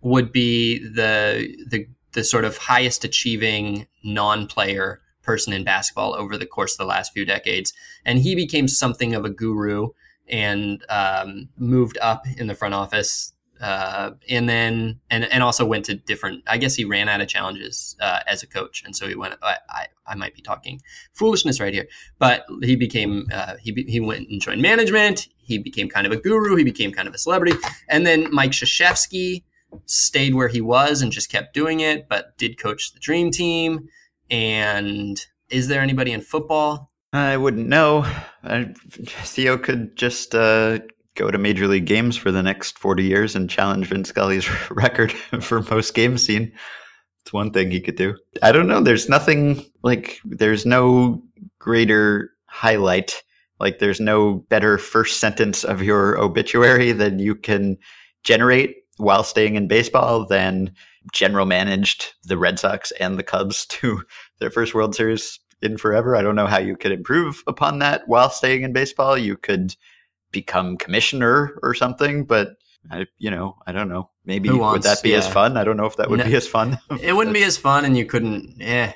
would 0.01 0.31
be 0.31 0.79
the 0.79 1.55
the 1.69 1.87
the 2.13 2.23
sort 2.23 2.45
of 2.45 2.57
highest 2.57 3.03
achieving 3.03 3.87
non-player 4.03 5.01
person 5.23 5.53
in 5.53 5.63
basketball 5.63 6.13
over 6.13 6.37
the 6.37 6.45
course 6.45 6.73
of 6.73 6.77
the 6.77 6.85
last 6.85 7.13
few 7.13 7.25
decades, 7.25 7.73
and 8.05 8.19
he 8.19 8.35
became 8.35 8.67
something 8.67 9.15
of 9.15 9.25
a 9.25 9.29
guru 9.29 9.89
and 10.27 10.83
um, 10.89 11.49
moved 11.57 11.97
up 12.01 12.25
in 12.37 12.47
the 12.47 12.55
front 12.55 12.73
office. 12.73 13.33
Uh, 13.61 14.11
and 14.29 14.49
then 14.49 14.99
and, 15.09 15.25
and 15.25 15.41
also 15.41 15.63
went 15.63 15.85
to 15.85 15.93
different 15.93 16.43
i 16.47 16.57
guess 16.57 16.75
he 16.75 16.83
ran 16.83 17.07
out 17.07 17.21
of 17.21 17.29
challenges 17.29 17.95
uh, 18.01 18.19
as 18.27 18.43
a 18.43 18.47
coach. 18.47 18.83
And 18.83 18.95
so 18.95 19.07
he 19.07 19.15
went 19.15 19.35
I, 19.41 19.57
I, 19.69 19.85
I 20.07 20.15
might 20.15 20.35
be 20.35 20.41
talking 20.41 20.81
foolishness 21.13 21.61
right 21.61 21.73
here 21.73 21.87
but 22.19 22.45
he 22.61 22.75
became 22.75 23.27
uh, 23.31 23.55
he, 23.61 23.71
he 23.87 23.99
went 23.99 24.27
and 24.27 24.41
joined 24.41 24.61
management. 24.61 25.29
He 25.37 25.59
became 25.59 25.87
kind 25.87 26.05
of 26.05 26.11
a 26.11 26.17
guru. 26.17 26.55
He 26.55 26.63
became 26.63 26.91
kind 26.91 27.07
of 27.07 27.13
a 27.13 27.17
celebrity. 27.17 27.57
And 27.87 28.05
then 28.05 28.27
mike 28.33 28.51
Krzyzewski 28.51 29.43
stayed 29.85 30.33
where 30.35 30.49
he 30.49 30.59
was 30.59 31.01
and 31.01 31.11
just 31.11 31.31
kept 31.31 31.53
doing 31.53 31.79
it 31.79 32.09
but 32.09 32.37
did 32.37 32.59
coach 32.59 32.91
the 32.91 32.99
dream 32.99 33.31
team 33.31 33.87
and 34.29 35.19
is 35.49 35.67
there 35.67 35.81
anybody 35.81 36.11
in 36.11 36.21
football 36.21 36.91
I 37.13 37.37
wouldn't 37.37 37.67
know. 37.67 38.05
I, 38.43 38.73
Theo 38.89 39.57
could 39.57 39.95
just 39.95 40.33
uh, 40.33 40.79
go 41.15 41.29
to 41.29 41.37
major 41.37 41.67
league 41.67 41.85
games 41.85 42.17
for 42.17 42.31
the 42.31 42.41
next 42.41 42.79
forty 42.79 43.03
years 43.03 43.35
and 43.35 43.49
challenge 43.49 43.87
Vin 43.87 44.03
Scully's 44.03 44.49
record 44.71 45.11
for 45.41 45.61
most 45.61 45.93
games 45.93 46.25
seen. 46.25 46.51
It's 47.21 47.31
one 47.31 47.51
thing 47.51 47.69
he 47.69 47.79
could 47.79 47.95
do. 47.95 48.17
I 48.41 48.51
don't 48.51 48.67
know. 48.67 48.81
There's 48.81 49.07
nothing 49.07 49.63
like 49.83 50.19
there's 50.25 50.65
no 50.65 51.23
greater 51.59 52.31
highlight. 52.47 53.23
Like 53.59 53.77
there's 53.77 53.99
no 53.99 54.43
better 54.49 54.79
first 54.79 55.19
sentence 55.19 55.63
of 55.63 55.83
your 55.83 56.19
obituary 56.19 56.91
than 56.91 57.19
you 57.19 57.35
can 57.35 57.77
generate 58.23 58.75
while 58.97 59.23
staying 59.23 59.55
in 59.55 59.67
baseball 59.67 60.25
than 60.25 60.73
general 61.11 61.45
managed 61.45 62.13
the 62.23 62.37
Red 62.37 62.59
Sox 62.59 62.91
and 62.99 63.17
the 63.17 63.23
Cubs 63.23 63.65
to 63.67 64.03
their 64.39 64.49
first 64.51 64.73
World 64.73 64.95
Series 64.95 65.39
in 65.61 65.77
forever. 65.77 66.15
I 66.15 66.21
don't 66.21 66.35
know 66.35 66.47
how 66.47 66.59
you 66.59 66.75
could 66.75 66.91
improve 66.91 67.43
upon 67.47 67.79
that 67.79 68.03
while 68.07 68.29
staying 68.29 68.63
in 68.63 68.73
baseball. 68.73 69.17
You 69.17 69.37
could 69.37 69.75
become 70.31 70.77
commissioner 70.77 71.57
or 71.61 71.73
something, 71.73 72.25
but 72.25 72.55
I, 72.91 73.05
you 73.17 73.31
know, 73.31 73.57
I 73.65 73.71
don't 73.71 73.87
know. 73.87 74.09
Maybe 74.25 74.49
Who 74.49 74.57
would 74.59 74.83
that 74.83 75.03
be 75.03 75.13
as 75.15 75.27
fun? 75.27 75.57
I 75.57 75.63
don't 75.63 75.77
know 75.77 75.85
if 75.85 75.95
that 75.97 76.09
would 76.09 76.19
No. 76.19 76.25
be 76.25 76.35
as 76.35 76.47
fun. 76.47 76.79
it 77.01 77.13
wouldn't 77.13 77.33
be 77.33 77.43
as 77.43 77.57
fun 77.57 77.85
and 77.85 77.97
you 77.97 78.05
couldn't 78.05 78.57
eh, 78.61 78.91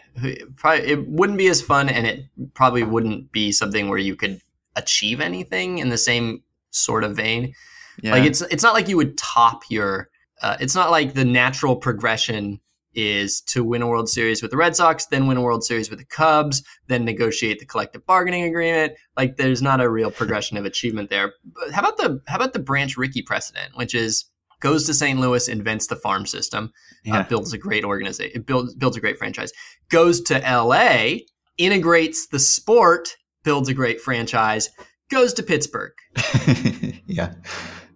probably 0.56 0.86
it 0.88 1.08
wouldn't 1.08 1.38
be 1.38 1.48
as 1.48 1.62
fun 1.62 1.90
and 1.90 2.06
it 2.08 2.26
probably 2.54 2.84
wouldn't 2.84 3.32
be 3.32 3.52
something 3.52 3.88
where 3.90 3.98
you 4.00 4.16
could 4.16 4.42
achieve 4.76 5.20
anything 5.22 5.78
in 5.80 5.90
the 5.90 5.98
same 5.98 6.44
sort 6.72 7.04
of 7.04 7.16
vein 7.16 7.54
Yeah. 8.02 8.12
like 8.12 8.24
it's 8.24 8.42
it's 8.44 8.64
not 8.64 8.74
like 8.74 8.88
you 8.88 8.98
would 8.98 9.18
top 9.18 9.64
your 9.70 10.10
uh, 10.42 10.58
it's 10.60 10.76
not 10.76 10.92
like 10.92 11.14
the 11.14 11.26
natural 11.26 11.76
progression 11.76 12.60
is 12.94 13.42
to 13.42 13.64
win 13.64 13.84
a 13.84 13.88
World 13.88 14.10
Series 14.10 14.42
with 14.42 14.50
the 14.52 14.58
Red 14.58 14.76
Sox, 14.76 15.06
then 15.06 15.28
win 15.28 15.38
a 15.38 15.42
World 15.42 15.64
Series 15.64 15.90
with 15.90 16.00
the 16.00 16.06
Cubs, 16.06 16.64
then 16.88 17.06
negotiate 17.06 17.60
the 17.60 17.66
collective 17.66 18.06
bargaining 18.06 18.44
agreement. 18.44 18.94
Like 19.16 19.38
there's 19.38 19.62
not 19.62 19.82
a 19.82 19.90
real 19.90 20.10
progression 20.10 20.58
of 20.58 20.66
achievement 20.66 21.12
there. 21.12 21.34
But 21.46 21.72
how 21.72 21.82
about 21.82 21.98
the 21.98 22.22
how 22.28 22.38
about 22.38 22.54
the 22.54 22.60
Branch 22.60 22.98
Rickey 22.98 23.22
precedent, 23.22 23.76
which 23.76 23.94
is 23.94 24.26
goes 24.60 24.86
to 24.88 24.94
St. 24.94 25.20
Louis, 25.20 25.48
invents 25.48 25.88
the 25.88 25.96
farm 25.96 26.26
system, 26.26 26.72
uh, 27.12 27.24
builds 27.24 27.54
a 27.54 27.58
great 27.58 27.84
organization, 27.84 28.42
builds 28.42 28.74
builds 28.74 28.98
a 28.98 29.02
great 29.02 29.20
franchise, 29.20 29.52
goes 29.90 30.20
to 30.22 30.44
L.A., 30.46 31.26
integrates 31.60 32.28
the 32.28 32.40
sport, 32.40 33.16
builds 33.44 33.70
a 33.70 33.74
great 33.76 34.02
franchise, 34.02 34.70
goes 35.12 35.34
to 35.34 35.44
Pittsburgh. 35.44 35.94
yeah. 37.06 37.34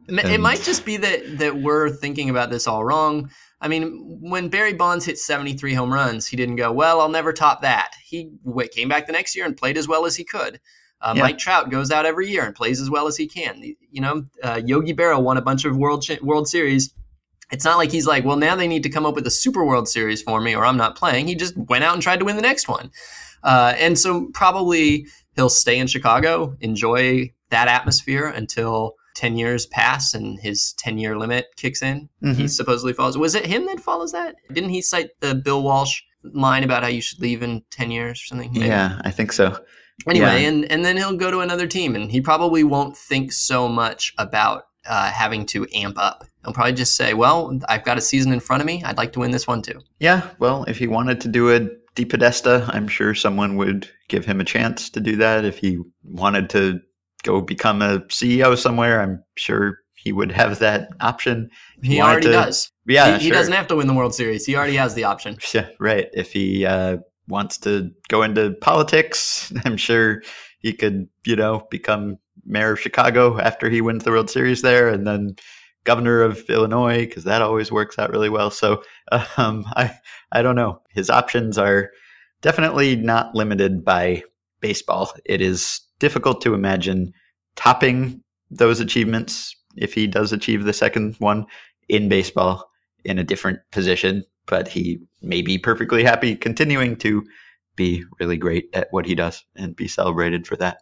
It 0.07 0.39
might 0.41 0.61
just 0.61 0.85
be 0.85 0.97
that 0.97 1.37
that 1.39 1.57
we're 1.57 1.89
thinking 1.89 2.29
about 2.29 2.49
this 2.49 2.67
all 2.67 2.83
wrong. 2.83 3.29
I 3.59 3.67
mean, 3.67 4.17
when 4.21 4.49
Barry 4.49 4.73
Bonds 4.73 5.05
hit 5.05 5.19
73 5.19 5.73
home 5.75 5.93
runs, 5.93 6.27
he 6.27 6.35
didn't 6.35 6.55
go, 6.55 6.71
"Well, 6.71 6.99
I'll 6.99 7.09
never 7.09 7.31
top 7.31 7.61
that." 7.61 7.91
He 8.03 8.31
came 8.73 8.89
back 8.89 9.05
the 9.05 9.13
next 9.13 9.35
year 9.35 9.45
and 9.45 9.55
played 9.55 9.77
as 9.77 9.87
well 9.87 10.05
as 10.05 10.15
he 10.15 10.23
could. 10.23 10.59
Uh, 10.99 11.13
Yeah. 11.15 11.23
Mike 11.23 11.37
Trout 11.37 11.69
goes 11.69 11.91
out 11.91 12.05
every 12.05 12.29
year 12.29 12.43
and 12.43 12.55
plays 12.55 12.79
as 12.81 12.89
well 12.89 13.07
as 13.07 13.17
he 13.17 13.27
can. 13.27 13.61
You 13.91 14.01
know, 14.01 14.25
uh, 14.43 14.61
Yogi 14.65 14.93
Berra 14.93 15.21
won 15.21 15.37
a 15.37 15.41
bunch 15.41 15.65
of 15.65 15.77
World 15.77 16.05
World 16.21 16.47
Series. 16.47 16.93
It's 17.51 17.65
not 17.65 17.77
like 17.77 17.91
he's 17.91 18.07
like, 18.07 18.23
"Well, 18.25 18.37
now 18.37 18.55
they 18.55 18.67
need 18.67 18.83
to 18.83 18.89
come 18.89 19.05
up 19.05 19.13
with 19.15 19.27
a 19.27 19.31
Super 19.31 19.63
World 19.65 19.87
Series 19.87 20.21
for 20.21 20.41
me, 20.41 20.55
or 20.55 20.65
I'm 20.65 20.77
not 20.77 20.95
playing." 20.95 21.27
He 21.27 21.35
just 21.35 21.55
went 21.57 21.83
out 21.83 21.93
and 21.93 22.01
tried 22.01 22.19
to 22.19 22.25
win 22.25 22.35
the 22.37 22.41
next 22.41 22.67
one. 22.67 22.91
Uh, 23.43 23.73
and 23.77 23.97
so 23.97 24.29
probably 24.33 25.05
he'll 25.35 25.49
stay 25.49 25.77
in 25.77 25.87
Chicago, 25.87 26.55
enjoy 26.61 27.31
that 27.49 27.67
atmosphere 27.67 28.27
until 28.27 28.95
10 29.21 29.37
years 29.37 29.67
pass 29.67 30.15
and 30.15 30.39
his 30.39 30.73
10 30.79 30.97
year 30.97 31.15
limit 31.17 31.45
kicks 31.55 31.81
in. 31.83 32.09
Mhm. 32.23 32.35
He 32.35 32.47
supposedly 32.47 32.93
follows. 32.93 33.17
Was 33.19 33.35
it 33.35 33.45
him 33.45 33.67
that 33.67 33.79
follows 33.79 34.11
that? 34.13 34.33
Didn't 34.51 34.71
he 34.71 34.81
cite 34.81 35.09
the 35.19 35.35
Bill 35.35 35.61
Walsh 35.61 36.01
line 36.23 36.63
about 36.63 36.81
how 36.81 36.89
you 36.89 37.01
should 37.01 37.19
leave 37.21 37.43
in 37.43 37.61
10 37.69 37.91
years 37.91 38.19
or 38.21 38.25
something? 38.25 38.51
Maybe. 38.53 38.65
Yeah, 38.65 38.99
I 39.05 39.11
think 39.11 39.31
so. 39.31 39.57
Anyway, 40.09 40.41
Yeah. 40.41 40.47
and, 40.49 40.65
and 40.71 40.83
then 40.83 40.97
he'll 40.97 41.15
go 41.15 41.29
to 41.29 41.39
another 41.41 41.67
team 41.67 41.95
and 41.95 42.11
he 42.11 42.19
probably 42.19 42.63
won't 42.63 42.97
think 42.97 43.31
so 43.31 43.67
much 43.67 44.11
about 44.17 44.63
uh, 44.87 45.11
having 45.11 45.45
to 45.45 45.67
amp 45.75 45.99
up. 45.99 46.25
He'll 46.43 46.53
probably 46.53 46.73
just 46.73 46.95
say, 46.95 47.13
well, 47.13 47.59
I've 47.69 47.83
got 47.83 47.99
a 47.99 48.01
season 48.01 48.33
in 48.33 48.39
front 48.39 48.61
of 48.61 48.65
me. 48.65 48.81
I'd 48.83 48.97
like 48.97 49.13
to 49.13 49.19
win 49.19 49.29
this 49.29 49.45
one 49.45 49.61
too. 49.61 49.79
Yeah, 49.99 50.21
well, 50.39 50.63
if 50.67 50.79
he 50.79 50.87
wanted 50.87 51.21
to 51.21 51.27
do 51.27 51.51
a 51.55 51.59
DePodesta, 51.95 52.67
I'm 52.73 52.87
sure 52.87 53.13
someone 53.13 53.57
would 53.57 53.87
give 54.07 54.25
him 54.25 54.41
a 54.41 54.43
chance 54.43 54.89
to 54.89 54.99
do 54.99 55.15
that. 55.17 55.45
If 55.45 55.59
he 55.59 55.77
wanted 56.03 56.49
to 56.51 56.79
go 57.23 57.41
become 57.41 57.81
a 57.81 57.99
CEO 58.01 58.57
somewhere, 58.57 59.01
I'm 59.01 59.23
sure 59.35 59.79
he 59.95 60.11
would 60.11 60.31
have 60.31 60.59
that 60.59 60.89
option. 60.99 61.49
He 61.83 61.99
Wanted 61.99 62.11
already 62.11 62.27
to- 62.27 62.31
does. 62.33 62.71
Yeah, 62.87 63.17
he, 63.17 63.23
he 63.25 63.29
sure. 63.29 63.37
doesn't 63.37 63.53
have 63.53 63.67
to 63.67 63.75
win 63.75 63.87
the 63.87 63.93
World 63.93 64.15
Series. 64.15 64.45
He 64.45 64.55
already 64.55 64.75
has 64.75 64.95
the 64.95 65.03
option. 65.03 65.37
Yeah, 65.53 65.67
right. 65.79 66.07
If 66.13 66.33
he 66.33 66.65
uh, 66.65 66.97
wants 67.27 67.57
to 67.59 67.91
go 68.09 68.23
into 68.23 68.51
politics, 68.61 69.53
I'm 69.65 69.77
sure 69.77 70.23
he 70.59 70.73
could, 70.73 71.07
you 71.25 71.35
know, 71.35 71.67
become 71.69 72.17
mayor 72.45 72.73
of 72.73 72.79
Chicago 72.79 73.39
after 73.39 73.69
he 73.69 73.81
wins 73.81 74.03
the 74.03 74.11
World 74.11 74.29
Series 74.29 74.61
there, 74.63 74.89
and 74.89 75.05
then 75.05 75.35
governor 75.83 76.21
of 76.21 76.43
Illinois 76.49 77.05
because 77.05 77.23
that 77.23 77.41
always 77.41 77.71
works 77.71 77.97
out 77.97 78.11
really 78.11 78.29
well. 78.29 78.49
So 78.51 78.83
um, 79.37 79.65
I, 79.75 79.95
I 80.31 80.41
don't 80.41 80.55
know. 80.55 80.81
His 80.89 81.09
options 81.09 81.57
are 81.57 81.91
definitely 82.41 82.95
not 82.95 83.35
limited 83.35 83.85
by 83.85 84.23
baseball. 84.59 85.11
It 85.25 85.41
is 85.41 85.81
difficult 86.01 86.41
to 86.41 86.55
imagine 86.55 87.13
topping 87.55 88.21
those 88.49 88.79
achievements 88.79 89.55
if 89.77 89.93
he 89.93 90.07
does 90.07 90.33
achieve 90.33 90.63
the 90.65 90.73
second 90.73 91.15
one 91.19 91.45
in 91.87 92.09
baseball 92.09 92.69
in 93.05 93.19
a 93.19 93.23
different 93.23 93.59
position, 93.71 94.25
but 94.47 94.67
he 94.67 94.99
may 95.21 95.41
be 95.41 95.57
perfectly 95.57 96.03
happy 96.03 96.35
continuing 96.35 96.95
to 96.97 97.23
be 97.75 98.03
really 98.19 98.35
great 98.35 98.67
at 98.73 98.87
what 98.91 99.05
he 99.05 99.15
does 99.15 99.45
and 99.55 99.75
be 99.75 99.87
celebrated 99.87 100.45
for 100.45 100.55
that. 100.57 100.81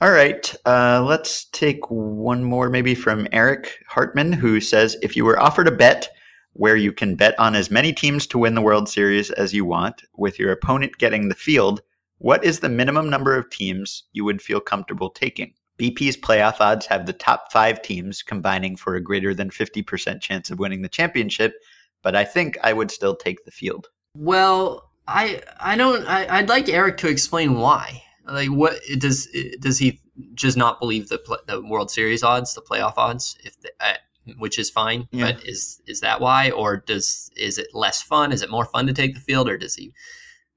All 0.00 0.10
right, 0.10 0.52
uh, 0.66 1.04
let's 1.06 1.44
take 1.52 1.88
one 1.88 2.42
more, 2.42 2.68
maybe 2.68 2.94
from 2.94 3.28
Eric 3.30 3.78
Hartman, 3.86 4.32
who 4.32 4.60
says 4.60 4.96
if 5.02 5.16
you 5.16 5.24
were 5.24 5.38
offered 5.38 5.68
a 5.68 5.70
bet 5.70 6.08
where 6.54 6.76
you 6.76 6.92
can 6.92 7.14
bet 7.14 7.38
on 7.38 7.54
as 7.54 7.70
many 7.70 7.92
teams 7.92 8.26
to 8.26 8.38
win 8.38 8.54
the 8.54 8.62
World 8.62 8.88
Series 8.88 9.30
as 9.30 9.54
you 9.54 9.64
want, 9.64 10.02
with 10.16 10.38
your 10.38 10.50
opponent 10.50 10.98
getting 10.98 11.28
the 11.28 11.36
field, 11.36 11.82
what 12.22 12.44
is 12.44 12.60
the 12.60 12.68
minimum 12.68 13.10
number 13.10 13.36
of 13.36 13.50
teams 13.50 14.04
you 14.12 14.24
would 14.24 14.40
feel 14.40 14.60
comfortable 14.60 15.10
taking? 15.10 15.52
BP's 15.78 16.16
playoff 16.16 16.60
odds 16.60 16.86
have 16.86 17.06
the 17.06 17.12
top 17.12 17.50
five 17.50 17.82
teams 17.82 18.22
combining 18.22 18.76
for 18.76 18.94
a 18.94 19.02
greater 19.02 19.34
than 19.34 19.50
50% 19.50 20.20
chance 20.20 20.48
of 20.48 20.60
winning 20.60 20.82
the 20.82 20.88
championship, 20.88 21.54
but 22.00 22.14
I 22.14 22.24
think 22.24 22.56
I 22.62 22.72
would 22.74 22.92
still 22.92 23.16
take 23.16 23.44
the 23.44 23.50
field. 23.50 23.88
Well, 24.16 24.90
I 25.08 25.42
I 25.58 25.74
don't. 25.74 26.06
I, 26.06 26.38
I'd 26.38 26.48
like 26.48 26.68
Eric 26.68 26.98
to 26.98 27.08
explain 27.08 27.58
why. 27.58 28.04
Like, 28.24 28.50
what 28.50 28.76
does 28.98 29.26
does 29.58 29.78
he 29.78 30.00
just 30.34 30.56
not 30.56 30.78
believe 30.78 31.08
the 31.08 31.18
the 31.48 31.60
World 31.60 31.90
Series 31.90 32.22
odds, 32.22 32.54
the 32.54 32.62
playoff 32.62 32.94
odds, 32.96 33.36
if 33.42 33.60
the, 33.62 33.72
uh, 33.80 33.94
which 34.38 34.60
is 34.60 34.70
fine. 34.70 35.08
Yeah. 35.10 35.32
But 35.32 35.44
is 35.44 35.82
is 35.88 36.00
that 36.02 36.20
why, 36.20 36.50
or 36.50 36.76
does 36.76 37.32
is 37.36 37.58
it 37.58 37.74
less 37.74 38.00
fun? 38.00 38.30
Is 38.30 38.42
it 38.42 38.50
more 38.50 38.66
fun 38.66 38.86
to 38.86 38.92
take 38.92 39.14
the 39.14 39.20
field, 39.20 39.48
or 39.48 39.56
does 39.56 39.74
he 39.74 39.92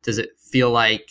does 0.04 0.20
it 0.20 0.40
feel 0.40 0.70
like 0.70 1.10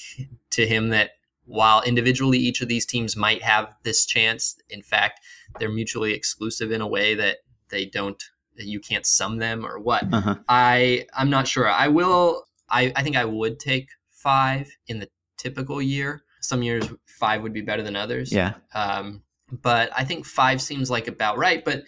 to 0.55 0.67
him 0.67 0.89
that 0.89 1.11
while 1.47 1.83
individually 1.83 2.39
each 2.39 2.61
of 2.61 2.69
these 2.69 2.87
teams 2.87 3.17
might 3.17 3.43
have 3.43 3.75
this 3.83 4.07
chance, 4.07 4.57
in 4.71 4.83
fact, 4.83 5.21
they're 5.59 5.71
mutually 5.71 6.13
exclusive 6.13 6.71
in 6.73 6.81
a 6.81 6.87
way 6.87 7.15
that 7.15 7.39
they 7.71 7.85
don't 7.85 8.23
that 8.57 8.67
you 8.67 8.81
can't 8.81 9.05
sum 9.05 9.39
them 9.39 9.67
or 9.67 9.79
what? 9.79 10.05
Uh-huh. 10.13 10.37
I 10.49 11.07
I'm 11.15 11.31
not 11.31 11.49
sure. 11.49 11.69
I 11.69 11.89
will. 11.89 12.45
I 12.71 12.93
I 12.97 13.03
think 13.03 13.17
I 13.17 13.25
would 13.25 13.59
take 13.59 13.91
five 14.11 14.71
in 14.87 15.01
the 15.01 15.09
typical 15.37 15.83
year. 15.83 16.23
Some 16.41 16.63
years 16.63 16.89
five 17.07 17.43
would 17.43 17.53
be 17.53 17.63
better 17.63 17.83
than 17.83 17.97
others. 17.97 18.33
Yeah. 18.33 18.55
Um, 18.75 19.23
but 19.51 19.91
I 19.97 20.05
think 20.05 20.25
five 20.25 20.61
seems 20.61 20.91
like 20.91 21.09
about 21.09 21.39
right. 21.39 21.65
But 21.65 21.85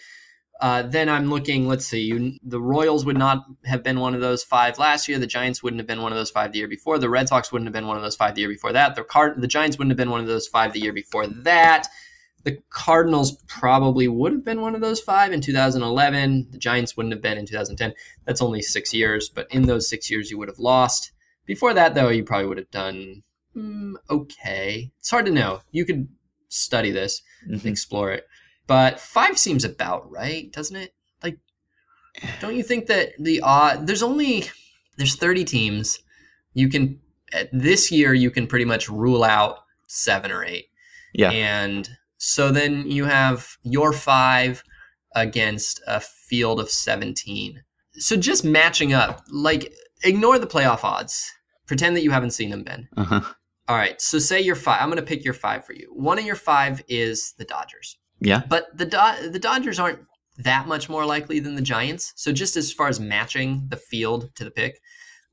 uh, 0.60 0.82
then 0.82 1.08
I'm 1.08 1.28
looking. 1.28 1.68
Let's 1.68 1.86
see. 1.86 2.00
You, 2.00 2.38
the 2.42 2.60
Royals 2.60 3.04
would 3.04 3.18
not 3.18 3.44
have 3.64 3.82
been 3.82 4.00
one 4.00 4.14
of 4.14 4.20
those 4.20 4.42
five 4.42 4.78
last 4.78 5.08
year. 5.08 5.18
The 5.18 5.26
Giants 5.26 5.62
wouldn't 5.62 5.80
have 5.80 5.86
been 5.86 6.02
one 6.02 6.12
of 6.12 6.18
those 6.18 6.30
five 6.30 6.52
the 6.52 6.58
year 6.58 6.68
before. 6.68 6.98
The 6.98 7.10
Red 7.10 7.28
Sox 7.28 7.52
wouldn't 7.52 7.66
have 7.66 7.74
been 7.74 7.86
one 7.86 7.96
of 7.96 8.02
those 8.02 8.16
five 8.16 8.34
the 8.34 8.40
year 8.40 8.48
before 8.48 8.72
that. 8.72 8.94
The 8.94 9.04
Card 9.04 9.40
the 9.40 9.46
Giants 9.46 9.78
wouldn't 9.78 9.90
have 9.92 9.98
been 9.98 10.10
one 10.10 10.20
of 10.20 10.26
those 10.26 10.46
five 10.46 10.72
the 10.72 10.80
year 10.80 10.92
before 10.92 11.26
that. 11.26 11.88
The 12.44 12.58
Cardinals 12.70 13.42
probably 13.48 14.06
would 14.06 14.32
have 14.32 14.44
been 14.44 14.60
one 14.60 14.74
of 14.76 14.80
those 14.80 15.00
five 15.00 15.32
in 15.32 15.40
2011. 15.40 16.48
The 16.52 16.58
Giants 16.58 16.96
wouldn't 16.96 17.12
have 17.12 17.22
been 17.22 17.38
in 17.38 17.44
2010. 17.44 17.92
That's 18.24 18.40
only 18.40 18.62
six 18.62 18.94
years, 18.94 19.28
but 19.28 19.50
in 19.50 19.62
those 19.66 19.88
six 19.88 20.10
years, 20.10 20.30
you 20.30 20.38
would 20.38 20.48
have 20.48 20.58
lost. 20.60 21.10
Before 21.44 21.74
that, 21.74 21.94
though, 21.94 22.08
you 22.08 22.22
probably 22.24 22.46
would 22.46 22.58
have 22.58 22.70
done 22.70 23.24
mm, 23.56 23.94
okay. 24.08 24.92
It's 24.98 25.10
hard 25.10 25.26
to 25.26 25.32
know. 25.32 25.60
You 25.72 25.84
could 25.84 26.08
study 26.48 26.90
this, 26.92 27.20
Mhm. 27.50 27.64
explore 27.66 28.12
it, 28.12 28.26
but 28.66 29.00
five 29.00 29.38
seems 29.38 29.64
about 29.64 30.10
right, 30.10 30.52
doesn't 30.52 30.76
it? 30.76 30.94
Like, 31.22 31.38
don't 32.40 32.56
you 32.56 32.62
think 32.62 32.86
that 32.86 33.12
the 33.18 33.40
odd? 33.40 33.86
There's 33.86 34.02
only 34.02 34.46
there's 34.96 35.16
30 35.16 35.44
teams. 35.44 35.98
You 36.54 36.68
can 36.68 37.00
this 37.52 37.90
year 37.90 38.14
you 38.14 38.30
can 38.30 38.46
pretty 38.46 38.64
much 38.64 38.88
rule 38.88 39.24
out 39.24 39.58
seven 39.86 40.30
or 40.30 40.44
eight. 40.44 40.66
Yeah. 41.12 41.30
And 41.30 41.88
so 42.18 42.50
then 42.50 42.90
you 42.90 43.04
have 43.04 43.56
your 43.62 43.92
five 43.92 44.62
against 45.14 45.80
a 45.86 46.00
field 46.00 46.60
of 46.60 46.70
17. 46.70 47.62
So 47.94 48.16
just 48.16 48.44
matching 48.44 48.92
up, 48.92 49.22
like 49.30 49.72
ignore 50.02 50.38
the 50.38 50.46
playoff 50.46 50.84
odds. 50.84 51.32
Pretend 51.66 51.96
that 51.96 52.02
you 52.02 52.10
haven't 52.10 52.30
seen 52.30 52.50
them, 52.50 52.62
Ben. 52.62 52.88
Uh-huh. 52.96 53.20
All 53.68 53.76
right. 53.76 54.00
So 54.00 54.18
say 54.18 54.40
your 54.40 54.54
five. 54.54 54.80
I'm 54.80 54.88
going 54.88 54.98
to 54.98 55.02
pick 55.02 55.24
your 55.24 55.34
five 55.34 55.64
for 55.64 55.72
you. 55.72 55.90
One 55.92 56.18
of 56.18 56.24
your 56.24 56.36
five 56.36 56.82
is 56.88 57.34
the 57.38 57.44
Dodgers, 57.44 57.98
Yeah. 58.20 58.42
but 58.48 58.66
the 58.76 58.86
Do- 58.86 59.30
the 59.30 59.38
Dodgers 59.38 59.78
aren't 59.78 60.00
that 60.38 60.66
much 60.66 60.88
more 60.88 61.06
likely 61.06 61.38
than 61.40 61.54
the 61.54 61.62
Giants. 61.62 62.12
So 62.16 62.32
just 62.32 62.56
as 62.56 62.72
far 62.72 62.88
as 62.88 63.00
matching 63.00 63.66
the 63.68 63.76
field 63.76 64.30
to 64.36 64.44
the 64.44 64.50
pick, 64.50 64.80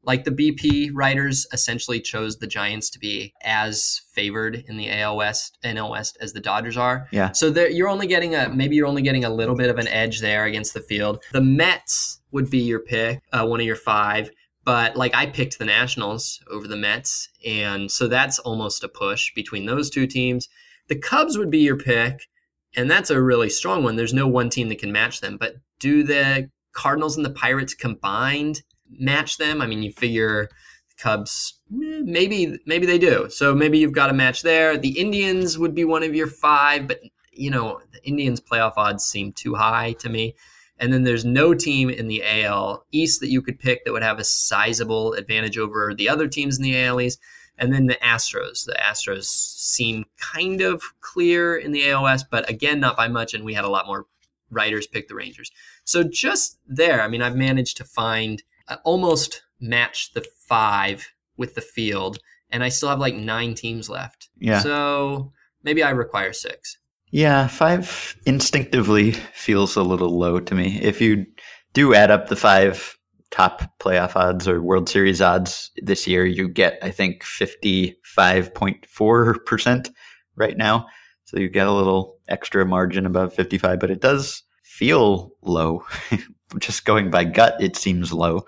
like 0.06 0.26
the 0.26 0.32
BP 0.32 0.92
writers 0.94 1.48
essentially 1.54 2.00
chose 2.02 2.38
the 2.38 2.48
Giants 2.48 2.90
to 2.92 3.00
be 3.00 3.34
as 3.44 4.02
favored 4.12 4.64
in 4.68 4.76
the 4.78 4.90
AL 4.92 5.16
West, 5.18 5.58
NL 5.64 5.90
West 5.92 6.18
as 6.20 6.34
the 6.34 6.40
Dodgers 6.42 6.78
are. 6.78 7.08
Yeah. 7.12 7.32
So 7.32 7.50
there, 7.50 7.70
you're 7.70 7.88
only 7.90 8.08
getting 8.08 8.36
a 8.36 8.50
maybe 8.50 8.76
you're 8.76 8.88
only 8.88 9.02
getting 9.02 9.24
a 9.24 9.30
little 9.30 9.56
bit 9.56 9.70
of 9.70 9.78
an 9.78 9.88
edge 9.88 10.20
there 10.20 10.46
against 10.46 10.74
the 10.74 10.82
field. 10.82 11.24
The 11.32 11.42
Mets 11.42 12.20
would 12.32 12.50
be 12.50 12.60
your 12.60 12.80
pick, 12.80 13.22
uh, 13.32 13.46
one 13.46 13.60
of 13.60 13.66
your 13.66 13.76
five. 13.78 14.30
But 14.66 14.96
like 14.96 15.14
I 15.14 15.26
picked 15.26 15.60
the 15.60 15.66
Nationals 15.66 16.40
over 16.50 16.68
the 16.68 16.78
Mets, 16.78 17.28
and 17.46 17.92
so 17.92 18.08
that's 18.08 18.40
almost 18.40 18.84
a 18.84 18.88
push 18.88 19.34
between 19.34 19.66
those 19.66 19.90
two 19.90 20.08
teams. 20.08 20.48
The 20.88 20.96
Cubs 20.98 21.38
would 21.38 21.50
be 21.50 21.60
your 21.60 21.78
pick, 21.78 22.28
and 22.76 22.90
that's 22.90 23.10
a 23.10 23.22
really 23.22 23.50
strong 23.50 23.84
one. 23.84 23.96
There's 23.96 24.14
no 24.14 24.28
one 24.28 24.50
team 24.50 24.70
that 24.70 24.80
can 24.80 24.92
match 24.92 25.22
them. 25.22 25.38
But 25.38 25.56
do 25.80 26.04
the 26.04 26.50
Cardinals 26.74 27.16
and 27.16 27.26
the 27.26 27.32
Pirates 27.32 27.74
combined 27.74 28.62
match 28.90 29.38
them? 29.38 29.62
I 29.62 29.68
mean, 29.68 29.84
you 29.84 29.92
figure 29.92 30.50
Cubs 30.98 31.60
eh, 31.72 32.02
maybe 32.04 32.60
maybe 32.66 32.86
they 32.86 32.98
do. 32.98 33.28
So 33.30 33.54
maybe 33.54 33.78
you've 33.80 33.94
got 33.94 34.10
a 34.10 34.14
match 34.14 34.42
there. 34.42 34.78
The 34.78 35.00
Indians 35.00 35.58
would 35.58 35.76
be 35.76 35.86
one 35.86 36.04
of 36.04 36.16
your 36.16 36.28
five, 36.28 36.88
but 36.88 37.00
you 37.32 37.50
know 37.50 37.82
the 37.92 38.06
Indians 38.08 38.40
playoff 38.40 38.74
odds 38.78 39.04
seem 39.06 39.34
too 39.34 39.56
high 39.56 39.94
to 40.00 40.10
me. 40.10 40.36
And 40.80 40.92
then 40.92 41.04
there's 41.04 41.24
no 41.24 41.54
team 41.54 41.90
in 41.90 42.08
the 42.08 42.24
AL 42.24 42.86
East 42.92 43.22
that 43.22 43.30
you 43.30 43.42
could 43.42 43.60
pick 43.60 43.86
that 43.86 43.94
would 43.94 44.04
have 44.04 44.20
a 44.20 44.24
sizable 44.24 45.14
advantage 45.14 45.58
over 45.58 45.94
the 45.96 46.10
other 46.10 46.28
teams 46.28 46.58
in 46.58 46.64
the 46.64 46.84
AL 46.84 47.00
East. 47.00 47.20
And 47.58 47.72
then 47.74 47.86
the 47.88 47.96
Astros. 47.96 48.66
The 48.66 48.78
Astros 48.82 49.26
seem 49.26 50.06
kind 50.18 50.62
of 50.62 50.82
clear 51.02 51.56
in 51.56 51.72
the 51.72 51.90
AL 51.90 52.04
West, 52.04 52.26
but 52.32 52.50
again, 52.50 52.80
not 52.80 52.98
by 52.98 53.08
much. 53.08 53.34
And 53.34 53.46
we 53.46 53.54
had 53.54 53.66
a 53.66 53.70
lot 53.70 53.88
more 53.88 54.08
writers 54.50 54.88
pick 54.88 55.08
the 55.08 55.16
Rangers. 55.16 55.52
So 55.84 56.04
just 56.04 56.58
there, 56.68 57.02
I 57.02 57.08
mean, 57.08 57.22
I've 57.22 57.36
managed 57.36 57.78
to 57.78 57.84
find 57.84 58.42
uh, 58.68 58.78
almost 58.84 59.44
match 59.60 60.14
the 60.14 60.26
five 60.48 61.08
with 61.38 61.56
the 61.56 61.62
field. 61.62 62.20
and 62.50 62.64
I 62.64 62.70
still 62.70 62.90
have 62.90 63.00
like 63.00 63.16
nine 63.16 63.56
teams 63.56 63.90
left. 63.90 64.30
Yeah. 64.38 64.60
So 64.60 65.32
maybe 65.64 65.82
I 65.82 65.90
require 65.90 66.34
six. 66.34 66.78
Yeah, 67.10 67.48
five 67.48 68.16
instinctively 68.26 69.12
feels 69.12 69.76
a 69.76 69.84
little 69.84 70.18
low 70.18 70.40
to 70.40 70.56
me. 70.56 70.80
If 70.82 71.02
you 71.02 71.26
do 71.74 71.94
add 71.94 72.12
up 72.12 72.28
the 72.30 72.36
five 72.36 72.98
top 73.34 73.64
playoff 73.80 74.16
odds 74.16 74.48
or 74.48 74.62
World 74.62 74.88
Series 74.88 75.20
odds 75.20 75.72
this 75.78 76.06
year, 76.06 76.24
you 76.24 76.48
get, 76.48 76.78
I 76.84 76.92
think, 76.92 77.24
55.4% 77.24 79.90
right 80.36 80.56
now. 80.56 80.86
So 81.26 81.40
you 81.40 81.50
get 81.50 81.66
a 81.66 81.72
little 81.72 82.20
extra 82.30 82.64
margin 82.64 83.08
above 83.08 83.34
55, 83.34 83.80
but 83.80 83.90
it 83.90 84.02
does 84.02 84.44
feel 84.64 85.32
low. 85.42 85.84
Just 86.60 86.86
going 86.86 87.10
by 87.10 87.24
gut, 87.24 87.56
it 87.60 87.76
seems 87.76 88.14
low, 88.14 88.46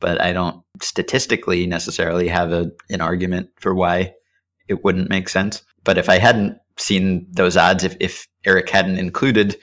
but 0.00 0.20
I 0.20 0.32
don't 0.32 0.64
statistically 0.82 1.64
necessarily 1.68 2.26
have 2.26 2.52
a, 2.52 2.72
an 2.90 3.00
argument 3.00 3.50
for 3.60 3.72
why 3.72 4.14
it 4.66 4.82
wouldn't 4.82 5.10
make 5.10 5.28
sense. 5.28 5.62
But 5.84 5.96
if 5.96 6.08
I 6.08 6.18
hadn't 6.18 6.58
seen 6.76 7.28
those 7.30 7.56
odds, 7.56 7.84
if, 7.84 7.96
if 8.00 8.26
Eric 8.44 8.68
hadn't 8.68 8.98
included 8.98 9.56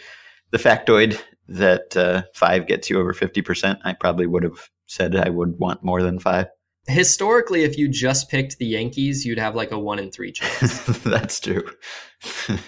the 0.52 0.60
factoid 0.60 1.22
that 1.52 1.98
uh, 1.98 2.24
five 2.34 2.68
gets 2.68 2.90
you 2.90 3.00
over 3.00 3.14
50%, 3.14 3.78
I 3.84 3.94
probably 3.94 4.26
would 4.26 4.44
have 4.44 4.70
said 4.88 5.16
I 5.16 5.30
would 5.30 5.60
want 5.60 5.84
more 5.84 6.02
than 6.02 6.20
five. 6.20 6.48
Historically, 6.88 7.64
if 7.64 7.78
you 7.78 7.88
just 7.88 8.30
picked 8.30 8.58
the 8.58 8.66
Yankees, 8.66 9.26
you'd 9.26 9.38
have 9.38 9.56
like 9.56 9.72
a 9.72 9.80
one 9.80 10.00
in 10.00 10.12
three 10.12 10.32
chance. 10.32 10.86
That's 11.04 11.40
true. 11.40 11.70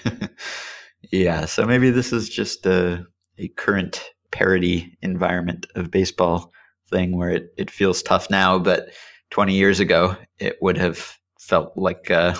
yeah, 1.11 1.45
so 1.45 1.65
maybe 1.65 1.89
this 1.89 2.13
is 2.13 2.29
just 2.29 2.65
a, 2.65 3.05
a 3.38 3.47
current 3.49 4.03
parody 4.31 4.97
environment 5.01 5.65
of 5.75 5.91
baseball 5.91 6.51
thing 6.89 7.17
where 7.17 7.31
it, 7.31 7.53
it 7.57 7.71
feels 7.71 8.03
tough 8.03 8.29
now, 8.29 8.59
but 8.59 8.89
20 9.31 9.53
years 9.55 9.79
ago, 9.79 10.15
it 10.39 10.57
would 10.61 10.77
have 10.77 11.17
felt 11.39 11.75
like 11.75 12.11
uh, 12.11 12.36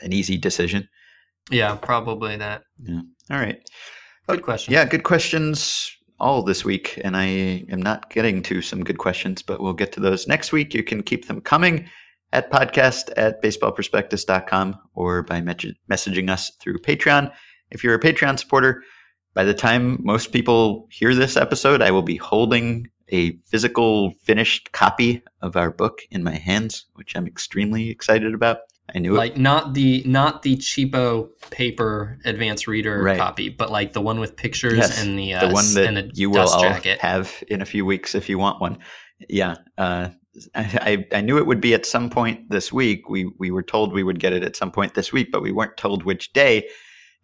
an 0.00 0.12
easy 0.12 0.38
decision. 0.38 0.88
yeah, 1.50 1.74
probably 1.76 2.36
that. 2.36 2.62
Yeah. 2.82 3.00
All 3.30 3.38
right. 3.38 3.60
Good 4.28 4.42
question. 4.42 4.74
Yeah, 4.74 4.84
good 4.84 5.04
questions 5.04 5.90
all 6.20 6.42
this 6.42 6.64
week, 6.64 7.00
and 7.02 7.16
I 7.16 7.64
am 7.70 7.80
not 7.80 8.10
getting 8.10 8.42
to 8.42 8.60
some 8.60 8.84
good 8.84 8.98
questions, 8.98 9.40
but 9.40 9.60
we'll 9.60 9.72
get 9.72 9.92
to 9.92 10.00
those 10.00 10.26
next 10.26 10.52
week. 10.52 10.74
You 10.74 10.82
can 10.82 11.02
keep 11.02 11.28
them 11.28 11.40
coming 11.40 11.88
at 12.32 12.50
podcast 12.50 13.10
at 13.16 13.42
baseballprospectus.com 13.42 14.78
or 14.94 15.22
by 15.22 15.40
me- 15.40 15.78
messaging 15.90 16.28
us 16.28 16.50
through 16.60 16.78
Patreon. 16.80 17.32
If 17.70 17.82
you're 17.82 17.94
a 17.94 18.00
Patreon 18.00 18.38
supporter, 18.38 18.82
by 19.34 19.44
the 19.44 19.54
time 19.54 19.98
most 20.02 20.32
people 20.32 20.88
hear 20.90 21.14
this 21.14 21.36
episode, 21.36 21.80
I 21.80 21.90
will 21.90 22.02
be 22.02 22.16
holding 22.16 22.88
a 23.10 23.38
physical 23.46 24.12
finished 24.22 24.72
copy 24.72 25.22
of 25.40 25.56
our 25.56 25.70
book 25.70 26.00
in 26.10 26.22
my 26.22 26.34
hands, 26.34 26.84
which 26.94 27.16
I'm 27.16 27.26
extremely 27.26 27.88
excited 27.88 28.34
about. 28.34 28.58
I 28.94 28.98
knew 29.00 29.14
it 29.14 29.18
Like 29.18 29.36
not 29.36 29.74
the 29.74 30.02
not 30.06 30.42
the 30.42 30.56
cheapo 30.56 31.28
paper 31.50 32.18
advanced 32.24 32.66
reader 32.66 33.02
Right. 33.02 33.18
copy, 33.18 33.48
but 33.50 33.70
like 33.70 33.92
the 33.92 34.00
one 34.00 34.18
with 34.20 34.36
pictures 34.36 34.78
Yes, 34.78 35.02
and 35.04 35.18
the 35.18 35.34
uh, 35.34 35.40
the 35.40 35.52
one 35.52 35.64
s- 35.64 35.76
and 35.76 35.96
that 35.96 36.16
you 36.16 36.30
will 36.30 36.48
all 36.48 36.62
jacket. 36.62 36.98
have 37.00 37.42
in 37.48 37.60
a 37.60 37.66
few 37.66 37.84
weeks 37.84 38.14
if 38.14 38.28
you 38.28 38.38
want 38.38 38.60
one. 38.60 38.78
Yeah, 39.28 39.56
uh, 39.76 40.08
I, 40.54 41.04
I 41.12 41.18
I 41.18 41.20
knew 41.20 41.36
it 41.38 41.46
would 41.46 41.60
be 41.60 41.74
at 41.74 41.84
some 41.84 42.08
point 42.08 42.48
this 42.50 42.72
week. 42.72 43.08
We 43.10 43.30
we 43.38 43.50
were 43.50 43.62
told 43.62 43.92
we 43.92 44.02
would 44.04 44.20
get 44.20 44.32
it 44.32 44.42
at 44.42 44.56
some 44.56 44.70
point 44.70 44.94
this 44.94 45.12
week, 45.12 45.28
but 45.32 45.42
we 45.42 45.52
weren't 45.52 45.76
told 45.76 46.04
which 46.04 46.32
day. 46.32 46.68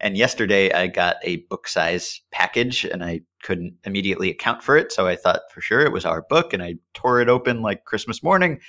And 0.01 0.17
yesterday, 0.17 0.71
I 0.73 0.87
got 0.87 1.15
a 1.23 1.37
book 1.49 1.67
size 1.69 2.19
package, 2.31 2.83
and 2.83 3.01
I 3.03 3.21
couldn't 3.43 3.75
immediately 3.85 4.29
account 4.29 4.61
for 4.61 4.75
it. 4.77 4.91
So 4.91 5.07
I 5.07 5.15
thought 5.15 5.41
for 5.53 5.61
sure 5.61 5.79
it 5.81 5.93
was 5.93 6.05
our 6.05 6.21
book, 6.29 6.51
and 6.53 6.61
I 6.61 6.75
tore 6.93 7.21
it 7.21 7.29
open 7.29 7.61
like 7.61 7.85
Christmas 7.85 8.21
morning, 8.21 8.59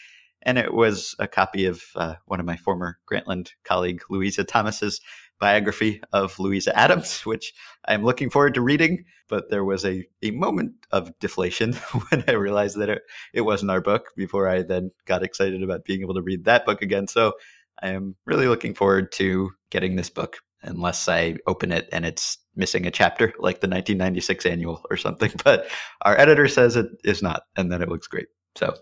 and 0.47 0.59
it 0.59 0.72
was 0.72 1.14
a 1.18 1.26
copy 1.26 1.66
of 1.66 1.82
uh, 1.97 2.14
one 2.26 2.40
of 2.40 2.47
my 2.47 2.57
former 2.57 2.99
Grantland 3.11 3.51
colleague 3.64 4.01
Louisa 4.09 4.44
Thomas's 4.44 5.01
biography 5.38 6.01
of 6.12 6.38
Louisa 6.38 6.74
Adams, 6.78 7.20
which 7.26 7.53
I'm 7.86 8.05
looking 8.05 8.30
forward 8.30 8.55
to 8.55 8.62
reading. 8.62 9.05
But 9.28 9.51
there 9.51 9.64
was 9.64 9.84
a, 9.84 10.07
a 10.22 10.30
moment 10.30 10.72
of 10.92 11.12
deflation 11.18 11.72
when 12.09 12.24
I 12.28 12.32
realized 12.32 12.78
that 12.78 12.88
it, 12.88 13.03
it 13.34 13.40
wasn't 13.42 13.72
our 13.72 13.80
book 13.80 14.12
before 14.16 14.49
I 14.49 14.62
then 14.62 14.92
got 15.05 15.24
excited 15.24 15.62
about 15.62 15.84
being 15.84 16.01
able 16.01 16.14
to 16.14 16.22
read 16.22 16.44
that 16.44 16.64
book 16.64 16.80
again. 16.80 17.09
So 17.09 17.32
I 17.82 17.88
am 17.88 18.14
really 18.24 18.47
looking 18.47 18.72
forward 18.72 19.12
to 19.12 19.51
getting 19.70 19.97
this 19.97 20.11
book, 20.11 20.38
unless 20.62 21.09
I 21.09 21.36
open 21.47 21.72
it 21.72 21.88
and 21.92 22.07
it's 22.07 22.38
missing 22.55 22.86
a 22.86 22.90
chapter 22.90 23.26
like 23.38 23.61
the 23.61 23.68
1996 23.68 24.47
annual 24.47 24.82
or 24.90 24.97
something. 24.97 25.32
But 25.42 25.68
our 26.03 26.16
editor 26.16 26.47
says 26.47 26.76
it 26.76 26.86
is 27.03 27.20
not, 27.20 27.42
and 27.57 27.72
that 27.72 27.82
it 27.82 27.88
looks 27.88 28.07
great. 28.07 28.28
So 28.55 28.74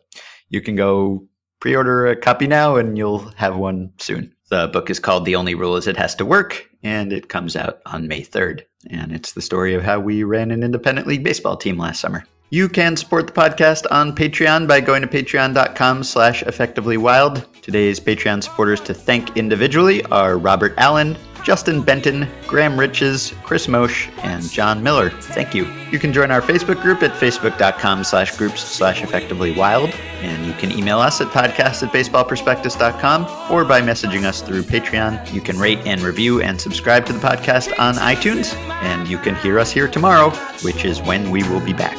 you 0.50 0.60
can 0.60 0.76
go 0.76 1.26
pre 1.64 1.74
order 1.74 2.06
a 2.06 2.14
copy 2.14 2.46
now 2.46 2.76
and 2.76 2.98
you'll 2.98 3.20
have 3.36 3.56
one 3.56 3.90
soon. 3.96 4.30
The 4.50 4.68
book 4.68 4.90
is 4.90 4.98
called 4.98 5.24
The 5.24 5.34
Only 5.34 5.54
Rule 5.54 5.76
Is 5.76 5.86
It 5.86 5.96
Has 5.96 6.14
to 6.16 6.26
Work, 6.26 6.68
and 6.82 7.10
it 7.10 7.30
comes 7.30 7.56
out 7.56 7.80
on 7.86 8.06
May 8.06 8.20
3rd. 8.20 8.64
And 8.90 9.12
it's 9.12 9.32
the 9.32 9.40
story 9.40 9.72
of 9.72 9.82
how 9.82 9.98
we 9.98 10.24
ran 10.24 10.50
an 10.50 10.62
independent 10.62 11.06
league 11.06 11.24
baseball 11.24 11.56
team 11.56 11.78
last 11.78 12.02
summer. 12.02 12.26
You 12.50 12.68
can 12.68 12.98
support 12.98 13.26
the 13.26 13.32
podcast 13.32 13.86
on 13.90 14.14
Patreon 14.14 14.68
by 14.68 14.82
going 14.82 15.00
to 15.00 15.08
patreon.com 15.08 16.04
slash 16.04 16.42
effectively 16.42 16.98
wild. 16.98 17.46
Today's 17.62 17.98
Patreon 17.98 18.42
supporters 18.42 18.82
to 18.82 18.92
thank 18.92 19.34
individually 19.34 20.04
are 20.12 20.36
Robert 20.36 20.74
Allen, 20.76 21.16
Justin 21.44 21.82
Benton, 21.82 22.26
Graham 22.46 22.80
Riches, 22.80 23.34
Chris 23.42 23.66
Mosch, 23.66 24.08
and 24.24 24.42
John 24.50 24.82
Miller. 24.82 25.10
Thank 25.10 25.54
you. 25.54 25.66
You 25.90 25.98
can 25.98 26.12
join 26.12 26.30
our 26.30 26.40
Facebook 26.40 26.80
group 26.80 27.02
at 27.02 27.12
facebook.com 27.12 28.02
slash 28.02 28.36
groups 28.36 28.62
slash 28.62 29.02
effectively 29.02 29.52
wild. 29.52 29.90
And 30.22 30.46
you 30.46 30.54
can 30.54 30.72
email 30.72 30.98
us 30.98 31.20
at 31.20 31.28
podcast 31.28 31.86
at 31.86 31.92
baseballprospectus.com 31.92 33.52
or 33.52 33.64
by 33.64 33.82
messaging 33.82 34.24
us 34.24 34.40
through 34.40 34.62
Patreon. 34.62 35.32
You 35.32 35.42
can 35.42 35.58
rate 35.58 35.80
and 35.84 36.00
review 36.00 36.40
and 36.40 36.58
subscribe 36.58 37.04
to 37.06 37.12
the 37.12 37.20
podcast 37.20 37.78
on 37.78 37.96
iTunes. 37.96 38.54
And 38.82 39.06
you 39.06 39.18
can 39.18 39.34
hear 39.36 39.58
us 39.58 39.70
here 39.70 39.86
tomorrow, 39.86 40.30
which 40.62 40.86
is 40.86 41.02
when 41.02 41.30
we 41.30 41.42
will 41.44 41.60
be 41.60 41.74
back. 41.74 41.98